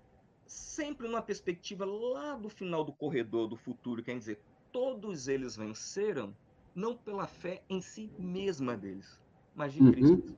sempre 0.46 1.08
numa 1.08 1.22
perspectiva 1.22 1.86
lá 1.86 2.36
do 2.36 2.50
final 2.50 2.84
do 2.84 2.92
corredor 2.92 3.48
do 3.48 3.56
futuro, 3.56 4.04
quer 4.04 4.18
dizer, 4.18 4.42
todos 4.72 5.28
eles 5.28 5.56
venceram 5.56 6.36
não 6.76 6.96
pela 6.96 7.28
fé 7.28 7.64
em 7.70 7.82
si 7.82 8.12
mesma 8.18 8.76
deles, 8.76 9.20
mas 9.56 9.74
de 9.74 9.82
uhum. 9.82 9.92
Cristo 9.92 10.38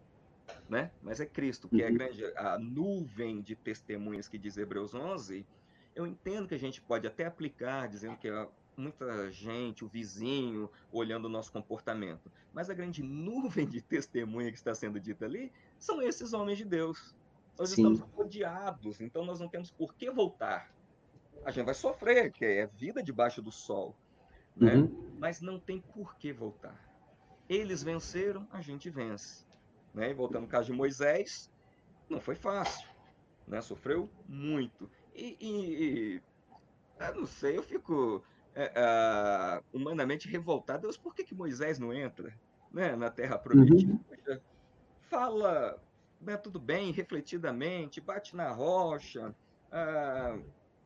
né? 0.70 0.92
Mas 1.02 1.20
é 1.20 1.26
Cristo, 1.26 1.68
que 1.68 1.82
é 1.82 1.88
a 1.88 1.90
uhum. 1.90 1.94
grande 1.96 2.26
a 2.38 2.58
nuvem 2.58 3.42
de 3.42 3.56
testemunhas 3.56 4.28
que 4.28 4.38
diz 4.38 4.58
Hebreus 4.58 4.94
11. 4.94 5.46
Eu 5.94 6.08
entendo 6.08 6.48
que 6.48 6.56
a 6.56 6.60
gente 6.60 6.82
pode 6.82 7.06
até 7.06 7.26
aplicar, 7.26 7.88
dizendo 7.88 8.18
que 8.18 8.30
muita 8.78 9.32
gente, 9.32 9.84
o 9.84 9.88
vizinho, 9.88 10.70
olhando 10.92 11.26
o 11.26 11.30
nosso 11.30 11.52
comportamento. 11.52 12.32
Mas 12.54 12.70
a 12.70 12.74
grande 12.74 13.04
nuvem 13.04 13.68
de 13.68 13.82
testemunha 13.82 14.52
que 14.52 14.58
está 14.58 14.74
sendo 14.74 15.00
dita 15.00 15.26
ali 15.26 15.52
são 15.78 16.02
esses 16.02 16.34
homens 16.34 16.58
de 16.58 16.66
Deus. 16.66 17.16
Nós 17.58 17.70
Sim. 17.70 17.82
estamos 17.82 18.00
rodeados, 18.14 19.02
então 19.02 19.26
nós 19.26 19.40
não 19.40 19.48
temos 19.48 19.72
por 19.72 19.94
que 19.94 20.10
voltar. 20.10 20.74
A 21.44 21.52
gente 21.52 21.66
vai 21.66 21.74
sofrer, 21.74 22.32
que 22.32 22.46
é 22.46 22.68
vida 22.68 23.04
debaixo 23.04 23.42
do 23.42 23.52
sol, 23.52 23.96
né? 24.56 24.76
Uhum. 24.76 25.16
Mas 25.20 25.42
não 25.42 25.60
tem 25.60 25.80
por 25.80 26.16
que 26.16 26.32
voltar. 26.32 26.76
Eles 27.50 27.84
venceram, 27.84 28.48
a 28.52 28.62
gente 28.62 28.90
vence. 28.90 29.46
Né? 29.94 30.12
E 30.12 30.14
voltando 30.14 30.44
ao 30.44 30.50
caso 30.50 30.68
de 30.68 30.74
Moisés, 30.74 31.52
não 32.10 32.20
foi 32.20 32.36
fácil, 32.36 32.88
né? 33.48 33.62
Sofreu 33.62 34.10
muito. 34.28 34.90
E, 35.14 35.38
e, 35.40 35.50
e 35.50 36.22
eu 37.00 37.16
não 37.16 37.26
sei, 37.26 37.58
eu 37.58 37.64
fico 37.64 38.24
é, 38.56 39.64
humanamente 39.74 40.28
revoltado. 40.28 40.84
Deus, 40.84 40.98
por 40.98 41.16
que, 41.16 41.24
que 41.24 41.36
Moisés 41.36 41.80
não 41.80 41.94
entra 41.94 42.34
né, 42.72 42.96
na 42.96 43.10
Terra 43.10 43.38
Prometida? 43.38 43.94
Uhum. 44.28 44.40
Fala 45.10 45.82
né, 46.22 46.38
tudo 46.38 46.60
bem, 46.60 46.92
refletidamente, 46.92 48.00
bate 48.00 48.36
na 48.36 48.52
rocha, 48.52 49.34
ah, 49.72 50.38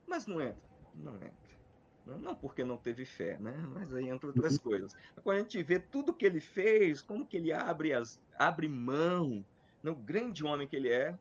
mas 0.08 0.26
não 0.26 0.42
entra, 0.42 0.62
não 0.94 1.16
entra. 1.16 1.46
Não 2.06 2.36
porque 2.36 2.64
não 2.64 2.78
teve 2.78 3.04
fé, 3.04 3.36
né? 3.40 3.52
Mas 3.74 3.92
aí 3.92 4.10
entre 4.10 4.28
outras 4.28 4.54
uhum. 4.58 4.60
coisas. 4.60 4.96
Quando 5.24 5.38
a 5.38 5.42
gente 5.42 5.62
vê 5.64 5.80
tudo 5.80 6.14
que 6.14 6.26
ele 6.26 6.40
fez, 6.40 7.02
como 7.02 7.26
que 7.26 7.38
ele 7.38 7.52
abre, 7.52 7.94
as, 7.94 8.22
abre 8.38 8.70
mão, 8.70 9.44
no 9.82 9.96
grande 9.96 10.46
homem 10.46 10.68
que 10.68 10.76
ele 10.76 10.90
é, 10.90 11.18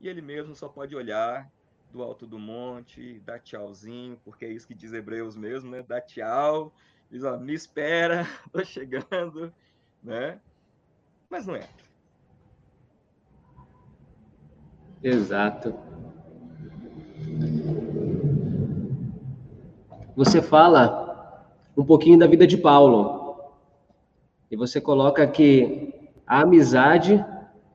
e 0.00 0.08
ele 0.08 0.22
mesmo 0.22 0.54
só 0.54 0.68
pode 0.68 0.96
olhar 0.96 1.50
do 1.92 2.02
alto 2.02 2.26
do 2.26 2.38
monte, 2.38 3.20
dar 3.20 3.38
tchauzinho, 3.38 4.18
porque 4.24 4.44
é 4.44 4.50
isso 4.50 4.66
que 4.66 4.74
diz 4.74 4.92
Hebreus 4.92 5.36
mesmo, 5.36 5.70
né? 5.70 5.84
Dá 5.86 6.00
tchau, 6.00 6.72
diz, 7.10 7.22
ó, 7.22 7.36
me 7.38 7.52
espera, 7.54 8.26
tô 8.50 8.64
chegando, 8.64 9.52
né? 10.02 10.40
Mas 11.30 11.46
não 11.46 11.56
entra. 11.56 11.70
Exato. 15.02 15.74
você 20.16 20.42
fala 20.42 21.46
um 21.76 21.84
pouquinho 21.84 22.18
da 22.18 22.26
vida 22.26 22.46
de 22.46 22.56
Paulo. 22.56 23.36
E 24.50 24.56
você 24.56 24.80
coloca 24.80 25.26
que 25.26 26.10
a 26.26 26.42
amizade 26.42 27.24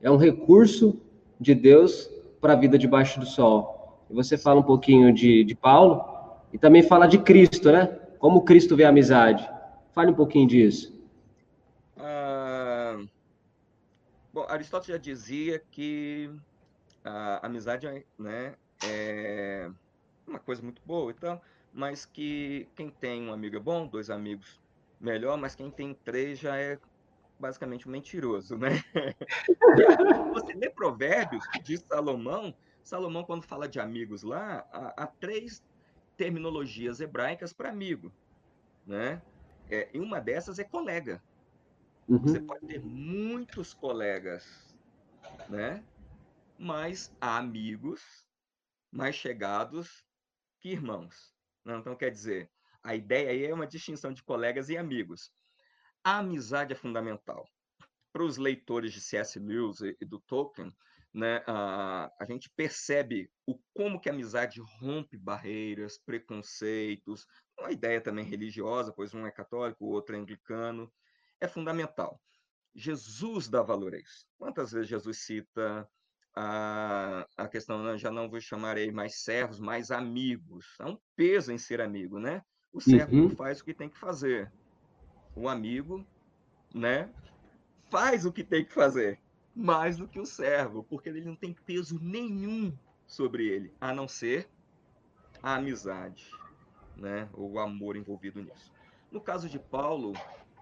é 0.00 0.10
um 0.10 0.16
recurso 0.16 1.00
de 1.40 1.54
Deus 1.54 2.08
para 2.40 2.52
a 2.52 2.56
vida 2.56 2.78
debaixo 2.78 3.18
do 3.18 3.26
sol. 3.26 3.77
E 4.10 4.14
você 4.14 4.38
fala 4.38 4.60
um 4.60 4.64
pouquinho 4.64 5.12
de, 5.12 5.44
de 5.44 5.54
Paulo 5.54 6.04
e 6.52 6.58
também 6.58 6.82
fala 6.82 7.06
de 7.06 7.18
Cristo, 7.18 7.70
né? 7.70 7.86
Como 8.18 8.44
Cristo 8.44 8.74
vê 8.74 8.84
a 8.84 8.88
amizade. 8.88 9.48
Fale 9.94 10.10
um 10.10 10.14
pouquinho 10.14 10.46
disso. 10.46 10.96
Ah, 11.96 12.98
bom, 14.32 14.46
Aristóteles 14.48 14.96
já 14.96 14.98
dizia 14.98 15.62
que 15.70 16.30
a 17.04 17.46
amizade 17.46 17.86
né, 18.18 18.54
é 18.84 19.70
uma 20.26 20.38
coisa 20.38 20.62
muito 20.62 20.80
boa. 20.84 21.10
Então, 21.10 21.40
mas 21.72 22.06
que 22.06 22.68
quem 22.74 22.90
tem 22.90 23.28
um 23.28 23.32
amigo 23.32 23.56
é 23.56 23.60
bom, 23.60 23.86
dois 23.86 24.10
amigos 24.10 24.60
melhor, 25.00 25.36
mas 25.36 25.54
quem 25.54 25.70
tem 25.70 25.94
três 25.94 26.38
já 26.38 26.56
é 26.56 26.78
basicamente 27.38 27.88
um 27.88 27.92
mentiroso, 27.92 28.56
né? 28.56 28.70
Você 30.34 30.54
lê 30.54 30.70
Provérbios 30.70 31.44
de 31.62 31.76
Salomão, 31.78 32.54
Salomão, 32.88 33.22
quando 33.22 33.42
fala 33.42 33.68
de 33.68 33.78
amigos 33.78 34.22
lá, 34.22 34.66
há, 34.72 35.02
há 35.02 35.06
três 35.06 35.62
terminologias 36.16 37.00
hebraicas 37.00 37.52
para 37.52 37.68
amigo, 37.68 38.10
né? 38.86 39.22
É, 39.68 39.90
e 39.92 40.00
uma 40.00 40.18
dessas 40.20 40.58
é 40.58 40.64
colega. 40.64 41.22
Uhum. 42.08 42.18
Você 42.18 42.40
pode 42.40 42.66
ter 42.66 42.80
muitos 42.80 43.74
colegas, 43.74 44.74
né? 45.50 45.84
Mas 46.58 47.14
há 47.20 47.36
amigos 47.36 48.26
mais 48.90 49.14
chegados 49.14 50.02
que 50.58 50.70
irmãos. 50.70 51.34
Então, 51.66 51.94
quer 51.94 52.10
dizer, 52.10 52.50
a 52.82 52.94
ideia 52.94 53.30
aí 53.30 53.44
é 53.44 53.52
uma 53.52 53.66
distinção 53.66 54.14
de 54.14 54.22
colegas 54.22 54.70
e 54.70 54.78
amigos. 54.78 55.30
A 56.02 56.20
amizade 56.20 56.72
é 56.72 56.76
fundamental. 56.76 57.46
Para 58.10 58.24
os 58.24 58.38
leitores 58.38 58.94
de 58.94 59.02
C.S. 59.02 59.38
Lewis 59.38 59.80
e 59.82 60.06
do 60.06 60.18
Tolkien, 60.20 60.74
né, 61.12 61.42
a, 61.46 62.12
a 62.20 62.24
gente 62.24 62.50
percebe 62.54 63.30
o 63.46 63.58
como 63.74 64.00
que 64.00 64.08
a 64.08 64.12
amizade 64.12 64.60
rompe 64.80 65.16
barreiras, 65.16 65.98
preconceitos, 65.98 67.26
uma 67.58 67.72
ideia 67.72 68.00
também 68.00 68.24
religiosa, 68.24 68.92
pois 68.92 69.14
um 69.14 69.26
é 69.26 69.30
católico, 69.30 69.84
o 69.84 69.90
outro 69.90 70.14
é 70.14 70.18
anglicano, 70.18 70.92
é 71.40 71.48
fundamental. 71.48 72.20
Jesus 72.74 73.48
dá 73.48 73.62
valor 73.62 73.94
a 73.94 73.98
isso. 73.98 74.26
Quantas 74.36 74.70
vezes 74.70 74.88
Jesus 74.88 75.18
cita 75.18 75.88
a, 76.34 77.26
a 77.36 77.48
questão, 77.48 77.98
já 77.98 78.10
não 78.10 78.28
vos 78.28 78.44
chamarei 78.44 78.92
mais 78.92 79.22
servos, 79.22 79.58
mais 79.58 79.90
amigos. 79.90 80.76
Há 80.78 80.88
um 80.88 80.98
peso 81.16 81.50
em 81.50 81.58
ser 81.58 81.80
amigo, 81.80 82.20
né? 82.20 82.42
O 82.72 82.80
servo 82.80 83.16
uhum. 83.16 83.30
faz 83.30 83.60
o 83.60 83.64
que 83.64 83.74
tem 83.74 83.88
que 83.88 83.98
fazer. 83.98 84.52
O 85.34 85.48
amigo, 85.48 86.06
né, 86.74 87.12
faz 87.90 88.24
o 88.24 88.32
que 88.32 88.44
tem 88.44 88.64
que 88.64 88.72
fazer, 88.72 89.20
mais 89.58 89.96
do 89.96 90.06
que 90.06 90.20
o 90.20 90.24
servo, 90.24 90.84
porque 90.84 91.08
ele 91.08 91.20
não 91.20 91.34
tem 91.34 91.52
peso 91.52 91.98
nenhum 92.00 92.72
sobre 93.08 93.48
ele, 93.48 93.74
a 93.80 93.92
não 93.92 94.06
ser 94.06 94.48
a 95.42 95.56
amizade, 95.56 96.30
né, 96.96 97.28
ou 97.32 97.52
o 97.52 97.58
amor 97.58 97.96
envolvido 97.96 98.40
nisso. 98.40 98.72
No 99.10 99.20
caso 99.20 99.48
de 99.48 99.58
Paulo, 99.58 100.12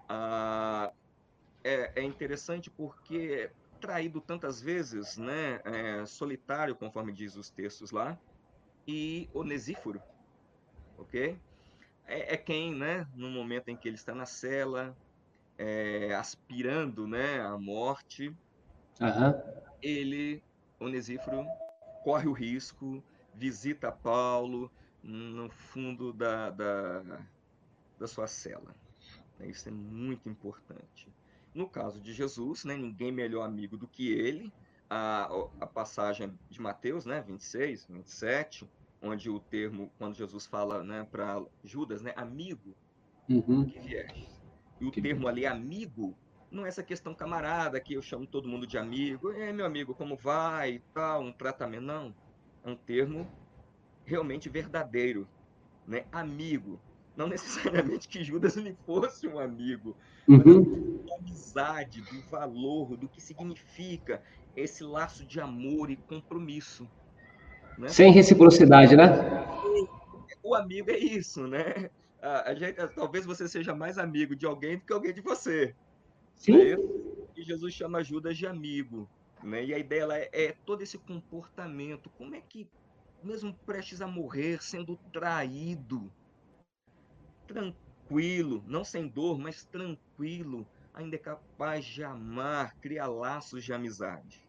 ah, 0.09 0.91
é, 1.63 2.01
é 2.01 2.03
interessante 2.03 2.71
porque 2.71 3.51
traído 3.79 4.19
tantas 4.19 4.59
vezes, 4.59 5.15
né, 5.15 5.61
é, 5.63 6.05
solitário, 6.07 6.75
conforme 6.75 7.13
diz 7.13 7.35
os 7.35 7.51
textos 7.51 7.91
lá, 7.91 8.17
e 8.87 9.29
onesíforo, 9.31 10.01
ok? 10.97 11.37
É, 12.07 12.33
é, 12.33 12.37
quem, 12.37 12.73
né, 12.73 13.07
no 13.13 13.29
momento 13.29 13.69
em 13.69 13.77
que 13.77 13.87
ele 13.87 13.95
está 13.97 14.15
na 14.15 14.25
cela, 14.25 14.97
é, 15.55 16.15
aspirando, 16.15 17.07
né, 17.07 17.41
à 17.41 17.57
morte, 17.59 18.35
uhum. 18.99 19.33
ele, 19.81 20.43
onesíforo, 20.79 21.45
corre 22.03 22.27
o 22.27 22.33
risco, 22.33 23.03
visita 23.33 23.91
Paulo 23.91 24.71
no 25.03 25.49
fundo 25.49 26.11
da, 26.11 26.49
da, 26.49 27.19
da 27.99 28.07
sua 28.07 28.27
cela. 28.27 28.75
Isso 29.41 29.69
é 29.69 29.71
muito 29.71 30.27
importante. 30.27 31.07
No 31.53 31.67
caso 31.67 31.99
de 31.99 32.13
Jesus, 32.13 32.65
né, 32.65 32.75
ninguém 32.75 33.11
melhor 33.11 33.43
amigo 33.43 33.77
do 33.77 33.87
que 33.87 34.11
ele. 34.11 34.51
A, 34.89 35.29
a 35.59 35.67
passagem 35.67 36.33
de 36.49 36.61
Mateus, 36.61 37.05
né, 37.05 37.21
26, 37.21 37.87
27, 37.89 38.69
onde 39.01 39.29
o 39.29 39.39
termo, 39.39 39.91
quando 39.97 40.15
Jesus 40.15 40.45
fala 40.45 40.83
né, 40.83 41.05
para 41.11 41.43
Judas, 41.63 42.01
né, 42.01 42.13
amigo, 42.15 42.75
uhum. 43.29 43.65
que 43.65 43.79
vieste. 43.79 44.29
E 44.79 44.85
o 44.85 44.91
que 44.91 45.01
termo 45.01 45.27
ali, 45.27 45.45
amigo, 45.45 46.15
não 46.57 46.65
é 46.65 46.69
essa 46.69 46.83
questão 46.83 47.13
camarada, 47.13 47.79
que 47.79 47.93
eu 47.93 48.01
chamo 48.01 48.25
todo 48.25 48.47
mundo 48.47 48.65
de 48.65 48.77
amigo. 48.77 49.31
É, 49.31 49.53
meu 49.53 49.65
amigo, 49.65 49.93
como 49.93 50.17
vai 50.17 50.71
e 50.73 50.79
tal, 50.93 51.21
um 51.21 51.31
tratamento. 51.31 51.83
Não. 51.83 52.13
É 52.65 52.69
um 52.69 52.75
termo 52.75 53.27
realmente 54.03 54.49
verdadeiro, 54.49 55.27
né? 55.87 56.05
Amigo. 56.11 56.79
Não 57.15 57.27
necessariamente 57.29 58.07
que 58.07 58.23
Judas 58.23 58.55
lhe 58.55 58.75
fosse 58.85 59.27
um 59.27 59.39
amigo, 59.39 59.95
uhum. 60.27 61.01
mas 61.03 61.19
amizade, 61.19 62.01
do 62.01 62.21
valor, 62.29 62.97
do 62.97 63.07
que 63.07 63.21
significa 63.21 64.21
esse 64.55 64.83
laço 64.83 65.25
de 65.25 65.39
amor 65.39 65.89
e 65.89 65.95
compromisso. 65.95 66.87
Né? 67.77 67.87
Sem 67.89 68.11
reciprocidade, 68.11 68.95
né? 68.95 69.05
O 70.43 70.55
amigo 70.55 70.89
é 70.89 70.97
isso, 70.97 71.45
né? 71.45 71.89
A, 72.21 72.51
a 72.51 72.55
gente, 72.55 72.75
talvez 72.95 73.25
você 73.25 73.47
seja 73.47 73.75
mais 73.75 73.97
amigo 73.97 74.35
de 74.35 74.45
alguém 74.45 74.77
do 74.77 74.85
que 74.85 74.93
alguém 74.93 75.13
de 75.13 75.21
você. 75.21 75.75
Sim. 76.37 76.57
Né? 76.57 76.75
E 77.35 77.43
Jesus 77.43 77.73
chama 77.73 78.03
Judas 78.03 78.37
de 78.37 78.47
amigo. 78.47 79.09
Né? 79.43 79.65
E 79.65 79.73
a 79.73 79.77
ideia 79.77 80.07
é, 80.13 80.29
é 80.45 80.51
todo 80.65 80.81
esse 80.81 80.97
comportamento. 80.97 82.09
Como 82.11 82.35
é 82.35 82.41
que, 82.41 82.67
mesmo 83.23 83.53
prestes 83.65 84.01
a 84.01 84.07
morrer, 84.07 84.63
sendo 84.63 84.97
traído, 85.11 86.11
tranquilo, 87.47 88.63
não 88.67 88.83
sem 88.83 89.07
dor, 89.07 89.37
mas 89.37 89.63
tranquilo, 89.65 90.67
ainda 90.93 91.15
é 91.15 91.19
capaz 91.19 91.85
de 91.85 92.03
amar, 92.03 92.75
criar 92.77 93.07
laços 93.07 93.63
de 93.63 93.73
amizade. 93.73 94.47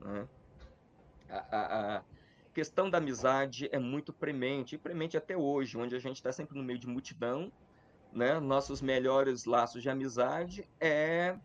Né? 0.00 0.28
A, 1.28 1.36
a, 1.36 1.96
a, 1.96 2.04
questão 2.52 2.88
da 2.88 2.98
amizade 2.98 3.68
é 3.72 3.78
muito 3.78 4.12
premente, 4.12 4.76
e 4.76 4.78
premente 4.78 5.16
até 5.16 5.36
hoje, 5.36 5.76
onde 5.76 5.96
a 5.96 5.98
gente 5.98 6.16
está 6.16 6.30
sempre 6.30 6.56
no 6.56 6.62
meio 6.62 6.78
de 6.78 6.86
multidão, 6.86 7.50
né? 8.14 8.38
nossos 8.38 8.80
melhores 8.80 9.44
laços 9.44 9.82
de 9.82 9.90
amizade 9.90 10.68
é 10.80 11.36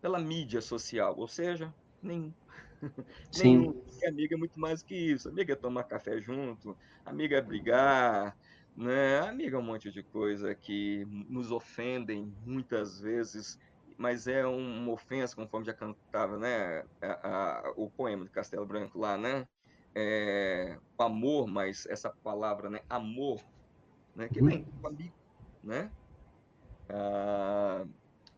pela 0.00 0.18
mídia 0.18 0.60
social, 0.60 1.14
ou 1.18 1.26
seja, 1.26 1.74
nenhum. 2.02 2.32
Sim. 3.32 3.58
nenhum. 3.58 3.84
E 4.02 4.06
amiga 4.06 4.34
é 4.34 4.38
muito 4.38 4.58
mais 4.58 4.82
que 4.82 4.94
isso. 4.94 5.28
Amiga 5.28 5.52
é 5.52 5.56
tomar 5.56 5.84
café 5.84 6.20
junto, 6.20 6.76
amiga 7.04 7.36
é 7.36 7.40
brigar, 7.40 8.36
né? 8.76 9.20
Amiga 9.20 9.56
é 9.56 9.60
um 9.60 9.62
monte 9.62 9.90
de 9.90 10.02
coisa 10.02 10.54
que 10.54 11.04
nos 11.28 11.50
ofendem 11.50 12.34
muitas 12.44 13.00
vezes, 13.00 13.58
mas 13.96 14.26
é 14.26 14.46
uma 14.46 14.92
ofensa, 14.92 15.36
conforme 15.36 15.66
já 15.66 15.74
cantava, 15.74 16.38
né? 16.38 16.84
A, 17.02 17.28
a, 17.28 17.72
o 17.76 17.90
poema 17.90 18.24
de 18.24 18.30
Castelo 18.30 18.66
Branco 18.66 18.98
lá, 18.98 19.18
né? 19.18 19.46
É, 19.94 20.78
o 20.96 21.02
amor, 21.02 21.46
mas 21.46 21.84
essa 21.86 22.10
palavra, 22.22 22.70
né? 22.70 22.80
Amor, 22.88 23.42
né? 24.14 24.28
Que 24.28 24.42
vem 24.42 24.64
com 24.64 24.86
amigo, 24.86 25.14
né? 25.62 25.90
Ah, 26.92 27.84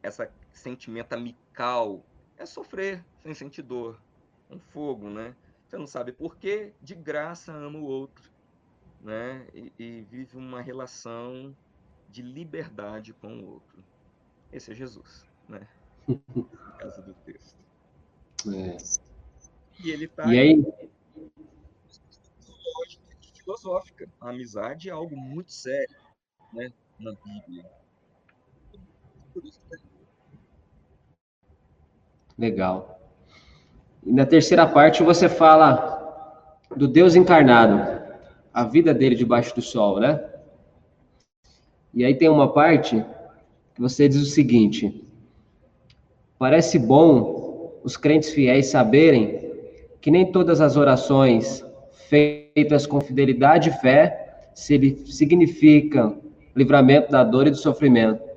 essa 0.02 0.30
sentimento 0.52 1.12
amical 1.12 2.04
é 2.36 2.46
sofrer 2.46 3.04
sem 3.22 3.34
sentir 3.34 3.62
dor, 3.62 4.00
um 4.50 4.58
fogo, 4.58 5.08
né? 5.08 5.34
Você 5.66 5.78
não 5.78 5.86
sabe 5.86 6.12
por 6.12 6.36
quê, 6.36 6.72
de 6.80 6.94
graça 6.94 7.52
ama 7.52 7.78
o 7.78 7.84
outro 7.84 8.32
né? 9.02 9.46
E, 9.52 9.72
e, 9.78 10.02
vive 10.02 10.36
uma 10.36 10.62
relação 10.62 11.54
de 12.08 12.22
liberdade 12.22 13.12
com 13.12 13.36
o 13.40 13.50
outro. 13.54 13.84
Esse 14.52 14.72
é 14.72 14.74
Jesus, 14.74 15.26
né? 15.48 15.66
No 16.34 16.44
caso 16.78 17.02
do 17.02 17.14
texto. 17.14 17.58
É. 18.48 18.76
E 19.84 19.90
ele 19.90 20.06
está 20.06 20.32
e 20.32 20.38
aí? 20.38 20.64
filosófica. 23.34 24.08
A 24.20 24.30
amizade 24.30 24.88
é 24.88 24.92
algo 24.92 25.16
muito 25.16 25.52
sério, 25.52 25.96
né? 26.52 26.72
Na 26.98 27.12
Bíblia. 27.12 27.70
Tá 29.34 29.76
Legal. 32.38 33.00
E 34.04 34.12
na 34.12 34.26
terceira 34.26 34.66
parte 34.66 35.02
você 35.02 35.28
fala 35.28 35.90
do 36.76 36.88
Deus 36.88 37.14
encarnado 37.14 38.02
a 38.52 38.64
vida 38.64 38.92
dele 38.92 39.14
debaixo 39.14 39.54
do 39.54 39.62
sol, 39.62 40.00
né? 40.00 40.22
E 41.94 42.04
aí 42.04 42.14
tem 42.14 42.28
uma 42.28 42.52
parte 42.52 43.04
que 43.74 43.80
você 43.80 44.08
diz 44.08 44.20
o 44.20 44.26
seguinte: 44.26 45.06
parece 46.38 46.78
bom 46.78 47.80
os 47.84 47.96
crentes 47.96 48.30
fiéis 48.30 48.66
saberem 48.66 49.52
que 50.00 50.10
nem 50.10 50.30
todas 50.30 50.60
as 50.60 50.76
orações 50.76 51.64
feitas 52.08 52.86
com 52.86 53.00
fidelidade 53.00 53.70
e 53.70 53.72
fé 53.72 54.50
significam 54.54 56.20
livramento 56.54 57.10
da 57.10 57.24
dor 57.24 57.46
e 57.46 57.50
do 57.50 57.56
sofrimento. 57.56 58.31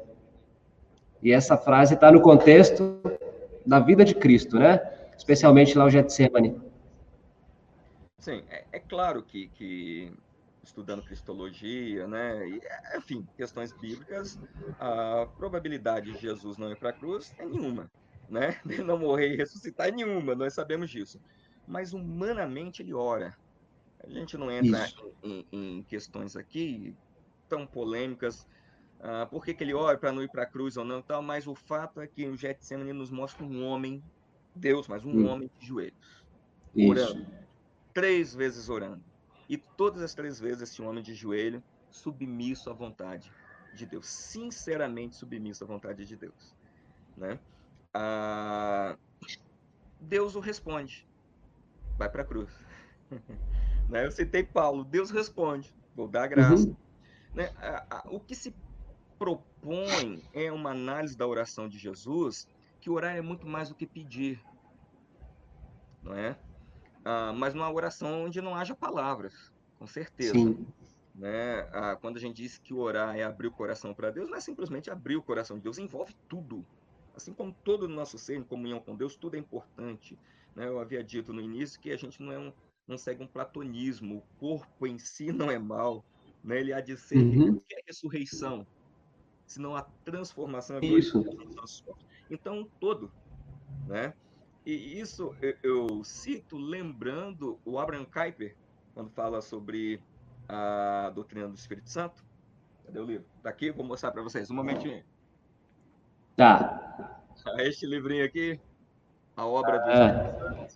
E 1.26 1.32
essa 1.32 1.58
frase 1.58 1.96
está 1.96 2.12
no 2.12 2.22
contexto 2.22 3.02
da 3.66 3.80
vida 3.80 4.06
de 4.06 4.14
Cristo, 4.14 4.60
né? 4.60 4.80
Especialmente 5.18 5.76
lá 5.76 5.86
o 5.86 5.90
Getsemane. 5.90 6.56
Sim, 8.20 8.44
é, 8.48 8.64
é 8.72 8.80
claro 8.80 9.24
que, 9.24 9.48
que, 9.48 10.14
estudando 10.64 11.02
cristologia, 11.02 12.08
né, 12.08 12.48
e, 12.48 12.62
enfim, 12.96 13.28
questões 13.36 13.74
bíblicas, 13.74 14.40
a 14.80 15.28
probabilidade 15.36 16.12
de 16.12 16.20
Jesus 16.20 16.60
não 16.60 16.70
ir 16.72 16.78
para 16.78 16.92
a 16.92 16.94
cruz 16.94 17.34
é 17.40 17.46
nenhuma, 17.46 17.90
né? 18.30 18.60
Não 18.86 19.00
morrer 19.00 19.34
e 19.34 19.36
ressuscitar 19.36 19.88
é 19.88 19.92
nenhuma, 19.92 20.36
nós 20.36 20.54
sabemos 20.54 20.92
disso. 20.92 21.20
Mas 21.68 21.92
humanamente 21.92 22.84
ele 22.84 22.94
ora. 22.94 23.36
A 24.04 24.08
gente 24.08 24.38
não 24.38 24.52
entra 24.52 24.88
em, 25.24 25.44
em, 25.52 25.84
questões 25.90 26.36
aqui 26.36 26.96
tão 27.50 27.66
polêmicas, 27.66 28.48
uh, 29.00 29.28
por 29.30 29.44
que, 29.44 29.54
que 29.54 29.64
ele 29.64 29.74
ora 29.74 29.98
para 29.98 30.12
não 30.12 30.22
ir 30.24 30.30
para 30.30 30.44
a 30.44 30.46
cruz 30.46 30.78
ou 30.78 30.86
não, 30.86 31.02
tal, 31.02 31.22
mas 31.22 31.48
o 31.48 31.56
fato 31.56 32.02
é 32.02 32.08
que 32.08 32.28
o 32.28 32.36
Getsemane 32.36 32.94
nos 32.94 33.12
mostra 33.12 33.44
um 33.44 33.66
homem, 33.66 34.04
Deus, 34.56 34.88
mas 34.88 35.04
um 35.04 35.12
hum. 35.12 35.28
homem 35.28 35.50
de 35.60 35.68
joelhos, 35.68 36.26
Isso. 36.76 36.90
orando 36.90 37.46
três 37.96 38.36
vezes 38.36 38.68
orando. 38.68 39.02
E 39.48 39.58
todas 39.58 40.02
as 40.02 40.14
três 40.14 40.38
vezes 40.38 40.64
esse 40.64 40.82
homem 40.82 41.02
de 41.02 41.16
joelho, 41.16 41.64
submisso 41.90 42.70
à 42.70 42.74
vontade 42.74 43.32
de 43.74 43.86
Deus, 43.86 44.06
sinceramente 44.06 45.16
submisso 45.16 45.64
à 45.64 45.68
vontade 45.68 46.06
de 46.06 46.16
Deus. 46.16 46.54
Né? 47.16 47.40
Ah, 47.94 48.98
Deus 50.02 50.36
o 50.36 50.42
responde, 50.42 51.08
vai 51.98 52.10
para 52.10 52.24
a 52.24 52.26
cruz. 52.26 52.52
né? 53.90 54.06
Eu 54.06 54.12
citei 54.12 54.44
Paulo, 54.44 54.84
Deus 54.84 55.10
responde, 55.10 55.74
vou 55.96 56.08
dar 56.08 56.28
graça. 56.28 56.68
Uhum. 56.68 56.76
Né? 57.34 57.52
o 58.06 58.20
que 58.20 58.34
se 58.34 58.54
propõe 59.18 60.22
é 60.34 60.52
uma 60.52 60.72
análise 60.72 61.18
da 61.18 61.28
oração 61.28 61.68
de 61.68 61.78
Jesus, 61.78 62.48
que 62.80 62.90
orar 62.90 63.16
é 63.16 63.22
muito 63.22 63.48
mais 63.48 63.70
do 63.70 63.76
que 63.76 63.86
pedir, 63.86 64.42
não 66.04 66.14
é? 66.14 66.38
uh, 67.06 67.34
mas 67.34 67.54
numa 67.54 67.72
oração 67.72 68.26
onde 68.26 68.42
não 68.42 68.56
haja 68.56 68.76
palavras, 68.76 69.52
com 69.78 69.86
certeza. 69.86 70.34
Sim. 70.34 70.68
Né? 71.14 71.64
Uh, 71.64 71.98
quando 72.02 72.18
a 72.18 72.20
gente 72.20 72.36
diz 72.36 72.58
que 72.58 72.74
orar 72.74 73.16
é 73.16 73.24
abrir 73.24 73.48
o 73.48 73.52
coração 73.52 73.94
para 73.94 74.12
Deus, 74.12 74.30
não 74.30 74.38
é 74.38 74.42
simplesmente 74.42 74.90
abrir 74.90 75.16
o 75.16 75.22
coração 75.22 75.58
de 75.58 75.64
Deus, 75.64 75.78
envolve 75.78 76.14
tudo. 76.28 76.66
Assim 77.16 77.34
como 77.34 77.56
todo 77.64 77.84
o 77.84 77.88
nosso 77.88 78.18
ser 78.18 78.36
em 78.36 78.44
comunhão 78.44 78.82
com 78.82 78.96
Deus, 78.96 79.16
tudo 79.16 79.36
é 79.36 79.40
importante. 79.40 80.20
Né? 80.54 80.68
Eu 80.68 80.80
havia 80.80 81.02
dito 81.02 81.32
no 81.32 81.40
início 81.40 81.80
que 81.80 81.92
a 81.92 81.98
gente 81.98 82.22
não, 82.22 82.32
é 82.34 82.40
um, 82.40 82.52
não 82.86 82.98
segue 82.98 83.24
um 83.24 83.28
platonismo, 83.28 84.18
o 84.18 84.40
corpo 84.40 84.86
em 84.86 84.98
si 84.98 85.32
não 85.32 85.50
é 85.50 85.58
mal, 85.58 86.04
né? 86.44 86.60
ele 86.60 86.74
há 86.74 86.82
de 86.82 86.98
ser 86.98 87.18
uhum. 87.18 87.60
que 87.60 87.76
é 87.76 87.84
ressurreição, 87.88 88.68
senão 89.46 89.76
a 89.76 89.84
transformação 90.04 90.78
é 90.78 90.86
Isso. 90.86 91.24
Então, 92.30 92.68
todo, 92.80 93.12
né? 93.88 94.14
E 94.66 95.00
isso 95.00 95.36
eu, 95.62 96.04
cito 96.04 96.58
lembrando 96.58 97.60
o 97.64 97.78
Abraham 97.78 98.06
Kuyper, 98.06 98.56
quando 98.96 99.12
fala 99.12 99.40
sobre 99.40 100.02
a 100.50 101.12
doutrina 101.14 101.48
do 101.48 101.54
Espírito 101.54 101.90
Santo. 101.90 102.26
Cadê 102.84 103.00
o 103.00 103.06
livro? 103.06 103.28
Tá 103.44 103.50
aqui, 103.50 103.72
vou 103.72 103.86
mostrar 103.86 104.12
para 104.12 104.24
vocês. 104.24 104.50
Um 104.50 104.56
momentinho. 104.56 105.04
Tá. 106.36 107.24
Este 107.60 107.86
livrinho 107.86 108.26
aqui, 108.26 108.60
a 109.36 109.46
obra 109.46 109.78
do. 109.80 110.68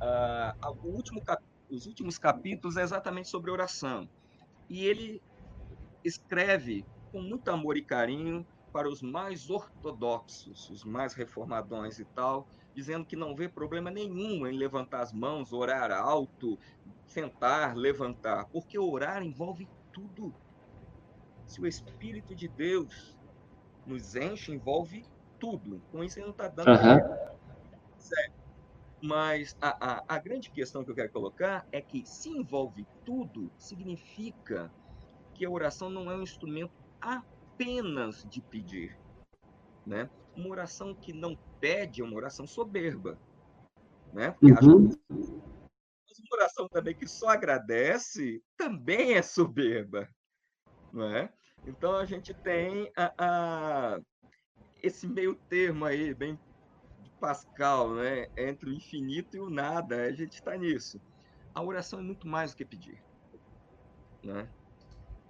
Ah, 0.00 0.56
o 0.82 0.88
último 0.88 1.24
cap... 1.24 1.42
Os 1.70 1.86
últimos 1.86 2.18
capítulos 2.18 2.76
é 2.76 2.82
exatamente 2.82 3.28
sobre 3.28 3.50
oração. 3.50 4.08
E 4.68 4.84
ele 4.84 5.22
escreve 6.04 6.84
com 7.12 7.20
muito 7.20 7.48
amor 7.50 7.76
e 7.76 7.82
carinho 7.82 8.44
para 8.72 8.88
os 8.88 9.02
mais 9.02 9.50
ortodoxos, 9.50 10.70
os 10.70 10.82
mais 10.82 11.12
reformadões 11.12 11.98
e 11.98 12.04
tal, 12.06 12.48
dizendo 12.74 13.04
que 13.04 13.14
não 13.14 13.36
vê 13.36 13.48
problema 13.48 13.90
nenhum 13.90 14.46
em 14.46 14.56
levantar 14.56 15.02
as 15.02 15.12
mãos, 15.12 15.52
orar 15.52 15.92
alto, 15.92 16.58
sentar, 17.06 17.76
levantar, 17.76 18.46
porque 18.46 18.78
orar 18.78 19.22
envolve 19.22 19.68
tudo. 19.92 20.34
Se 21.46 21.60
o 21.60 21.66
Espírito 21.66 22.34
de 22.34 22.48
Deus 22.48 23.18
nos 23.86 24.16
enche, 24.16 24.52
envolve 24.52 25.04
tudo. 25.38 25.82
Com 25.90 26.02
isso, 26.02 26.18
ele 26.18 26.26
não 26.26 26.32
está 26.32 26.48
dando. 26.48 26.70
Uhum. 26.70 27.32
Certo. 27.98 28.42
Mas 29.02 29.54
a, 29.60 29.96
a, 29.96 30.04
a 30.08 30.18
grande 30.18 30.48
questão 30.50 30.82
que 30.82 30.90
eu 30.90 30.94
quero 30.94 31.10
colocar 31.10 31.66
é 31.70 31.82
que 31.82 32.06
se 32.06 32.30
envolve 32.30 32.86
tudo, 33.04 33.52
significa 33.58 34.72
que 35.34 35.44
a 35.44 35.50
oração 35.50 35.90
não 35.90 36.10
é 36.10 36.16
um 36.16 36.22
instrumento 36.22 36.81
apenas 37.02 38.24
de 38.30 38.40
pedir, 38.40 38.96
né? 39.84 40.08
Uma 40.36 40.48
oração 40.48 40.94
que 40.94 41.12
não 41.12 41.36
pede 41.60 42.00
é 42.00 42.04
uma 42.04 42.16
oração 42.16 42.46
soberba, 42.46 43.18
né? 44.12 44.36
Uhum. 44.40 44.88
uma 45.10 46.36
oração 46.36 46.68
também 46.68 46.94
que 46.94 47.06
só 47.06 47.30
agradece 47.30 48.42
também 48.56 49.14
é 49.14 49.22
soberba, 49.22 50.08
não 50.92 51.04
é? 51.04 51.32
Então 51.66 51.96
a 51.96 52.04
gente 52.04 52.32
tem 52.32 52.90
a, 52.96 53.12
a, 53.18 54.00
esse 54.82 55.06
meio 55.06 55.34
termo 55.48 55.84
aí, 55.84 56.14
bem 56.14 56.38
de 57.02 57.10
Pascal, 57.20 57.94
né? 57.94 58.28
Entre 58.36 58.70
o 58.70 58.72
infinito 58.72 59.36
e 59.36 59.40
o 59.40 59.50
nada, 59.50 60.04
a 60.04 60.12
gente 60.12 60.34
está 60.34 60.56
nisso. 60.56 61.00
A 61.54 61.62
oração 61.62 61.98
é 61.98 62.02
muito 62.02 62.26
mais 62.26 62.52
do 62.52 62.56
que 62.56 62.64
pedir, 62.64 63.02
né? 64.22 64.48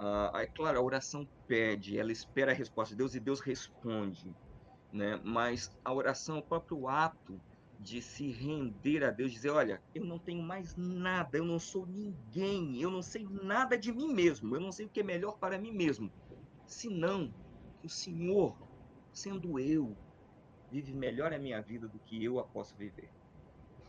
Ah, 0.05 0.33
é 0.43 0.49
claro, 0.49 0.81
a 0.81 0.83
oração 0.83 1.25
pede, 1.47 1.97
ela 1.97 2.11
espera 2.11 2.51
a 2.51 2.55
resposta 2.55 2.93
de 2.93 2.99
Deus 2.99 3.15
e 3.15 3.21
Deus 3.21 3.41
responde, 3.41 4.35
né? 4.93 5.21
Mas 5.23 5.71
a 5.85 5.95
oração, 5.95 6.39
o 6.39 6.43
próprio 6.43 6.89
ato 6.89 7.41
de 7.79 8.03
se 8.03 8.33
render 8.33 9.05
a 9.05 9.13
Deus, 9.13 9.31
dizer, 9.31 9.51
olha, 9.51 9.81
eu 9.95 10.05
não 10.05 10.19
tenho 10.19 10.43
mais 10.43 10.75
nada, 10.75 11.39
eu 11.39 11.45
não 11.45 11.61
sou 11.61 11.87
ninguém, 11.87 12.83
eu 12.83 12.91
não 12.91 13.01
sei 13.01 13.25
nada 13.45 13.79
de 13.79 13.93
mim 13.93 14.13
mesmo, 14.13 14.57
eu 14.57 14.61
não 14.61 14.73
sei 14.73 14.87
o 14.87 14.91
que 14.91 15.01
é 15.01 15.05
melhor 15.05 15.39
para 15.39 15.57
mim 15.57 15.71
mesmo, 15.71 16.13
senão 16.67 17.33
o 17.81 17.89
Senhor, 17.89 18.59
sendo 19.13 19.57
eu, 19.57 19.97
vive 20.69 20.93
melhor 20.95 21.33
a 21.33 21.39
minha 21.39 21.63
vida 21.63 21.87
do 21.87 22.01
que 22.01 22.25
eu 22.25 22.41
a 22.41 22.45
posso 22.49 22.77
viver. 22.77 23.09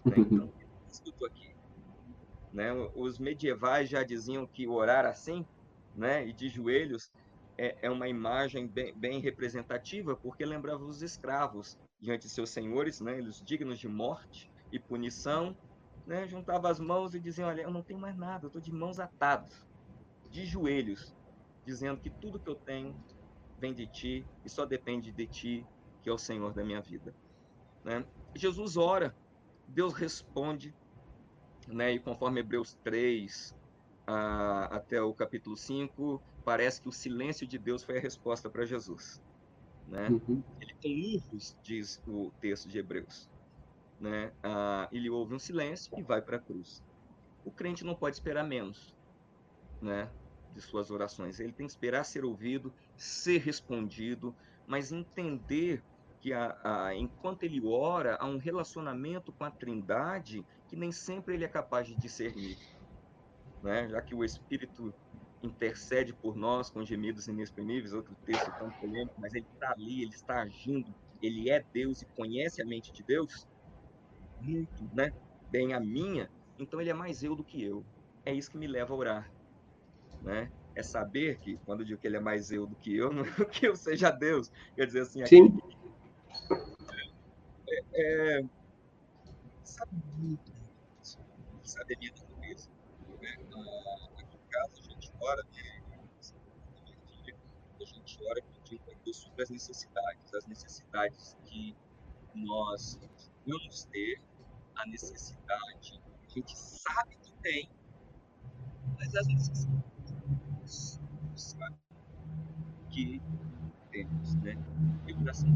Né? 0.05 0.15
Então, 0.43 0.53
estou 0.91 1.27
aqui. 1.27 1.55
Né? 2.51 2.71
Os 2.95 3.17
medievais 3.17 3.89
já 3.89 4.03
diziam 4.03 4.45
que 4.45 4.67
orar 4.67 5.07
assim, 5.07 5.43
né, 5.93 6.25
e 6.27 6.33
de 6.33 6.49
joelhos, 6.49 7.11
é, 7.57 7.77
é 7.83 7.89
uma 7.89 8.07
imagem 8.07 8.67
bem, 8.67 8.93
bem, 8.97 9.19
representativa, 9.19 10.15
porque 10.15 10.45
lembrava 10.45 10.83
os 10.83 11.01
escravos 11.01 11.77
diante 12.01 12.23
de 12.23 12.33
seus 12.33 12.49
senhores, 12.49 12.99
né, 12.99 13.17
eles 13.17 13.41
dignos 13.43 13.79
de 13.79 13.87
morte 13.87 14.49
e 14.71 14.79
punição, 14.79 15.55
né, 16.05 16.27
juntava 16.27 16.69
as 16.69 16.79
mãos 16.79 17.13
e 17.13 17.19
diziam: 17.19 17.47
Olha, 17.47 17.61
eu 17.61 17.71
não 17.71 17.83
tenho 17.83 17.99
mais 17.99 18.17
nada, 18.17 18.45
eu 18.45 18.47
estou 18.47 18.61
de 18.61 18.71
mãos 18.71 18.99
atadas, 18.99 19.53
de 20.29 20.45
joelhos, 20.45 21.13
dizendo 21.65 22.01
que 22.01 22.09
tudo 22.09 22.39
que 22.39 22.49
eu 22.49 22.55
tenho 22.55 22.95
vem 23.57 23.73
de 23.73 23.87
ti 23.87 24.25
e 24.43 24.49
só 24.49 24.65
depende 24.65 25.11
de 25.11 25.27
ti, 25.27 25.65
que 26.01 26.09
é 26.09 26.13
o 26.13 26.17
Senhor 26.17 26.53
da 26.53 26.63
minha 26.63 26.81
vida. 26.81 27.15
Né? 27.83 28.05
Jesus 28.35 28.75
ora, 28.75 29.15
Deus 29.67 29.93
responde, 29.93 30.73
né? 31.67 31.93
e 31.93 31.99
conforme 31.99 32.41
Hebreus 32.41 32.75
3, 32.83 33.53
a, 34.05 34.65
até 34.65 35.01
o 35.01 35.13
capítulo 35.13 35.55
5, 35.55 36.21
parece 36.43 36.81
que 36.81 36.89
o 36.89 36.91
silêncio 36.91 37.47
de 37.47 37.57
Deus 37.57 37.83
foi 37.83 37.97
a 37.97 38.01
resposta 38.01 38.49
para 38.49 38.65
Jesus. 38.65 39.21
Né? 39.87 40.09
Uhum. 40.09 40.43
Ele 40.61 40.73
tem 40.81 41.15
urros, 41.15 41.57
diz 41.61 42.01
o 42.07 42.31
texto 42.39 42.67
de 42.67 42.77
Hebreus. 42.77 43.29
Né? 43.99 44.31
Ah, 44.41 44.87
ele 44.91 45.09
ouve 45.09 45.33
um 45.33 45.39
silêncio 45.39 45.97
e 45.97 46.01
vai 46.01 46.21
para 46.21 46.37
a 46.37 46.39
cruz. 46.39 46.83
O 47.45 47.51
crente 47.51 47.83
não 47.83 47.95
pode 47.95 48.15
esperar 48.15 48.43
menos 48.43 48.95
né, 49.81 50.09
de 50.53 50.61
suas 50.61 50.89
orações. 50.91 51.39
Ele 51.39 51.51
tem 51.51 51.65
que 51.65 51.71
esperar 51.71 52.03
ser 52.03 52.23
ouvido, 52.23 52.73
ser 52.95 53.39
respondido, 53.39 54.35
mas 54.65 54.91
entender 54.91 55.83
que 56.21 56.31
a, 56.31 56.57
a, 56.63 56.95
enquanto 56.95 57.43
ele 57.43 57.61
ora, 57.65 58.15
há 58.15 58.25
um 58.25 58.37
relacionamento 58.37 59.31
com 59.33 59.43
a 59.43 59.51
Trindade 59.51 60.45
que 60.69 60.75
nem 60.75 60.91
sempre 60.91 61.33
ele 61.33 61.43
é 61.43 61.49
capaz 61.49 61.85
de 61.85 61.95
discernir 61.95 62.57
né? 63.63 63.87
já 63.89 64.01
que 64.01 64.13
o 64.13 64.23
Espírito 64.23 64.93
intercede 65.41 66.13
por 66.13 66.35
nós 66.35 66.69
com 66.69 66.85
gemidos 66.85 67.27
inexprimíveis, 67.27 67.93
outro 67.93 68.15
texto 68.25 68.51
tão 68.59 68.69
polêmico, 68.71 69.15
mas 69.17 69.33
ele 69.33 69.47
está 69.53 69.71
ali, 69.71 70.01
ele 70.03 70.13
está 70.13 70.41
agindo, 70.41 70.93
ele 71.21 71.49
é 71.49 71.63
Deus 71.73 72.01
e 72.01 72.05
conhece 72.15 72.61
a 72.61 72.65
mente 72.65 72.93
de 72.93 73.03
Deus 73.03 73.47
muito, 74.39 74.89
né? 74.93 75.11
Bem 75.49 75.73
a 75.73 75.79
minha, 75.79 76.29
então 76.59 76.79
ele 76.79 76.89
é 76.89 76.93
mais 76.93 77.23
eu 77.23 77.35
do 77.35 77.43
que 77.43 77.63
eu. 77.63 77.85
É 78.25 78.33
isso 78.33 78.49
que 78.49 78.57
me 78.57 78.67
leva 78.67 78.93
a 78.93 78.97
orar, 78.97 79.31
né? 80.21 80.51
É 80.75 80.81
saber 80.81 81.37
que, 81.39 81.57
quando 81.65 81.81
eu 81.81 81.85
digo 81.85 81.99
que 81.99 82.07
ele 82.07 82.17
é 82.17 82.21
mais 82.21 82.49
eu 82.49 82.65
do 82.65 82.75
que 82.77 82.95
eu, 82.95 83.11
não 83.13 83.23
é 83.23 83.45
que 83.45 83.67
eu 83.67 83.75
seja 83.75 84.11
Deus. 84.11 84.49
Quer 84.75 84.87
dizer 84.87 85.01
assim, 85.01 85.25
Sim. 85.25 85.57
É, 87.95 88.37
é, 88.37 88.41
sabe 89.63 89.91
muito, 90.17 90.51
sabe 91.63 91.95
a 91.95 91.97
minha 91.99 92.11
aqui 92.11 92.23
em 94.93 95.12
casa, 95.23 95.41
a 95.41 95.43
gente 95.43 95.43
ora, 95.43 95.43
né? 95.43 95.83
A 97.79 97.85
gente 97.85 98.23
ora 98.25 98.41
pedindo 98.41 98.91
a 98.91 98.93
Deus 99.03 99.17
sobre 99.17 99.43
as 99.43 99.49
necessidades, 99.49 100.33
as 100.33 100.45
necessidades 100.47 101.37
que 101.45 101.75
nós 102.35 102.99
vamos 103.45 103.85
ter, 103.85 104.21
a 104.75 104.85
necessidade 104.87 106.01
que 106.27 106.39
a 106.39 106.41
gente 106.41 106.57
sabe 106.57 107.15
que 107.17 107.33
tem, 107.41 107.69
mas 108.97 109.15
as 109.15 109.27
necessidades 109.27 110.99
não 111.29 111.37
sabe 111.37 111.77
que 112.89 113.21
temos, 113.91 114.35
né? 114.35 114.55
E 115.07 115.13
oração 115.13 115.49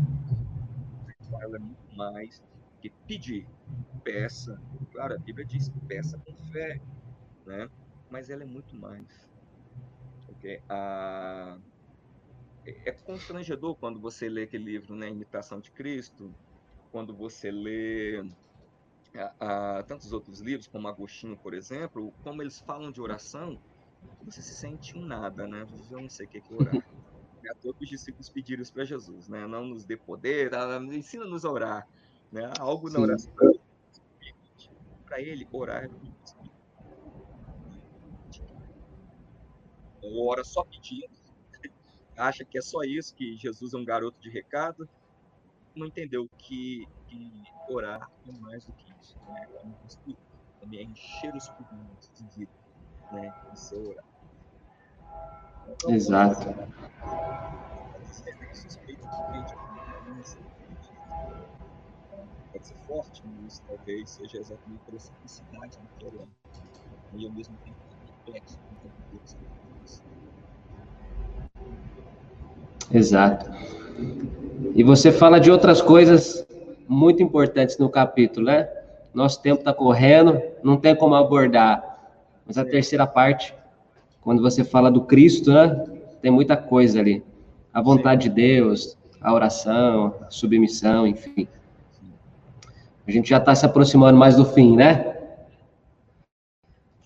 fala 1.30 1.60
muito 1.60 1.96
mais 1.96 2.42
que 2.82 2.90
pedir, 3.08 3.48
peça. 4.04 4.60
Claro, 4.92 5.16
a 5.16 5.18
Bíblia 5.18 5.46
diz 5.46 5.70
peça 5.88 6.18
com 6.20 6.36
fé, 6.52 6.80
né? 7.46 7.70
Mas 8.10 8.30
ela 8.30 8.44
é 8.44 8.46
muito 8.46 8.76
mais. 8.76 9.37
Okay? 10.48 10.62
A... 10.70 11.58
É, 12.66 12.90
é 12.90 12.92
constrangedor 12.94 13.76
quando 13.76 14.00
você 14.00 14.30
lê 14.30 14.44
aquele 14.44 14.64
livro, 14.64 14.96
né, 14.96 15.10
Imitação 15.10 15.60
de 15.60 15.72
Cristo, 15.72 16.34
quando 16.90 17.14
você 17.16 17.52
lê 17.52 18.24
a, 19.16 19.80
a, 19.80 19.84
tantos 19.84 20.14
outros 20.14 20.40
livros, 20.40 20.68
como 20.68 20.88
Agostinho, 20.88 21.38
por 21.38 21.54
exemplo, 21.54 22.14
como 22.24 22.42
eles 22.42 22.60
falam 22.62 22.92
de 22.92 23.02
oração, 23.02 23.60
você 24.24 24.42
se 24.42 24.56
sente 24.56 24.98
um 24.98 25.06
nada, 25.06 25.48
né? 25.48 25.62
Eu 25.92 26.02
não 26.02 26.10
sei 26.10 26.26
o 26.26 26.30
que 26.30 26.38
é 26.38 26.42
orar. 26.50 26.74
É 27.46 27.52
a 27.52 27.56
todos 27.62 27.80
os 27.80 27.88
discípulos 27.88 28.32
pediram 28.32 28.64
isso 28.64 28.74
para 28.74 28.84
Jesus, 28.84 29.30
né? 29.30 29.46
Não 29.46 29.64
nos 29.64 29.86
dê 29.86 29.96
poder, 29.96 30.50
ensina-nos 30.92 31.46
a 31.46 31.52
orar, 31.52 31.88
né? 32.32 32.52
Algo 32.60 32.90
na 32.90 32.96
Sim. 32.96 33.04
oração. 33.04 33.34
Para 35.06 35.22
ele, 35.22 35.48
orar 35.52 35.84
é 35.84 35.90
ou 40.08 40.28
ora 40.28 40.44
só 40.44 40.64
pedindo, 40.66 41.16
acha 42.18 42.46
que 42.46 42.58
é 42.58 42.62
só 42.62 42.82
isso, 42.84 43.14
que 43.16 43.38
Jesus 43.38 43.74
é 43.74 43.78
um 43.78 43.86
garoto 43.86 44.20
de 44.20 44.30
recado, 44.30 44.90
não 45.76 45.88
entendeu 45.88 46.28
que, 46.40 46.84
que 47.08 47.44
orar 47.70 48.02
é 48.26 48.32
mais 48.40 48.66
do 48.66 48.74
que 48.74 48.92
isso, 49.02 49.16
né? 49.28 49.48
é 49.64 50.60
também 50.60 50.80
é 50.80 50.84
encher 50.84 51.34
os 51.36 51.50
pulmões 51.50 52.12
de 52.16 52.28
vida, 52.36 52.52
né? 53.12 53.32
Isso 53.54 53.76
é 53.76 53.80
orar. 53.80 54.06
Então, 55.70 55.92
Exato. 55.94 56.46
Pode 62.52 62.66
ser 62.66 62.76
forte, 62.88 63.22
mas 63.28 63.60
talvez 63.60 64.10
seja 64.10 64.38
exatamente 64.40 64.84
pela 64.86 65.00
simplicidade 65.00 65.78
do 65.78 66.06
é 66.06 66.10
orar. 66.10 66.28
E 67.14 67.26
ao 67.26 67.32
mesmo 67.34 67.58
tempo 67.58 67.78
complexo, 68.26 68.58
complexo. 68.72 69.38
Exato. 72.92 73.52
E 74.74 74.84
você 74.84 75.12
fala 75.12 75.40
de 75.40 75.52
outras 75.52 75.82
coisas 75.82 76.46
muito 76.88 77.22
importantes 77.22 77.78
no 77.78 77.90
capítulo, 77.90 78.46
né? 78.46 78.70
Nosso 79.14 79.42
tempo 79.42 79.60
está 79.60 79.74
correndo, 79.74 80.42
não 80.64 80.78
tem 80.78 80.96
como 80.96 81.16
abordar. 81.16 81.98
Mas 82.46 82.58
a 82.58 82.64
terceira 82.64 83.06
parte, 83.06 83.54
quando 84.22 84.42
você 84.42 84.64
fala 84.64 84.90
do 84.90 85.02
Cristo, 85.02 85.52
né? 85.52 85.86
Tem 86.22 86.32
muita 86.32 86.56
coisa 86.56 87.00
ali. 87.00 87.24
A 87.74 87.82
vontade 87.82 88.24
Sim. 88.24 88.30
de 88.30 88.36
Deus, 88.36 88.98
a 89.22 89.34
oração, 89.34 90.16
a 90.26 90.32
submissão, 90.32 91.06
enfim. 91.06 91.48
A 93.08 93.12
gente 93.12 93.30
já 93.30 93.38
está 93.38 93.56
se 93.56 93.66
aproximando 93.66 94.18
mais 94.18 94.36
do 94.36 94.46
fim, 94.46 94.76
né? 94.76 95.16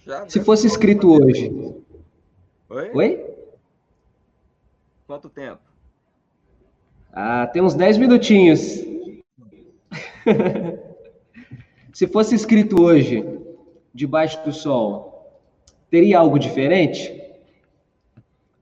Já, 0.06 0.28
se 0.28 0.40
fosse 0.40 0.66
escrito 0.68 1.12
hoje. 1.12 1.52
Oi? 2.72 2.92
Oi? 2.94 3.36
Quanto 5.06 5.30
tempo? 5.30 5.62
Ah, 7.12 7.46
tem 7.48 7.62
uns 7.62 7.74
10 7.74 7.98
minutinhos. 7.98 8.62
Se 11.94 12.08
fosse 12.08 12.34
escrito 12.34 12.82
hoje, 12.82 13.26
debaixo 13.94 14.42
do 14.46 14.54
sol, 14.54 15.38
teria 15.90 16.20
algo 16.20 16.40
diferente? 16.40 17.14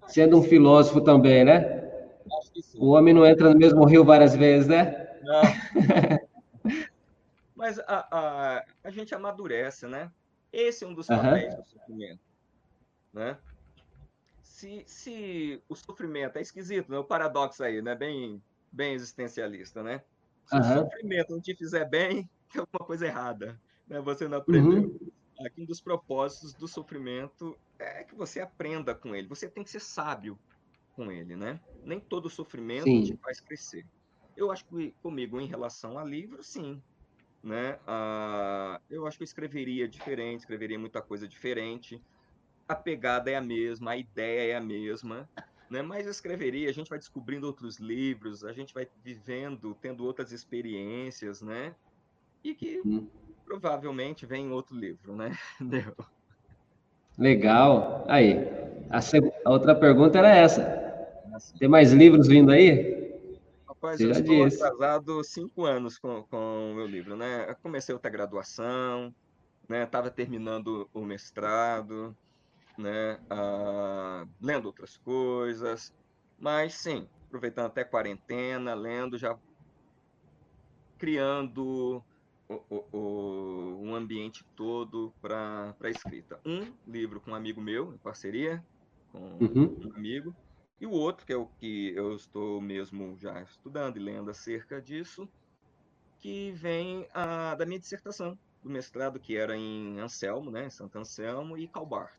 Sendo 0.08 0.40
um 0.40 0.44
filósofo 0.44 1.02
também, 1.02 1.46
né? 1.46 1.88
O 2.80 2.94
homem 2.94 3.14
não 3.14 3.28
entra 3.28 3.54
no 3.54 3.60
mesmo 3.60 3.86
rio 3.86 4.04
várias 4.04 4.36
vezes, 4.36 4.68
né? 4.68 5.08
Não. 5.22 5.42
Mas 7.56 7.78
a, 7.82 8.08
a, 8.10 8.66
a 8.86 8.90
gente 8.90 9.14
amadurece, 9.14 9.86
né? 9.86 10.10
Esse 10.52 10.84
é 10.84 10.88
um 10.88 10.96
dos 10.96 11.06
papéis 11.06 11.54
uhum. 11.54 11.62
do 11.62 11.68
sofrimento. 11.68 12.20
Né? 13.14 13.38
Se, 14.60 14.84
se 14.86 15.64
o 15.70 15.76
sofrimento 15.76 16.38
é 16.38 16.42
esquisito, 16.42 16.92
né? 16.92 16.98
o 16.98 17.04
paradoxo 17.04 17.64
aí, 17.64 17.82
né? 17.82 17.96
Bem, 17.96 18.44
bem 18.70 18.94
existencialista, 18.94 19.82
né? 19.82 20.04
Se 20.46 20.56
uhum. 20.56 20.62
o 20.62 20.84
sofrimento 20.84 21.32
não 21.32 21.42
te 21.42 21.56
fizer 21.56 21.86
bem, 21.86 22.30
tem 22.52 22.60
alguma 22.60 22.86
coisa 22.86 23.06
errada, 23.06 23.60
né? 23.88 24.02
Você 24.02 24.28
não 24.28 24.40
aprendeu. 24.40 24.90
Uhum. 24.90 25.12
Aqui 25.46 25.62
um 25.62 25.66
dos 25.66 25.80
propósitos 25.80 26.54
do 26.54 26.68
sofrimento 26.68 27.58
é 27.78 28.04
que 28.04 28.14
você 28.14 28.42
aprenda 28.42 28.94
com 28.94 29.16
ele. 29.16 29.30
Você 29.30 29.48
tem 29.48 29.64
que 29.64 29.70
ser 29.70 29.80
sábio 29.80 30.38
com 30.94 31.10
ele, 31.10 31.38
né? 31.38 31.62
Nem 31.82 31.98
todo 31.98 32.30
sofrimento 32.30 32.84
sim. 32.84 33.04
te 33.04 33.16
faz 33.16 33.40
crescer. 33.40 33.86
Eu 34.36 34.52
acho 34.52 34.66
que 34.66 34.94
comigo, 35.02 35.40
em 35.40 35.48
relação 35.48 35.98
a 35.98 36.04
livro, 36.04 36.44
sim. 36.44 36.82
Né? 37.42 37.80
Ah, 37.88 38.82
eu 38.90 39.08
acho 39.08 39.18
que 39.18 39.24
eu 39.24 39.26
escreveria 39.26 39.88
diferente, 39.88 40.42
escreveria 40.42 40.78
muita 40.78 41.02
coisa 41.02 41.26
diferente. 41.26 42.04
A 42.70 42.76
pegada 42.76 43.32
é 43.32 43.36
a 43.36 43.42
mesma, 43.42 43.92
a 43.92 43.98
ideia 43.98 44.54
é 44.54 44.56
a 44.56 44.62
mesma, 44.62 45.28
né? 45.72 45.82
Mas 45.82 46.06
eu 46.06 46.12
escreveria, 46.12 46.70
a 46.70 46.72
gente 46.72 46.88
vai 46.88 47.00
descobrindo 47.00 47.48
outros 47.48 47.80
livros, 47.80 48.44
a 48.44 48.54
gente 48.54 48.72
vai 48.76 48.88
vivendo, 49.04 49.76
tendo 49.82 50.06
outras 50.06 50.32
experiências, 50.32 51.42
né? 51.42 51.74
E 52.44 52.54
que 52.54 52.80
hum. 52.86 53.08
provavelmente 53.44 54.28
vem 54.28 54.52
outro 54.52 54.78
livro, 54.78 55.16
né? 55.16 55.36
Legal. 57.18 58.06
Aí, 58.08 58.36
a, 58.92 59.00
a 59.00 59.52
outra 59.52 59.74
pergunta 59.74 60.20
era 60.20 60.30
essa. 60.30 60.62
Tem 61.58 61.68
mais 61.68 61.92
livros 61.92 62.28
vindo 62.28 62.52
aí? 62.52 63.20
Rapaz, 63.68 63.98
Você 63.98 64.06
eu 64.06 64.12
estou 64.12 64.46
disse. 64.46 64.64
atrasado 64.64 65.24
cinco 65.24 65.66
anos 65.66 65.98
com, 65.98 66.24
com 66.30 66.72
o 66.72 66.76
meu 66.76 66.86
livro, 66.86 67.18
né? 67.18 67.50
Eu 67.50 67.56
comecei 67.64 67.96
outra 67.96 68.12
graduação, 68.12 69.12
né? 69.68 69.84
Estava 69.86 70.12
terminando 70.12 70.88
o 70.94 71.02
mestrado, 71.02 72.16
né? 72.80 73.20
Ah, 73.30 74.26
lendo 74.42 74.66
outras 74.66 74.98
coisas, 74.98 75.94
mas 76.40 76.74
sim, 76.74 77.08
aproveitando 77.28 77.68
até 77.68 77.84
quarentena, 77.84 78.74
lendo, 78.74 79.18
já 79.18 79.38
criando 80.98 82.04
o, 82.48 82.54
o, 82.70 82.98
o, 82.98 83.80
um 83.82 83.96
ambiente 83.96 84.44
todo 84.56 85.14
para 85.22 85.76
a 85.82 85.90
escrita. 85.90 86.40
Um 86.46 86.74
livro 86.88 87.20
com 87.20 87.32
um 87.32 87.36
amigo 87.36 87.62
meu, 87.62 87.94
em 87.94 87.98
parceria 87.98 88.64
com 89.12 89.38
uhum. 89.42 89.78
um 89.86 89.96
amigo, 89.96 90.36
e 90.80 90.86
o 90.86 90.92
outro, 90.92 91.26
que 91.26 91.34
é 91.34 91.36
o 91.36 91.48
que 91.48 91.94
eu 91.96 92.16
estou 92.16 92.62
mesmo 92.62 93.18
já 93.18 93.42
estudando 93.42 93.98
e 93.98 94.00
lendo 94.00 94.30
acerca 94.30 94.82
disso, 94.82 95.28
que 96.20 96.52
vem 96.52 97.08
a, 97.14 97.56
da 97.56 97.66
minha 97.66 97.80
dissertação 97.80 98.38
do 98.64 98.70
mestrado, 98.70 99.20
que 99.20 99.38
era 99.38 99.56
em 99.56 100.00
Anselmo, 100.00 100.52
né, 100.52 100.70
Santo 100.70 100.98
Anselmo 100.98 101.58
e 101.58 101.68
Calbart. 101.68 102.14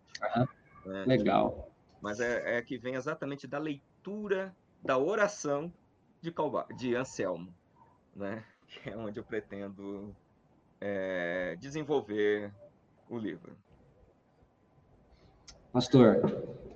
Né? 0.84 1.04
Legal. 1.06 1.70
Mas 2.00 2.20
é, 2.20 2.58
é, 2.58 2.62
que 2.62 2.78
vem 2.78 2.94
exatamente 2.94 3.46
da 3.46 3.58
leitura 3.58 4.54
da 4.82 4.96
oração 4.96 5.72
de, 6.20 6.32
Calbart, 6.32 6.74
de 6.76 6.94
Anselmo, 6.94 7.52
né, 8.14 8.42
que 8.66 8.90
é 8.90 8.96
onde 8.96 9.20
eu 9.20 9.24
pretendo 9.24 10.14
é, 10.80 11.56
desenvolver 11.60 12.50
o 13.08 13.18
livro. 13.18 13.52
Pastor, 15.72 16.20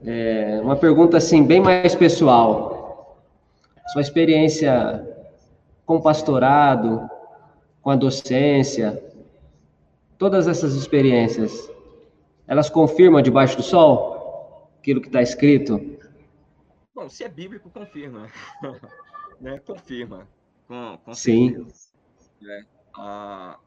é, 0.04 0.60
uma 0.62 0.76
pergunta 0.76 1.16
assim 1.16 1.44
bem 1.44 1.60
mais 1.60 1.94
pessoal. 1.94 3.18
Sua 3.88 4.00
experiência 4.00 5.04
com 5.84 5.96
o 5.96 6.02
pastorado, 6.02 7.08
com 7.82 7.90
a 7.90 7.96
docência, 7.96 9.02
todas 10.18 10.46
essas 10.46 10.74
experiências, 10.74 11.70
elas 12.46 12.70
confirmam 12.70 13.22
debaixo 13.22 13.56
do 13.56 13.62
sol 13.62 14.70
aquilo 14.78 15.00
que 15.00 15.08
está 15.08 15.22
escrito? 15.22 15.80
Bom, 16.94 17.08
se 17.08 17.24
é 17.24 17.28
bíblico, 17.28 17.70
confirma. 17.70 18.30
né? 19.40 19.58
Confirma. 19.60 20.28
Com, 20.68 20.98
com 21.04 21.14
Sim. 21.14 21.66
Né? 22.40 22.66
Ah, 22.96 23.58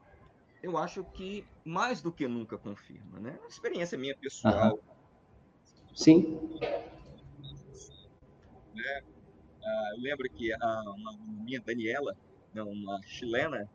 eu 0.62 0.78
acho 0.78 1.04
que 1.04 1.44
mais 1.64 2.00
do 2.00 2.12
que 2.12 2.26
nunca 2.26 2.56
confirma. 2.56 3.18
Né? 3.20 3.36
Uma 3.40 3.48
experiência 3.48 3.98
minha 3.98 4.16
pessoal. 4.16 4.78
Sim. 5.94 6.38
Né? 8.74 9.02
Ah, 9.62 9.90
eu 9.94 10.00
lembro 10.00 10.30
que 10.30 10.52
a, 10.52 10.82
uma 10.96 11.12
minha 11.44 11.60
Daniela, 11.60 12.16
né, 12.54 12.62
uma 12.62 13.00
chilena, 13.02 13.68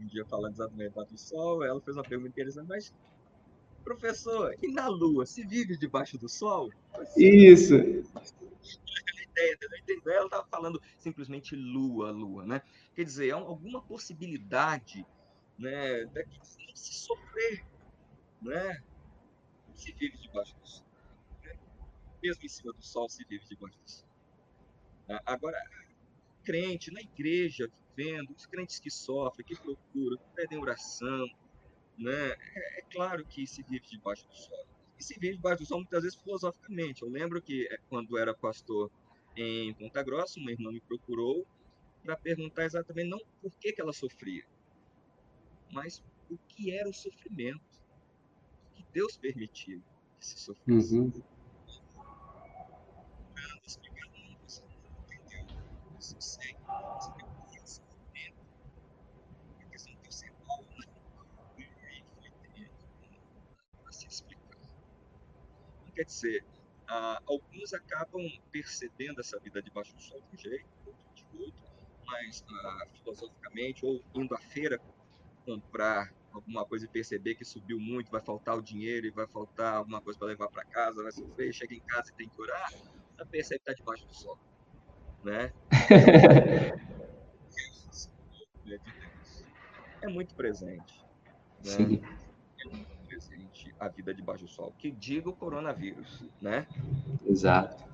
um 0.00 0.06
dia 0.06 0.24
falando 0.26 0.52
exatamente 0.52 0.92
do 0.92 1.18
sol, 1.18 1.64
ela 1.64 1.80
fez 1.80 1.96
uma 1.96 2.02
pergunta 2.02 2.28
interessante, 2.28 2.68
mas 2.68 2.92
professor, 3.84 4.54
e 4.62 4.72
na 4.72 4.88
Lua, 4.88 5.24
se 5.24 5.46
vive 5.46 5.76
debaixo 5.76 6.18
do 6.18 6.28
sol? 6.28 6.70
Assim, 6.94 7.24
Isso. 7.24 7.74
Entendeu? 7.74 8.04
Ela 10.12 10.26
estava 10.26 10.46
falando 10.50 10.80
simplesmente 10.98 11.56
Lua, 11.56 12.10
Lua, 12.10 12.44
né? 12.44 12.60
Quer 12.94 13.04
dizer, 13.04 13.32
há 13.32 13.36
alguma 13.36 13.80
possibilidade, 13.82 15.06
né, 15.58 16.04
daqui 16.06 16.38
de 16.38 16.78
se 16.78 16.94
sofrer, 16.94 17.64
né? 18.42 18.82
Se 19.74 19.92
vive 19.92 20.18
debaixo 20.18 20.54
do 20.58 20.66
sol 20.66 20.88
mesmo 22.22 22.44
em 22.44 22.48
cima 22.48 22.72
do 22.72 22.82
sol 22.82 23.08
se 23.08 23.24
vive 23.28 23.44
debaixo 23.46 23.78
do 23.78 23.90
sol. 23.90 24.08
Agora, 25.24 25.58
crente 26.44 26.90
na 26.90 27.00
igreja, 27.00 27.70
vivendo, 27.98 28.30
os 28.30 28.46
crentes 28.46 28.78
que 28.78 28.90
sofrem, 28.90 29.44
que 29.44 29.56
procuram, 29.56 30.16
que 30.16 30.30
pedem 30.34 30.58
oração, 30.58 31.26
né? 31.98 32.30
É, 32.30 32.78
é, 32.78 32.82
claro 32.90 33.24
que 33.26 33.46
se 33.46 33.62
vive 33.64 33.86
debaixo 33.88 34.26
do 34.28 34.34
sol. 34.34 34.66
E 34.98 35.02
se 35.02 35.18
vive 35.18 35.36
debaixo 35.36 35.62
do 35.62 35.66
sol 35.66 35.78
muitas 35.78 36.02
vezes 36.02 36.18
filosoficamente. 36.18 37.02
Eu 37.02 37.08
lembro 37.08 37.42
que 37.42 37.66
é, 37.66 37.78
quando 37.88 38.16
era 38.16 38.32
pastor 38.32 38.90
em 39.36 39.74
Ponta 39.74 40.02
Grossa, 40.02 40.38
uma 40.38 40.52
irmã 40.52 40.70
me 40.70 40.80
procurou 40.80 41.46
para 42.02 42.16
perguntar 42.16 42.64
exatamente 42.64 43.08
não 43.08 43.20
por 43.42 43.52
que, 43.58 43.72
que 43.72 43.80
ela 43.80 43.92
sofria, 43.92 44.44
mas 45.72 46.02
o 46.30 46.38
que 46.48 46.70
era 46.70 46.88
o 46.88 46.92
sofrimento 46.92 47.60
que 48.74 48.84
Deus 48.92 49.16
permitiu 49.16 49.82
que 50.18 50.26
se 50.26 50.38
sofresse. 50.38 50.96
Uhum. 50.96 51.12
Quer 65.98 66.04
dizer, 66.04 66.44
ah, 66.86 67.20
alguns 67.26 67.74
acabam 67.74 68.22
percebendo 68.52 69.20
essa 69.20 69.36
vida 69.40 69.60
debaixo 69.60 69.96
do 69.96 70.00
sol 70.00 70.20
de 70.20 70.36
um 70.36 70.38
jeito, 70.38 70.64
outro 70.86 71.02
de 71.14 71.24
outro, 71.42 71.60
mas 72.06 72.44
ah, 72.48 72.86
filosoficamente, 72.92 73.84
ou 73.84 74.00
indo 74.14 74.32
à 74.32 74.38
feira 74.38 74.80
comprar 75.44 76.14
alguma 76.32 76.64
coisa 76.64 76.84
e 76.84 76.88
perceber 76.88 77.34
que 77.34 77.44
subiu 77.44 77.80
muito, 77.80 78.12
vai 78.12 78.20
faltar 78.20 78.56
o 78.56 78.62
dinheiro 78.62 79.08
e 79.08 79.10
vai 79.10 79.26
faltar 79.26 79.74
alguma 79.74 80.00
coisa 80.00 80.16
para 80.16 80.28
levar 80.28 80.48
para 80.48 80.64
casa, 80.66 81.02
vai 81.02 81.10
sofrer, 81.10 81.52
chega 81.52 81.74
em 81.74 81.80
casa 81.80 82.12
e 82.12 82.14
tem 82.14 82.28
que 82.28 82.40
orar, 82.40 82.70
já 83.18 83.26
percebe 83.26 83.60
que 83.64 83.70
está 83.70 83.74
debaixo 83.74 84.06
do 84.06 84.14
sol, 84.14 84.38
né? 85.24 85.52
é 90.00 90.06
muito 90.06 90.32
presente. 90.36 91.04
Né? 91.64 91.64
Sim 91.64 92.00
a 93.78 93.88
vida 93.88 94.12
debaixo 94.12 94.44
do 94.44 94.50
sol. 94.50 94.72
Que 94.78 94.90
diga 94.90 95.28
o 95.28 95.32
coronavírus, 95.32 96.24
né? 96.40 96.66
Exato. 97.26 97.84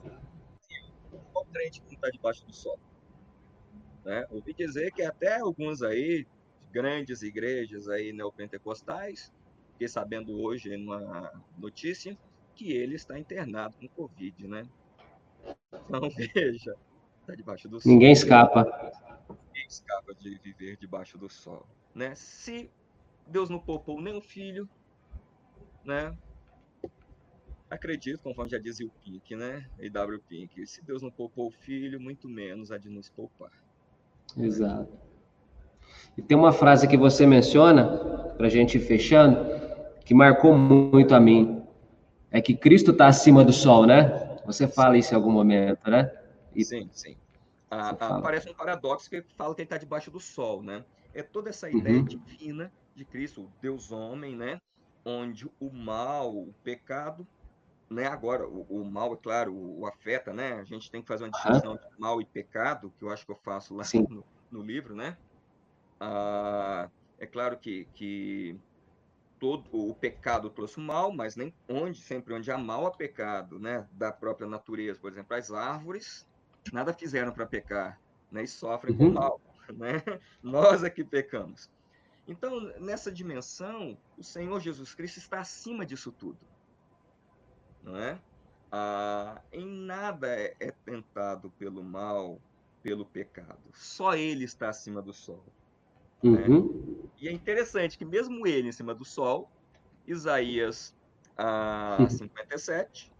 Qual 1.32 1.44
crente 1.46 1.80
que 1.80 1.86
não 1.86 1.94
está 1.94 2.10
debaixo 2.10 2.44
do 2.46 2.52
sol? 2.52 2.78
Né? 4.04 4.26
Ouvi 4.30 4.52
dizer 4.54 4.92
que 4.92 5.02
até 5.02 5.40
alguns 5.40 5.82
aí, 5.82 6.26
grandes 6.70 7.22
igrejas 7.22 7.88
aí 7.88 8.12
neopentecostais, 8.12 9.32
fiquei 9.72 9.88
sabendo 9.88 10.40
hoje 10.40 10.76
numa 10.76 11.32
notícia 11.58 12.16
que 12.54 12.72
ele 12.72 12.94
está 12.94 13.18
internado 13.18 13.76
com 13.76 13.88
Covid, 13.88 14.46
né? 14.46 14.66
Então, 15.72 16.08
veja, 16.34 16.76
está 17.20 17.34
debaixo 17.34 17.68
do 17.68 17.80
sol. 17.80 17.92
Ninguém 17.92 18.12
escapa. 18.12 18.64
Ninguém 19.28 19.66
escapa 19.66 20.14
de 20.14 20.38
viver 20.38 20.76
debaixo 20.76 21.18
do 21.18 21.28
sol, 21.28 21.66
né? 21.94 22.14
Se 22.14 22.70
Deus 23.26 23.48
não 23.48 23.58
poupou 23.58 24.00
nem 24.00 24.16
o 24.16 24.20
filho, 24.20 24.68
né? 25.84 26.16
Acredito, 27.70 28.20
conforme 28.22 28.50
já 28.50 28.58
dizia 28.58 28.86
o 28.86 28.90
Pink, 29.02 29.34
né? 29.34 29.66
E.W. 29.80 30.20
Pink, 30.28 30.66
se 30.66 30.84
Deus 30.84 31.02
não 31.02 31.10
poupou 31.10 31.48
o 31.48 31.50
filho, 31.50 32.00
muito 32.00 32.28
menos 32.28 32.70
há 32.70 32.78
de 32.78 32.88
nos 32.88 33.08
poupar. 33.08 33.50
Exato. 34.36 34.92
E 36.16 36.22
tem 36.22 36.36
uma 36.36 36.52
frase 36.52 36.86
que 36.86 36.96
você 36.96 37.26
menciona, 37.26 37.98
para 38.36 38.46
a 38.46 38.50
gente 38.50 38.78
ir 38.78 38.80
fechando, 38.80 39.38
que 40.04 40.14
marcou 40.14 40.56
muito 40.56 41.14
a 41.14 41.20
mim. 41.20 41.62
É 42.30 42.40
que 42.40 42.54
Cristo 42.54 42.90
está 42.90 43.06
acima 43.06 43.44
do 43.44 43.52
sol, 43.52 43.86
né? 43.86 44.38
Você 44.44 44.68
fala 44.68 44.98
isso 44.98 45.12
em 45.12 45.16
algum 45.16 45.30
momento, 45.30 45.90
né? 45.90 46.12
E... 46.54 46.64
Sim, 46.64 46.88
sim. 46.92 47.16
Ah, 47.70 47.96
ah, 47.98 48.20
parece 48.20 48.48
um 48.48 48.54
paradoxo 48.54 49.10
que 49.10 49.22
fala 49.36 49.54
que 49.54 49.62
ele 49.62 49.66
está 49.66 49.78
debaixo 49.78 50.10
do 50.10 50.20
sol, 50.20 50.62
né? 50.62 50.84
É 51.12 51.22
toda 51.22 51.50
essa 51.50 51.68
ideia 51.68 51.98
uhum. 51.98 52.04
divina 52.04 52.72
de 52.94 53.04
Cristo, 53.04 53.50
Deus 53.60 53.90
homem, 53.90 54.36
né? 54.36 54.60
Onde 55.04 55.50
o 55.60 55.70
mal, 55.70 56.34
o 56.34 56.54
pecado, 56.64 57.26
né, 57.90 58.06
agora, 58.06 58.46
o, 58.48 58.62
o, 58.68 58.84
mal, 58.84 59.12
é 59.12 59.16
claro, 59.16 59.52
o, 59.52 59.80
o, 59.80 59.86
afeta, 59.86 60.32
né? 60.32 60.54
A 60.54 60.64
gente 60.64 60.90
tem 60.90 61.02
que 61.02 61.08
fazer 61.08 61.24
uma 61.24 61.30
distinção 61.30 61.76
de 61.76 61.82
mal 61.98 62.20
e 62.20 62.24
pecado, 62.24 62.92
que 62.98 63.04
eu 63.04 63.10
acho 63.10 63.24
que 63.24 63.32
eu 63.32 63.36
faço 63.36 63.74
lá 63.74 63.84
no, 64.08 64.24
no, 64.50 64.62
livro, 64.62 64.94
né? 64.94 65.16
Ah, 66.00 66.88
é 67.18 67.26
claro 67.26 67.56
que, 67.58 67.86
que 67.94 68.58
todo 69.38 69.68
o 69.72 69.94
pecado 69.94 70.50
trouxe 70.50 70.78
o 70.78 70.80
mal, 70.80 71.12
mas 71.12 71.36
nem 71.36 71.54
onde, 71.68 72.00
sempre 72.00 72.34
onde 72.34 72.50
há 72.50 72.58
mal 72.58 72.86
há 72.86 72.90
pecado, 72.90 73.58
né? 73.58 73.86
Da 73.92 74.10
própria 74.10 74.48
natureza, 74.48 74.98
por 74.98 75.12
exemplo, 75.12 75.36
as 75.36 75.52
árvores 75.52 76.26
nada 76.72 76.92
fizeram 76.92 77.32
para 77.32 77.46
pecar, 77.46 78.00
né? 78.32 78.42
E 78.44 78.48
sofrem 78.48 78.96
uhum. 78.96 79.12
com 79.12 79.20
mal, 79.20 79.40
né? 79.74 80.02
Nós 80.42 80.82
é 80.82 80.90
que 80.90 81.04
pecamos. 81.04 81.70
Então, 82.26 82.60
nessa 82.80 83.12
dimensão, 83.12 83.98
o 84.16 84.22
Senhor 84.24 84.60
Jesus 84.60 84.94
Cristo 84.94 85.18
está 85.18 85.40
acima 85.40 85.84
disso 85.84 86.10
tudo 86.10 86.38
não 87.84 87.96
é? 87.96 88.18
Ah, 88.72 89.40
em 89.52 89.66
nada 89.66 90.28
é, 90.28 90.56
é 90.58 90.70
tentado 90.70 91.50
pelo 91.50 91.84
mal, 91.84 92.40
pelo 92.82 93.04
pecado. 93.04 93.60
Só 93.72 94.14
ele 94.14 94.44
está 94.44 94.70
acima 94.70 95.00
do 95.00 95.12
sol. 95.12 95.44
Né? 96.22 96.30
Uhum. 96.30 97.02
Né? 97.02 97.10
E 97.20 97.28
é 97.28 97.32
interessante 97.32 97.96
que 97.96 98.04
mesmo 98.04 98.46
ele 98.46 98.68
em 98.68 98.72
cima 98.72 98.94
do 98.94 99.04
sol, 99.04 99.50
Isaías 100.06 100.96
ah, 101.36 102.06
57, 102.08 103.12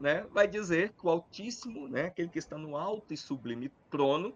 né, 0.00 0.26
vai 0.32 0.48
dizer 0.48 0.92
que 0.92 1.06
o 1.06 1.10
Altíssimo, 1.10 1.86
né, 1.86 2.06
aquele 2.06 2.28
que 2.28 2.38
está 2.38 2.58
no 2.58 2.76
alto 2.76 3.14
e 3.14 3.16
sublime 3.16 3.70
trono, 3.88 4.34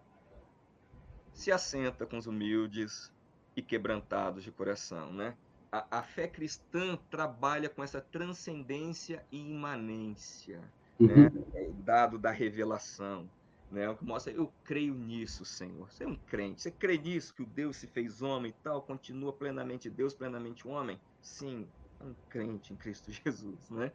se 1.33 1.51
assenta 1.51 2.07
com 2.07 2.17
os 2.17 2.27
humildes 2.27 3.13
e 3.57 3.63
quebrantados 3.63 4.45
de 4.45 4.53
coração, 4.53 5.13
né? 5.13 5.35
a, 5.77 5.99
a, 5.99 6.03
fé 6.03 6.27
cristã 6.29 6.99
trabalha 7.11 7.69
com 7.69 7.83
essa 7.83 8.01
transcendência 8.01 9.25
e 9.31 9.39
imanência, 9.39 10.61
uhum. 10.99 11.07
né? 11.07 11.33
É 11.55 11.71
dado 11.85 12.19
da 12.19 12.31
revelação. 12.31 13.29
Né? 13.71 13.89
O 13.89 13.97
que 13.97 14.05
mostra, 14.05 14.33
eu 14.33 14.53
creio 14.65 14.95
nisso, 14.95 15.45
Senhor. 15.45 15.91
Você 15.91 16.05
é 16.05 16.07
um 16.07 16.17
crente, 16.17 16.63
você 16.63 16.71
crê 16.71 16.97
nisso, 16.97 17.35
que 17.35 17.43
o 17.43 17.47
Deus 17.47 17.77
se 17.77 17.87
fez 17.87 18.23
homem 18.23 18.51
e 18.51 18.63
tal, 18.63 18.81
continua 18.81 19.33
plenamente 19.33 19.91
Deus, 19.91 20.15
plenamente 20.15 20.67
homem? 20.67 21.01
Sim, 21.21 21.67
é 22.01 22.05
um 22.05 22.15
crente 22.29 22.73
em 22.73 22.77
Cristo 22.77 23.11
Jesus, 23.13 23.71
né? 23.71 23.93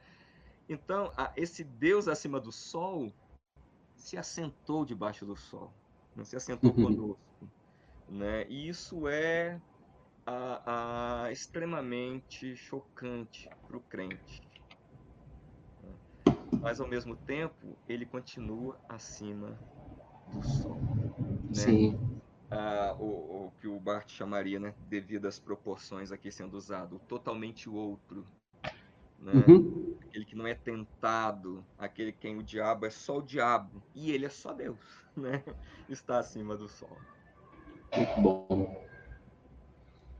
Então, 0.70 1.12
esse 1.36 1.64
Deus 1.64 2.08
acima 2.08 2.40
do 2.40 2.52
sol 2.52 3.12
se 3.96 4.18
assentou 4.18 4.86
debaixo 4.86 5.26
do 5.26 5.36
sol, 5.36 5.72
não 6.16 6.24
se 6.24 6.36
assentou 6.36 6.72
uhum. 6.72 6.84
conosco, 6.84 7.50
né? 8.12 8.46
E 8.50 8.68
isso 8.68 9.08
é 9.08 9.60
a, 10.26 11.24
a 11.24 11.32
extremamente 11.32 12.56
chocante 12.56 13.50
para 13.66 13.78
o 13.78 13.82
crente. 13.82 14.42
Mas, 16.62 16.80
ao 16.80 16.88
mesmo 16.88 17.16
tempo, 17.16 17.78
ele 17.88 18.06
continua 18.06 18.78
acima 18.88 19.58
do 20.32 20.44
sol. 20.44 20.80
Né? 21.48 21.54
Sim. 21.54 22.22
Ah, 22.52 22.96
o, 23.00 23.06
o, 23.48 23.54
que 23.60 23.68
o 23.68 23.80
Bart 23.80 24.10
chamaria, 24.12 24.60
né, 24.60 24.76
devido 24.90 25.26
às 25.26 25.40
proporções 25.40 26.12
aqui 26.12 26.30
sendo 26.30 26.56
usado, 26.58 27.00
totalmente 27.08 27.70
outro. 27.70 28.28
Né? 29.18 29.32
Uhum. 29.48 29.98
Aquele 30.02 30.26
que 30.26 30.36
não 30.36 30.46
é 30.46 30.54
tentado, 30.54 31.66
aquele 31.78 32.12
quem 32.12 32.38
o 32.38 32.44
diabo 32.44 32.86
é 32.86 32.90
só 32.90 33.20
o 33.20 33.22
diabo 33.22 33.82
e 33.96 34.12
ele 34.12 34.26
é 34.26 34.30
só 34.30 34.52
Deus, 34.52 34.78
né? 35.16 35.42
Está 35.88 36.20
acima 36.20 36.58
do 36.58 36.68
sol. 36.68 36.98
Muito 37.96 38.22
bom. 38.22 38.82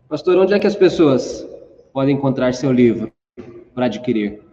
Pastor, 0.10 0.38
onde 0.38 0.54
é 0.54 0.60
que 0.60 0.68
as 0.68 0.76
pessoas 0.76 1.48
podem 1.94 2.16
encontrar 2.16 2.54
seu 2.54 2.72
livro 2.72 3.12
para 3.74 3.86
adquirir? 3.86 4.44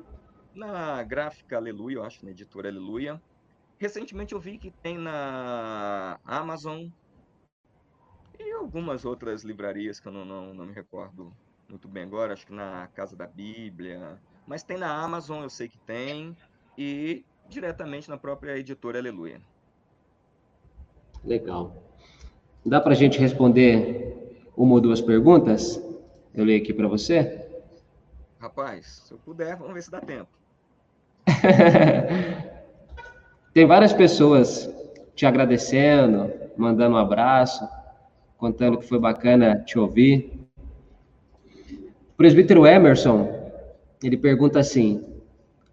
Na 0.55 1.03
gráfica 1.03 1.57
Aleluia, 1.57 1.97
eu 1.97 2.05
acho, 2.05 2.25
na 2.25 2.31
editora 2.31 2.69
Aleluia. 2.69 3.21
Recentemente 3.79 4.35
eu 4.35 4.41
vi 4.41 4.59
que 4.59 4.71
tem 4.71 4.97
na 4.97 6.19
Amazon 6.25 6.87
e 8.39 8.53
algumas 8.53 9.05
outras 9.05 9.43
livrarias 9.43 9.99
que 9.99 10.09
eu 10.09 10.13
não, 10.13 10.25
não, 10.25 10.55
não 10.55 10.67
me 10.67 10.73
recordo 10.73 11.33
muito 11.69 11.89
bem 11.89 12.05
agora, 12.05 12.33
acho 12.33 12.47
que 12.47 12.53
na 12.53 12.89
Casa 12.95 13.17
da 13.17 13.27
Bíblia. 13.27 14.21
Mas 14.47 14.63
tem 14.63 14.79
na 14.79 14.93
Amazon, 14.93 15.43
eu 15.43 15.51
sei 15.51 15.69
que 15.69 15.79
tem, 15.79 16.37
e 16.77 17.25
diretamente 17.49 18.09
na 18.09 18.17
própria 18.17 18.57
editora 18.57 18.99
Aleluia. 18.99 19.41
Legal. 21.25 21.88
Dá 22.69 22.81
para 22.83 22.93
a 22.93 22.97
gente 22.97 23.19
responder 23.19 24.45
uma 24.55 24.75
ou 24.75 24.81
duas 24.81 25.01
perguntas. 25.01 25.83
Eu 26.35 26.45
leio 26.45 26.61
aqui 26.61 26.75
para 26.75 26.87
você. 26.87 27.49
Rapaz, 28.39 29.05
se 29.07 29.13
eu 29.13 29.19
puder, 29.19 29.57
vamos 29.57 29.73
ver 29.73 29.83
se 29.83 29.91
dá 29.91 30.03
tempo. 30.03 30.29
Tem 33.55 33.65
várias 33.65 33.95
pessoas 33.95 34.71
te 35.15 35.25
agradecendo, 35.25 36.31
mandando 36.59 36.97
um 36.97 36.99
abraço, 36.99 37.67
contando 38.37 38.77
que 38.77 38.87
foi 38.87 38.99
bacana 38.99 39.65
te 39.65 39.79
ouvir. 39.79 40.39
O 42.11 42.17
presbítero 42.19 42.67
Emerson, 42.67 43.51
ele 44.03 44.19
pergunta 44.19 44.61
assim: 44.61 45.03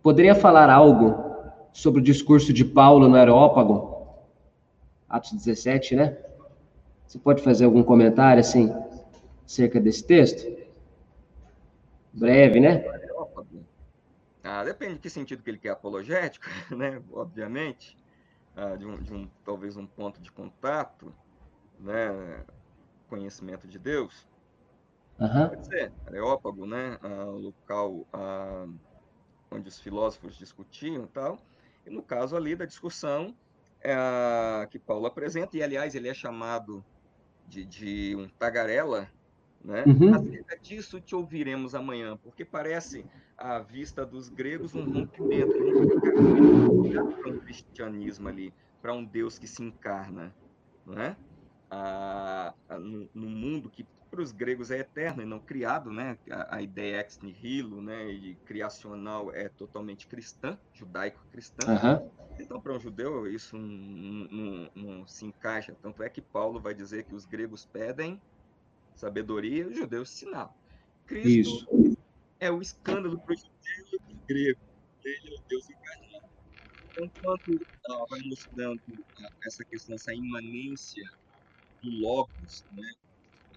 poderia 0.02 0.34
falar 0.34 0.70
algo 0.70 1.14
sobre 1.74 2.00
o 2.00 2.04
discurso 2.04 2.54
de 2.54 2.64
Paulo 2.64 3.10
no 3.10 3.18
Areópago? 3.18 3.98
Atos 5.10 5.34
17, 5.34 5.98
né? 5.98 6.18
Você 7.08 7.20
pode 7.20 7.44
fazer 7.44 7.66
algum 7.66 7.84
comentário 7.84 8.40
assim 8.40 8.72
acerca 9.46 9.80
desse 9.80 10.06
texto? 10.06 10.46
Breve, 12.14 12.60
né? 12.60 12.84
Ah, 14.44 14.64
depende 14.64 14.96
de 14.96 15.00
que 15.00 15.10
sentido 15.10 15.44
que 15.44 15.50
ele 15.50 15.58
quer 15.58 15.72
apologético, 15.72 16.46
né? 16.76 17.02
Obviamente, 17.12 17.98
ah, 18.56 18.76
de, 18.76 18.86
um, 18.86 18.98
de 18.98 19.14
um 19.14 19.30
talvez 19.44 19.76
um 19.76 19.88
ponto 19.88 20.22
de 20.22 20.32
contato, 20.32 21.14
né? 21.80 22.44
Conhecimento 23.08 23.68
de 23.68 23.78
Deus. 23.80 24.28
Uhum. 25.20 25.50
Pode 25.50 25.66
ser, 25.66 25.92
Areópago, 26.08 26.66
né? 26.66 26.98
Ah, 27.02 27.26
o 27.26 27.38
local 27.38 28.08
ah, 28.14 28.68
onde 29.52 29.70
os 29.70 29.80
filósofos 29.80 30.36
discutiam 30.36 31.06
e 31.06 31.08
tal. 31.08 31.40
E 31.86 31.90
no 31.90 32.02
caso 32.02 32.36
ali 32.36 32.56
da 32.56 32.66
discussão 32.66 33.36
é, 33.82 34.68
que 34.72 34.80
Paulo 34.80 35.06
apresenta, 35.06 35.56
e 35.56 35.64
aliás 35.64 35.94
ele 35.94 36.10
é 36.10 36.14
chamado 36.14 36.84
de, 37.48 37.66
de 37.66 38.16
um 38.16 38.28
tagarela, 38.28 39.10
né? 39.64 39.84
Uhum. 39.88 40.14
Acerca 40.14 40.58
disso 40.60 41.02
te 41.02 41.16
ouviremos 41.16 41.74
amanhã, 41.74 42.18
porque 42.18 42.46
parece, 42.46 43.06
à 43.38 43.60
vista 43.60 44.06
dos 44.06 44.30
gregos, 44.30 44.76
um 44.76 44.84
rompimento, 44.84 45.54
um 45.58 47.16
para 47.22 47.32
um 47.32 47.40
cristianismo 47.40 48.28
ali, 48.28 48.54
para 48.82 48.94
um 48.94 49.04
Deus 49.04 49.40
que 49.40 49.48
se 49.48 49.64
encarna, 49.64 50.34
né? 50.86 51.18
Ah, 51.70 52.54
no, 52.80 53.10
no, 53.14 53.28
mundo 53.28 53.70
que 53.70 53.86
para 54.16 54.24
os 54.24 54.32
gregos 54.32 54.72
é 54.72 54.80
eterno 54.80 55.22
e 55.22 55.26
não 55.26 55.40
criado, 55.40 55.92
né? 55.92 56.18
A, 56.32 56.56
a 56.56 56.62
ideia 56.62 57.02
ex 57.02 57.20
nihilo, 57.20 57.82
né? 57.82 58.10
E 58.10 58.36
criacional 58.46 59.34
é 59.34 59.50
totalmente 59.50 60.08
cristã, 60.08 60.58
judaico-cristã. 60.74 61.68
Uhum. 61.68 62.12
Então, 62.40 62.62
para 62.62 62.74
um 62.74 62.80
judeu, 62.80 63.28
isso 63.28 63.58
não, 63.58 64.28
não, 64.32 64.72
não, 64.74 65.08
se 65.08 65.26
encaixa. 65.26 65.76
Tanto 65.82 66.02
é 66.02 66.10
que 66.10 66.22
Paulo 66.22 66.62
vai 66.62 66.74
dizer 66.74 67.04
que 67.04 67.14
os 67.14 67.26
gregos 67.26 67.66
pedem 67.66 68.22
sabedoria, 68.96 69.68
os 69.68 69.76
judeus 69.76 70.10
sinal. 70.10 70.58
Cristo 71.06 71.68
isso. 71.86 71.98
é 72.40 72.50
o 72.50 72.62
escândalo 72.62 73.20
para 73.20 73.34
o 73.34 73.38
judeu 73.38 73.86
e 73.92 74.00
para 74.00 74.14
o 74.14 74.20
grego. 74.28 74.62
Ele 75.04 75.36
é 75.36 75.38
o 75.38 75.44
Deus 75.50 75.70
encarnado. 75.70 76.30
Então, 76.92 77.12
quando 77.22 77.68
ela 77.90 78.06
vai 78.10 78.22
mostrando 78.22 78.82
essa 79.46 79.66
questão, 79.66 79.96
essa 79.96 80.14
imanência 80.14 81.04
do 81.84 81.90
Logos, 82.00 82.66
né? 82.72 82.92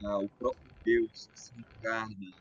Ah, 0.05 0.19
o 0.19 0.29
próprio 0.29 0.71
Deus 0.85 1.29
se 1.35 1.53
encarna 1.59 2.33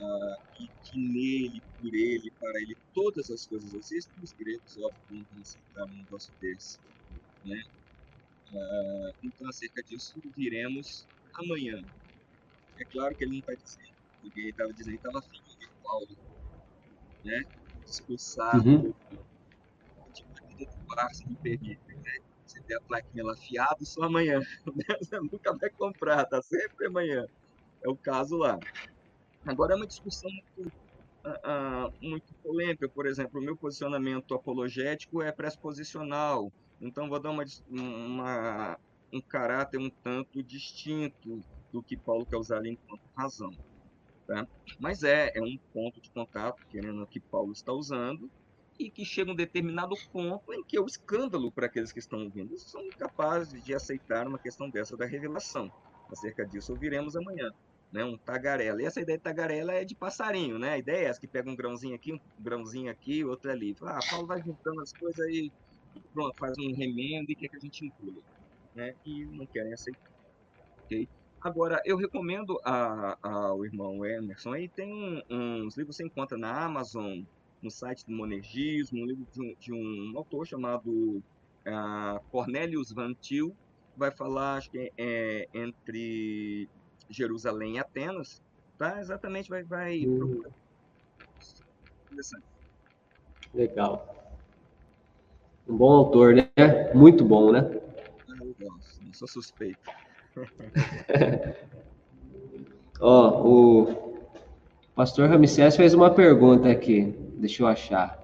ah, 0.00 0.36
e 0.58 0.68
que 0.84 0.98
nele, 0.98 1.62
por 1.80 1.94
ele, 1.94 2.30
para 2.32 2.60
ele, 2.60 2.76
todas 2.94 3.30
as 3.30 3.46
coisas 3.46 3.72
existem. 3.74 4.12
Os 4.22 4.32
gregos, 4.32 4.78
óbvio, 4.78 5.26
não 5.32 5.42
aceitaram 5.42 5.92
um 5.92 5.96
negócio 5.96 6.32
desse. 6.40 6.78
Né? 7.44 7.62
Ah, 8.54 9.12
então, 9.22 9.48
acerca 9.48 9.82
disso, 9.82 10.20
viremos 10.36 11.06
amanhã. 11.34 11.82
É 12.78 12.84
claro 12.84 13.14
que 13.14 13.24
ele 13.24 13.32
não 13.32 13.38
está 13.40 13.54
dizendo, 13.54 13.94
porque 14.20 14.40
ele 14.40 14.50
estava 14.50 14.72
dizendo 14.72 14.98
que 14.98 15.06
estava 15.06 15.18
afim 15.18 15.40
de 15.58 15.68
Paulo, 15.82 16.16
né? 17.24 17.44
Expulsar 17.86 18.56
uhum. 18.66 18.92
tipo, 20.12 20.56
de 20.56 21.14
se 21.14 21.28
me 21.28 21.36
permite, 21.36 21.94
né? 21.94 22.18
Tem 22.66 22.76
a 22.76 22.80
plaquinha 22.80 23.24
lá 23.24 23.36
fiado 23.36 23.84
só 23.84 24.02
amanhã. 24.02 24.40
Nunca 25.30 25.52
vai 25.54 25.70
comprar, 25.70 26.24
tá 26.24 26.40
sempre 26.42 26.86
amanhã. 26.86 27.26
É 27.82 27.88
o 27.88 27.96
caso 27.96 28.36
lá. 28.36 28.58
Agora 29.44 29.74
é 29.74 29.76
uma 29.76 29.86
discussão 29.86 30.30
muito, 30.30 30.72
uh, 31.24 31.30
uh, 31.30 31.92
muito 32.00 32.32
polêmica. 32.34 32.88
Por 32.88 33.06
exemplo, 33.06 33.40
o 33.40 33.44
meu 33.44 33.56
posicionamento 33.56 34.34
apologético 34.34 35.22
é 35.22 35.32
presposicional. 35.32 36.52
Então, 36.80 37.08
vou 37.08 37.20
dar 37.20 37.30
uma, 37.30 37.44
uma, 37.68 38.78
um 39.12 39.20
caráter 39.20 39.78
um 39.78 39.90
tanto 39.90 40.42
distinto 40.42 41.42
do 41.72 41.82
que 41.82 41.96
Paulo 41.96 42.26
quer 42.26 42.36
usar 42.36 42.64
enquanto 42.66 43.02
razão. 43.16 43.50
Tá? 44.26 44.46
Mas 44.78 45.02
é, 45.02 45.32
é 45.34 45.42
um 45.42 45.58
ponto 45.72 46.00
de 46.00 46.10
contato, 46.10 46.64
querendo 46.70 47.06
que 47.06 47.18
Paulo 47.18 47.52
está 47.52 47.72
usando, 47.72 48.30
e 48.86 48.90
que 48.90 49.04
chega 49.04 49.30
um 49.30 49.34
determinado 49.34 49.94
ponto 50.12 50.52
em 50.52 50.62
que 50.62 50.76
é 50.76 50.80
o 50.80 50.86
escândalo 50.86 51.50
para 51.50 51.66
aqueles 51.66 51.92
que 51.92 51.98
estão 51.98 52.24
ouvindo 52.24 52.56
são 52.58 52.82
incapazes 52.82 53.62
de 53.62 53.74
aceitar 53.74 54.26
uma 54.26 54.38
questão 54.38 54.68
dessa 54.68 54.96
da 54.96 55.06
revelação. 55.06 55.72
Acerca 56.10 56.44
disso 56.44 56.72
ouviremos 56.72 57.16
amanhã. 57.16 57.50
Né, 57.92 58.02
um 58.02 58.16
tagarela. 58.16 58.80
E 58.80 58.86
essa 58.86 59.02
ideia 59.02 59.18
de 59.18 59.24
tagarela 59.24 59.74
é 59.74 59.84
de 59.84 59.94
passarinho, 59.94 60.58
né? 60.58 60.72
A 60.72 60.78
ideia 60.78 61.04
é 61.04 61.04
essa, 61.10 61.20
que 61.20 61.26
pega 61.26 61.50
um 61.50 61.54
grãozinho 61.54 61.94
aqui, 61.94 62.14
um 62.14 62.20
grãozinho 62.40 62.90
aqui, 62.90 63.22
outro 63.22 63.50
ali. 63.50 63.76
Ah, 63.82 63.98
Paulo 64.08 64.26
vai 64.26 64.42
juntando 64.42 64.80
as 64.80 64.94
coisas 64.94 65.20
aí, 65.26 65.52
pronto, 66.14 66.34
faz 66.38 66.56
um 66.56 66.72
remendo 66.72 67.30
e 67.30 67.34
quer 67.34 67.48
que 67.48 67.56
a 67.56 67.60
gente 67.60 67.84
inclua. 67.84 68.22
Né? 68.74 68.94
E 69.04 69.26
não 69.26 69.44
querem 69.44 69.74
aceitar. 69.74 70.10
Okay? 70.84 71.06
Agora, 71.38 71.82
eu 71.84 71.98
recomendo 71.98 72.58
ao 72.64 73.62
irmão 73.62 74.06
Emerson, 74.06 74.54
aí 74.54 74.68
tem 74.68 75.22
um, 75.28 75.66
uns 75.66 75.76
livros 75.76 75.96
que 75.96 76.02
você 76.02 76.06
encontra 76.06 76.38
na 76.38 76.64
Amazon, 76.64 77.20
no 77.62 77.70
site 77.70 78.04
do 78.04 78.12
Monergismo, 78.12 79.02
um 79.02 79.06
livro 79.06 79.26
de 79.32 79.40
um, 79.40 79.54
de 79.58 79.72
um 79.72 80.12
autor 80.16 80.46
chamado 80.46 80.90
uh, 80.90 82.20
Cornelius 82.30 82.92
Van 82.92 83.14
Til, 83.14 83.54
vai 83.96 84.10
falar, 84.10 84.56
acho 84.56 84.70
que 84.70 84.78
é, 84.78 84.92
é, 84.98 85.48
entre 85.54 86.68
Jerusalém 87.08 87.76
e 87.76 87.78
Atenas, 87.78 88.42
tá? 88.78 89.00
Exatamente, 89.00 89.48
vai, 89.48 89.62
vai 89.62 90.06
hum. 90.06 90.42
Legal. 93.54 94.34
Um 95.68 95.76
bom 95.76 95.92
autor, 95.92 96.34
né? 96.34 96.50
Muito 96.94 97.24
bom, 97.24 97.52
né? 97.52 97.60
Ah, 98.28 98.36
eu 98.40 98.54
gosto, 98.60 99.04
não 99.04 99.12
sou 99.12 99.28
suspeito. 99.28 99.90
Ó, 103.00 103.42
o 103.46 104.14
pastor 104.94 105.28
Ramsés 105.28 105.76
fez 105.76 105.92
uma 105.94 106.10
pergunta 106.10 106.70
aqui, 106.70 107.14
deixa 107.42 107.62
eu 107.62 107.66
achar. 107.66 108.18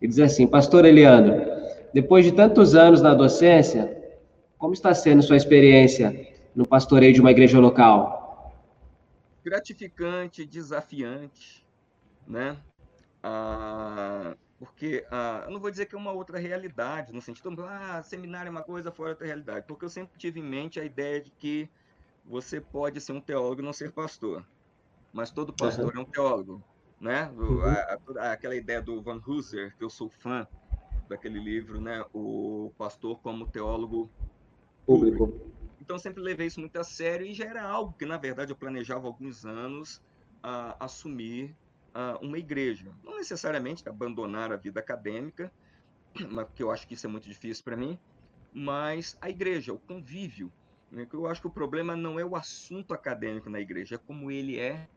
Ele 0.00 0.08
diz 0.08 0.18
assim: 0.18 0.46
Pastor 0.46 0.84
Eliandro, 0.84 1.34
depois 1.94 2.24
de 2.24 2.32
tantos 2.32 2.74
anos 2.74 3.00
na 3.00 3.14
docência, 3.14 3.96
como 4.58 4.74
está 4.74 4.92
sendo 4.92 5.22
sua 5.22 5.36
experiência 5.36 6.34
no 6.54 6.66
pastoreio 6.66 7.14
de 7.14 7.20
uma 7.20 7.30
igreja 7.30 7.58
local? 7.58 8.52
Gratificante, 9.44 10.44
desafiante, 10.44 11.64
né? 12.26 12.56
Ah, 13.22 14.36
porque 14.58 15.06
ah, 15.10 15.42
eu 15.46 15.52
não 15.52 15.60
vou 15.60 15.70
dizer 15.70 15.86
que 15.86 15.94
é 15.94 15.98
uma 15.98 16.12
outra 16.12 16.38
realidade, 16.38 17.12
no 17.12 17.22
sentido, 17.22 17.64
ah, 17.64 18.02
seminário 18.02 18.48
é 18.48 18.50
uma 18.50 18.62
coisa, 18.62 18.90
fora 18.90 19.10
outra 19.10 19.26
realidade, 19.26 19.66
porque 19.66 19.84
eu 19.84 19.88
sempre 19.88 20.18
tive 20.18 20.40
em 20.40 20.44
mente 20.44 20.80
a 20.80 20.84
ideia 20.84 21.20
de 21.20 21.30
que 21.30 21.68
você 22.24 22.60
pode 22.60 23.00
ser 23.00 23.12
um 23.12 23.20
teólogo 23.20 23.62
e 23.62 23.64
não 23.64 23.72
ser 23.72 23.92
pastor, 23.92 24.44
mas 25.12 25.30
todo 25.30 25.52
pastor 25.52 25.94
uhum. 25.94 26.00
é 26.00 26.02
um 26.02 26.04
teólogo, 26.04 26.62
né? 27.00 27.30
Uhum. 27.36 27.62
A, 27.62 27.98
a, 28.20 28.32
aquela 28.32 28.56
ideia 28.56 28.82
do 28.82 29.00
Van 29.00 29.20
Hooser, 29.24 29.74
que 29.76 29.84
eu 29.84 29.90
sou 29.90 30.08
fã 30.08 30.46
daquele 31.08 31.38
livro, 31.38 31.80
né? 31.80 32.04
O 32.12 32.72
pastor 32.76 33.18
como 33.20 33.46
teólogo 33.46 34.10
público. 34.84 35.28
público. 35.28 35.58
Então 35.80 35.98
sempre 35.98 36.22
levei 36.22 36.48
isso 36.48 36.60
muito 36.60 36.76
a 36.78 36.84
sério 36.84 37.26
e 37.26 37.32
já 37.32 37.46
era 37.46 37.62
algo 37.62 37.94
que 37.94 38.04
na 38.04 38.18
verdade 38.18 38.52
eu 38.52 38.56
planejava 38.56 39.06
há 39.06 39.08
alguns 39.08 39.46
anos 39.46 40.02
uh, 40.44 40.74
assumir 40.78 41.56
uh, 41.94 42.24
uma 42.24 42.38
igreja. 42.38 42.92
Não 43.02 43.16
necessariamente 43.16 43.88
abandonar 43.88 44.52
a 44.52 44.56
vida 44.56 44.80
acadêmica, 44.80 45.52
porque 46.12 46.62
eu 46.62 46.70
acho 46.70 46.86
que 46.86 46.94
isso 46.94 47.06
é 47.06 47.10
muito 47.10 47.28
difícil 47.28 47.64
para 47.64 47.76
mim, 47.76 47.98
mas 48.52 49.16
a 49.20 49.30
igreja, 49.30 49.72
o 49.72 49.78
convívio. 49.78 50.52
Né? 50.90 51.06
Eu 51.12 51.26
acho 51.26 51.40
que 51.40 51.46
o 51.46 51.50
problema 51.50 51.96
não 51.96 52.18
é 52.18 52.24
o 52.24 52.36
assunto 52.36 52.92
acadêmico 52.92 53.48
na 53.48 53.60
igreja, 53.60 53.94
é 53.94 53.98
como 53.98 54.30
ele 54.30 54.58
é 54.58 54.88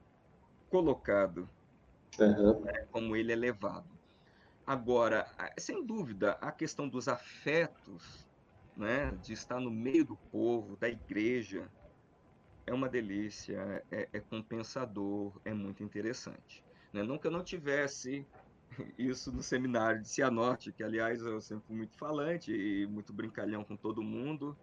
colocado, 0.70 1.49
uhum. 2.20 2.62
né? 2.62 2.86
como 2.91 3.16
ele 3.16 3.32
é 3.32 3.36
levado. 3.36 3.89
Agora, 4.66 5.28
sem 5.57 5.86
dúvida, 5.86 6.38
a 6.39 6.51
questão 6.51 6.88
dos 6.88 7.07
afetos, 7.07 8.28
né, 8.78 9.12
de 9.22 9.34
estar 9.34 9.59
no 9.59 9.72
meio 9.72 10.05
do 10.05 10.16
povo, 10.16 10.78
da 10.78 10.88
igreja, 10.88 11.70
é 12.66 12.74
uma 12.74 12.88
delícia, 12.88 13.84
é, 13.91 14.07
é 14.14 14.20
compensador, 14.20 15.34
é 15.43 15.53
muito 15.53 15.84
interessante. 15.84 16.64
Né? 16.93 17.03
Não 17.03 17.20
eu 17.22 17.32
não 17.32 17.43
tivesse 17.43 18.26
isso 18.97 19.32
no 19.32 19.41
seminário 19.41 20.01
de 20.01 20.09
Cianorte, 20.09 20.72
que, 20.72 20.84
aliás, 20.84 21.22
eu 21.22 21.41
sempre 21.41 21.68
fui 21.68 21.76
muito 21.76 21.97
falante 21.97 22.53
e 22.53 22.86
muito 22.88 23.12
brincalhão 23.12 23.64
com 23.64 23.76
todo 23.76 24.01
mundo, 24.01 24.57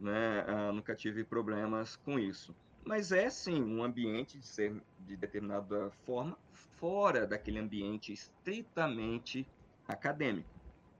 né? 0.00 0.44
Ah, 0.46 0.72
nunca 0.72 0.94
tive 0.94 1.24
problemas 1.24 1.96
com 1.96 2.18
isso. 2.18 2.54
Mas 2.86 3.12
é, 3.12 3.30
sim, 3.30 3.62
um 3.62 3.82
ambiente 3.82 4.38
de 4.38 4.46
ser 4.46 4.82
de 4.98 5.16
determinada 5.16 5.90
forma 6.04 6.38
fora 6.52 7.26
daquele 7.26 7.58
ambiente 7.58 8.12
estritamente 8.12 9.48
acadêmico. 9.86 10.50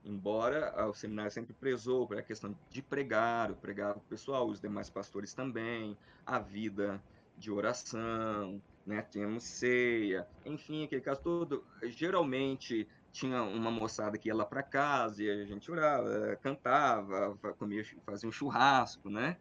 Embora 0.03 0.71
ah, 0.75 0.87
o 0.87 0.93
seminário 0.93 1.31
sempre 1.31 1.53
prezou 1.53 2.07
para 2.07 2.19
a 2.19 2.23
questão 2.23 2.55
de 2.69 2.81
pregar, 2.81 3.51
o 3.51 3.55
pregar 3.55 3.97
o 3.97 4.01
pessoal, 4.01 4.47
os 4.47 4.59
demais 4.59 4.89
pastores 4.89 5.33
também, 5.33 5.97
a 6.25 6.39
vida 6.39 7.03
de 7.35 7.51
oração, 7.51 8.61
né? 8.85 9.01
Tínhamos 9.03 9.43
ceia, 9.43 10.27
enfim, 10.43 10.85
aquele 10.85 11.01
caso 11.01 11.21
todo. 11.21 11.65
Geralmente 11.83 12.87
tinha 13.11 13.43
uma 13.43 13.71
moçada 13.71 14.17
que 14.17 14.27
ia 14.29 14.35
lá 14.35 14.45
para 14.45 14.63
casa 14.63 15.23
e 15.23 15.29
a 15.29 15.45
gente 15.45 15.71
orava, 15.71 16.35
cantava, 16.41 17.37
comia, 17.57 17.83
fazia 18.05 18.29
um 18.29 18.31
churrasco, 18.31 19.09
né? 19.09 19.37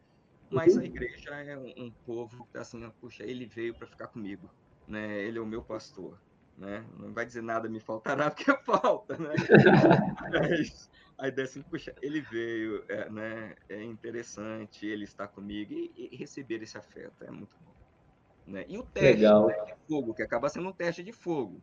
Mas 0.55 0.77
a 0.77 0.81
uhum. 0.81 0.87
igreja 0.87 1.31
é 1.31 1.57
um, 1.57 1.85
um 1.85 1.91
povo 2.07 2.47
que 2.51 2.59
assim, 2.59 2.89
puxa, 3.01 3.25
ele 3.25 3.47
veio 3.47 3.75
para 3.75 3.87
ficar 3.87 4.09
comigo, 4.09 4.51
né? 4.87 5.23
Ele 5.23 5.39
é 5.39 5.41
o 5.41 5.47
meu 5.47 5.63
pastor, 5.63 6.19
né? 6.57 6.85
Não 6.99 7.13
vai 7.13 7.27
dizer 7.27 7.43
nada 7.43 7.69
me 7.69 7.81
faltará 7.81 8.31
porque 8.33 8.53
falta, 8.65 9.17
né? 9.17 9.35
Mas 10.33 10.91
a 11.19 11.29
ideia 11.29 11.47
assim, 11.47 11.63
puxa, 11.63 11.95
ele 12.03 12.21
veio, 12.21 12.85
é, 12.89 13.09
né? 13.11 13.55
É 13.69 13.83
interessante, 13.83 14.87
ele 14.87 15.05
está 15.05 15.27
comigo 15.27 15.73
e, 15.73 16.11
e 16.13 16.17
receber 16.17 16.63
esse 16.63 16.77
afeto 16.77 17.25
é 17.25 17.31
muito 17.31 17.57
bom. 17.65 17.75
Né? 18.47 18.65
E 18.69 18.79
o 18.79 18.83
teste 18.83 19.23
né, 19.23 19.65
de 19.65 19.75
fogo, 19.89 20.15
que 20.15 20.23
acaba 20.23 20.49
sendo 20.49 20.69
um 20.69 20.73
teste 20.73 21.03
de 21.03 21.13
fogo. 21.13 21.61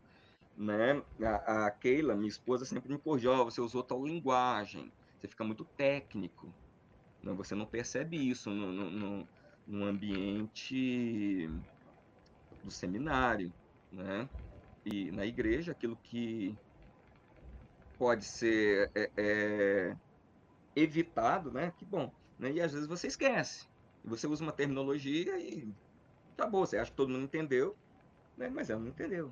Né? 0.58 1.02
A, 1.22 1.68
a 1.68 1.72
Keila, 1.72 2.16
minha 2.16 2.28
esposa, 2.30 2.66
sempre 2.66 2.92
me 2.92 2.98
corrigiu, 2.98 3.46
você 3.46 3.62
usou 3.62 3.84
tal 3.84 4.04
linguagem, 4.06 4.92
você 5.20 5.28
fica 5.28 5.44
muito 5.44 5.64
técnico. 5.64 6.52
Né? 7.24 7.34
Você 7.34 7.56
não 7.56 7.66
percebe 7.66 8.18
isso 8.18 8.50
no, 8.50 8.72
no, 8.72 8.92
no, 8.92 9.28
no 9.68 9.86
ambiente 9.86 11.50
do 12.64 12.72
seminário. 12.72 13.52
Né? 13.92 14.30
E 14.86 15.12
na 15.12 15.26
igreja, 15.26 15.72
aquilo 15.72 15.98
que 15.98 16.56
pode 17.98 18.26
ser 18.26 18.90
é, 18.96 19.12
é, 19.18 19.96
evitado, 20.76 21.52
né? 21.52 21.72
Que 21.78 21.86
bom. 21.86 22.12
Né? 22.40 22.54
E 22.54 22.62
às 22.62 22.74
vezes 22.74 22.88
você 22.88 23.08
esquece. 23.08 23.68
Você 24.04 24.26
usa 24.26 24.44
uma 24.44 24.52
terminologia 24.52 25.38
e 25.40 25.72
Acabou, 26.42 26.66
você 26.66 26.78
acha 26.78 26.90
que 26.90 26.98
todo 26.98 27.10
mundo 27.10 27.26
entendeu, 27.26 27.78
né? 28.36 28.50
mas 28.50 28.72
ela 28.72 28.80
não 28.80 28.88
entendeu. 28.88 29.32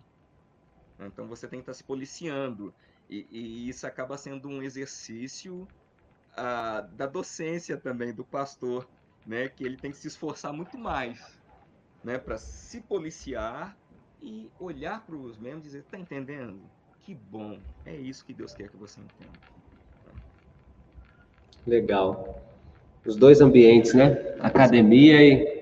Então 1.00 1.28
você 1.28 1.48
tem 1.48 1.60
que 1.60 1.64
estar 1.64 1.74
se 1.74 1.84
policiando. 1.84 2.72
E, 3.10 3.26
e 3.32 3.68
isso 3.70 3.88
acaba 3.88 4.16
sendo 4.16 4.48
um 4.48 4.62
exercício 4.62 5.68
ah, 6.40 6.88
da 6.94 7.06
docência 7.06 7.78
também, 7.78 8.14
do 8.14 8.24
pastor, 8.24 8.88
né? 9.26 9.50
que 9.50 9.64
ele 9.64 9.78
tem 9.78 9.92
que 9.92 9.98
se 9.98 10.08
esforçar 10.08 10.54
muito 10.54 10.78
mais 10.78 11.40
né? 12.04 12.18
para 12.18 12.38
se 12.38 12.82
policiar 12.82 13.78
e 14.22 14.50
olhar 14.60 15.06
para 15.06 15.16
os 15.16 15.38
membros 15.38 15.66
e 15.66 15.68
dizer: 15.68 15.80
está 15.80 15.98
entendendo? 15.98 16.60
Que 17.02 17.14
bom, 17.14 17.60
é 17.86 17.96
isso 17.96 18.26
que 18.26 18.34
Deus 18.34 18.54
quer 18.54 18.70
que 18.70 18.78
você 18.78 19.00
entenda. 19.00 19.40
Legal. 21.66 22.42
Os 23.06 23.16
dois 23.16 23.42
ambientes, 23.42 23.94
né? 23.94 24.36
Academia 24.40 25.22
e 25.24 25.60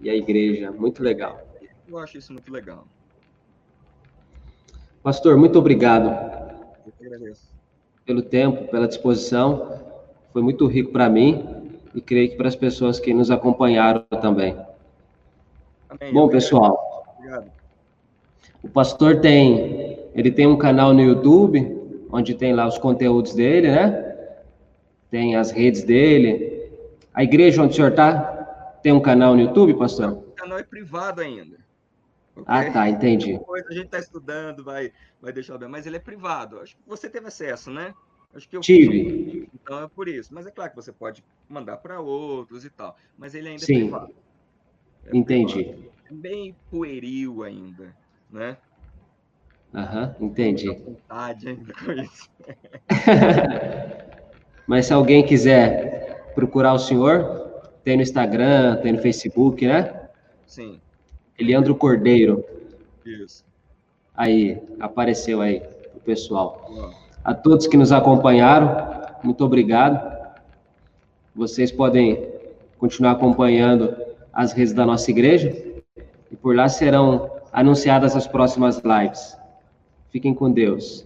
e 0.00 0.10
a 0.10 0.14
igreja. 0.14 0.70
Muito 0.70 1.02
legal. 1.02 1.46
Eu 1.88 1.98
acho 1.98 2.18
isso 2.18 2.32
muito 2.32 2.50
legal. 2.50 2.86
Pastor, 5.02 5.36
muito 5.36 5.58
obrigado. 5.58 6.08
Eu 6.84 6.92
agradeço. 7.06 7.55
Pelo 8.06 8.22
tempo, 8.22 8.70
pela 8.70 8.88
disposição. 8.88 9.82
Foi 10.32 10.40
muito 10.40 10.66
rico 10.66 10.92
para 10.92 11.08
mim 11.08 11.44
e 11.94 12.00
creio 12.00 12.30
que 12.30 12.36
para 12.36 12.48
as 12.48 12.56
pessoas 12.56 13.00
que 13.00 13.12
nos 13.12 13.30
acompanharam 13.30 14.04
também. 14.22 14.56
Amém. 15.90 16.14
Bom, 16.14 16.28
pessoal. 16.28 17.04
Obrigado. 17.18 17.50
O 18.62 18.68
pastor 18.68 19.20
tem, 19.20 19.98
ele 20.14 20.30
tem 20.30 20.46
um 20.46 20.56
canal 20.56 20.92
no 20.92 21.00
YouTube, 21.00 21.76
onde 22.10 22.34
tem 22.34 22.54
lá 22.54 22.66
os 22.66 22.78
conteúdos 22.78 23.34
dele, 23.34 23.70
né? 23.70 24.16
Tem 25.10 25.36
as 25.36 25.50
redes 25.50 25.82
dele. 25.84 26.70
A 27.14 27.24
igreja 27.24 27.62
onde 27.62 27.72
o 27.72 27.74
senhor 27.76 27.90
está, 27.90 28.18
tem 28.82 28.92
um 28.92 29.00
canal 29.00 29.34
no 29.34 29.40
YouTube, 29.42 29.74
pastor? 29.74 30.12
O 30.12 30.22
canal 30.36 30.58
é 30.58 30.62
privado 30.62 31.20
ainda. 31.20 31.56
Okay? 32.36 32.44
Ah, 32.46 32.70
tá, 32.70 32.88
entendi. 32.88 33.32
Depois 33.32 33.66
a 33.66 33.72
gente 33.72 33.86
está 33.86 33.98
estudando, 33.98 34.62
vai, 34.62 34.92
vai 35.20 35.32
deixar 35.32 35.56
bem, 35.56 35.68
mas 35.68 35.86
ele 35.86 35.96
é 35.96 36.00
privado. 36.00 36.60
Acho 36.60 36.76
que 36.76 36.82
você 36.86 37.08
teve 37.08 37.26
acesso, 37.28 37.70
né? 37.70 37.94
Acho 38.34 38.46
que 38.48 38.56
eu 38.56 38.60
tive. 38.60 39.48
Então 39.54 39.82
é 39.82 39.88
por 39.88 40.06
isso. 40.06 40.34
Mas 40.34 40.46
é 40.46 40.50
claro 40.50 40.70
que 40.70 40.76
você 40.76 40.92
pode 40.92 41.24
mandar 41.48 41.78
para 41.78 42.00
outros 42.00 42.64
e 42.64 42.70
tal, 42.70 42.94
mas 43.16 43.34
ele 43.34 43.48
ainda 43.48 43.64
é 43.64 43.66
Sim. 43.66 43.74
é 43.74 43.80
privado. 43.80 44.14
É 45.06 45.16
entendi. 45.16 45.64
Privado. 45.64 45.92
É 46.10 46.14
bem 46.14 46.54
pueril 46.70 47.42
ainda, 47.42 47.96
né? 48.30 48.58
Aham, 49.74 50.14
uhum, 50.20 50.26
entendi. 50.28 50.68
vontade 50.68 51.48
ainda 51.48 51.72
com 51.74 51.92
isso. 51.92 52.30
Mas 54.66 54.86
se 54.86 54.92
alguém 54.92 55.24
quiser 55.24 56.32
procurar 56.34 56.72
o 56.72 56.78
senhor, 56.78 57.46
tem 57.84 57.96
no 57.96 58.02
Instagram, 58.02 58.76
tem 58.82 58.92
no 58.92 59.02
Facebook, 59.02 59.66
né? 59.66 60.08
Sim. 60.46 60.80
Eliandro 61.38 61.74
Cordeiro. 61.74 62.44
Isso. 63.04 63.44
Aí, 64.14 64.58
apareceu 64.80 65.40
aí 65.40 65.62
o 65.94 66.00
pessoal. 66.00 66.94
A 67.22 67.34
todos 67.34 67.66
que 67.66 67.76
nos 67.76 67.92
acompanharam, 67.92 69.02
muito 69.22 69.44
obrigado. 69.44 70.16
Vocês 71.34 71.70
podem 71.70 72.26
continuar 72.78 73.12
acompanhando 73.12 73.96
as 74.32 74.52
redes 74.52 74.72
da 74.72 74.86
nossa 74.86 75.10
igreja 75.10 75.54
e 76.30 76.36
por 76.36 76.54
lá 76.56 76.68
serão 76.68 77.30
anunciadas 77.52 78.16
as 78.16 78.26
próximas 78.26 78.82
lives. 78.84 79.36
Fiquem 80.10 80.34
com 80.34 80.50
Deus. 80.50 81.05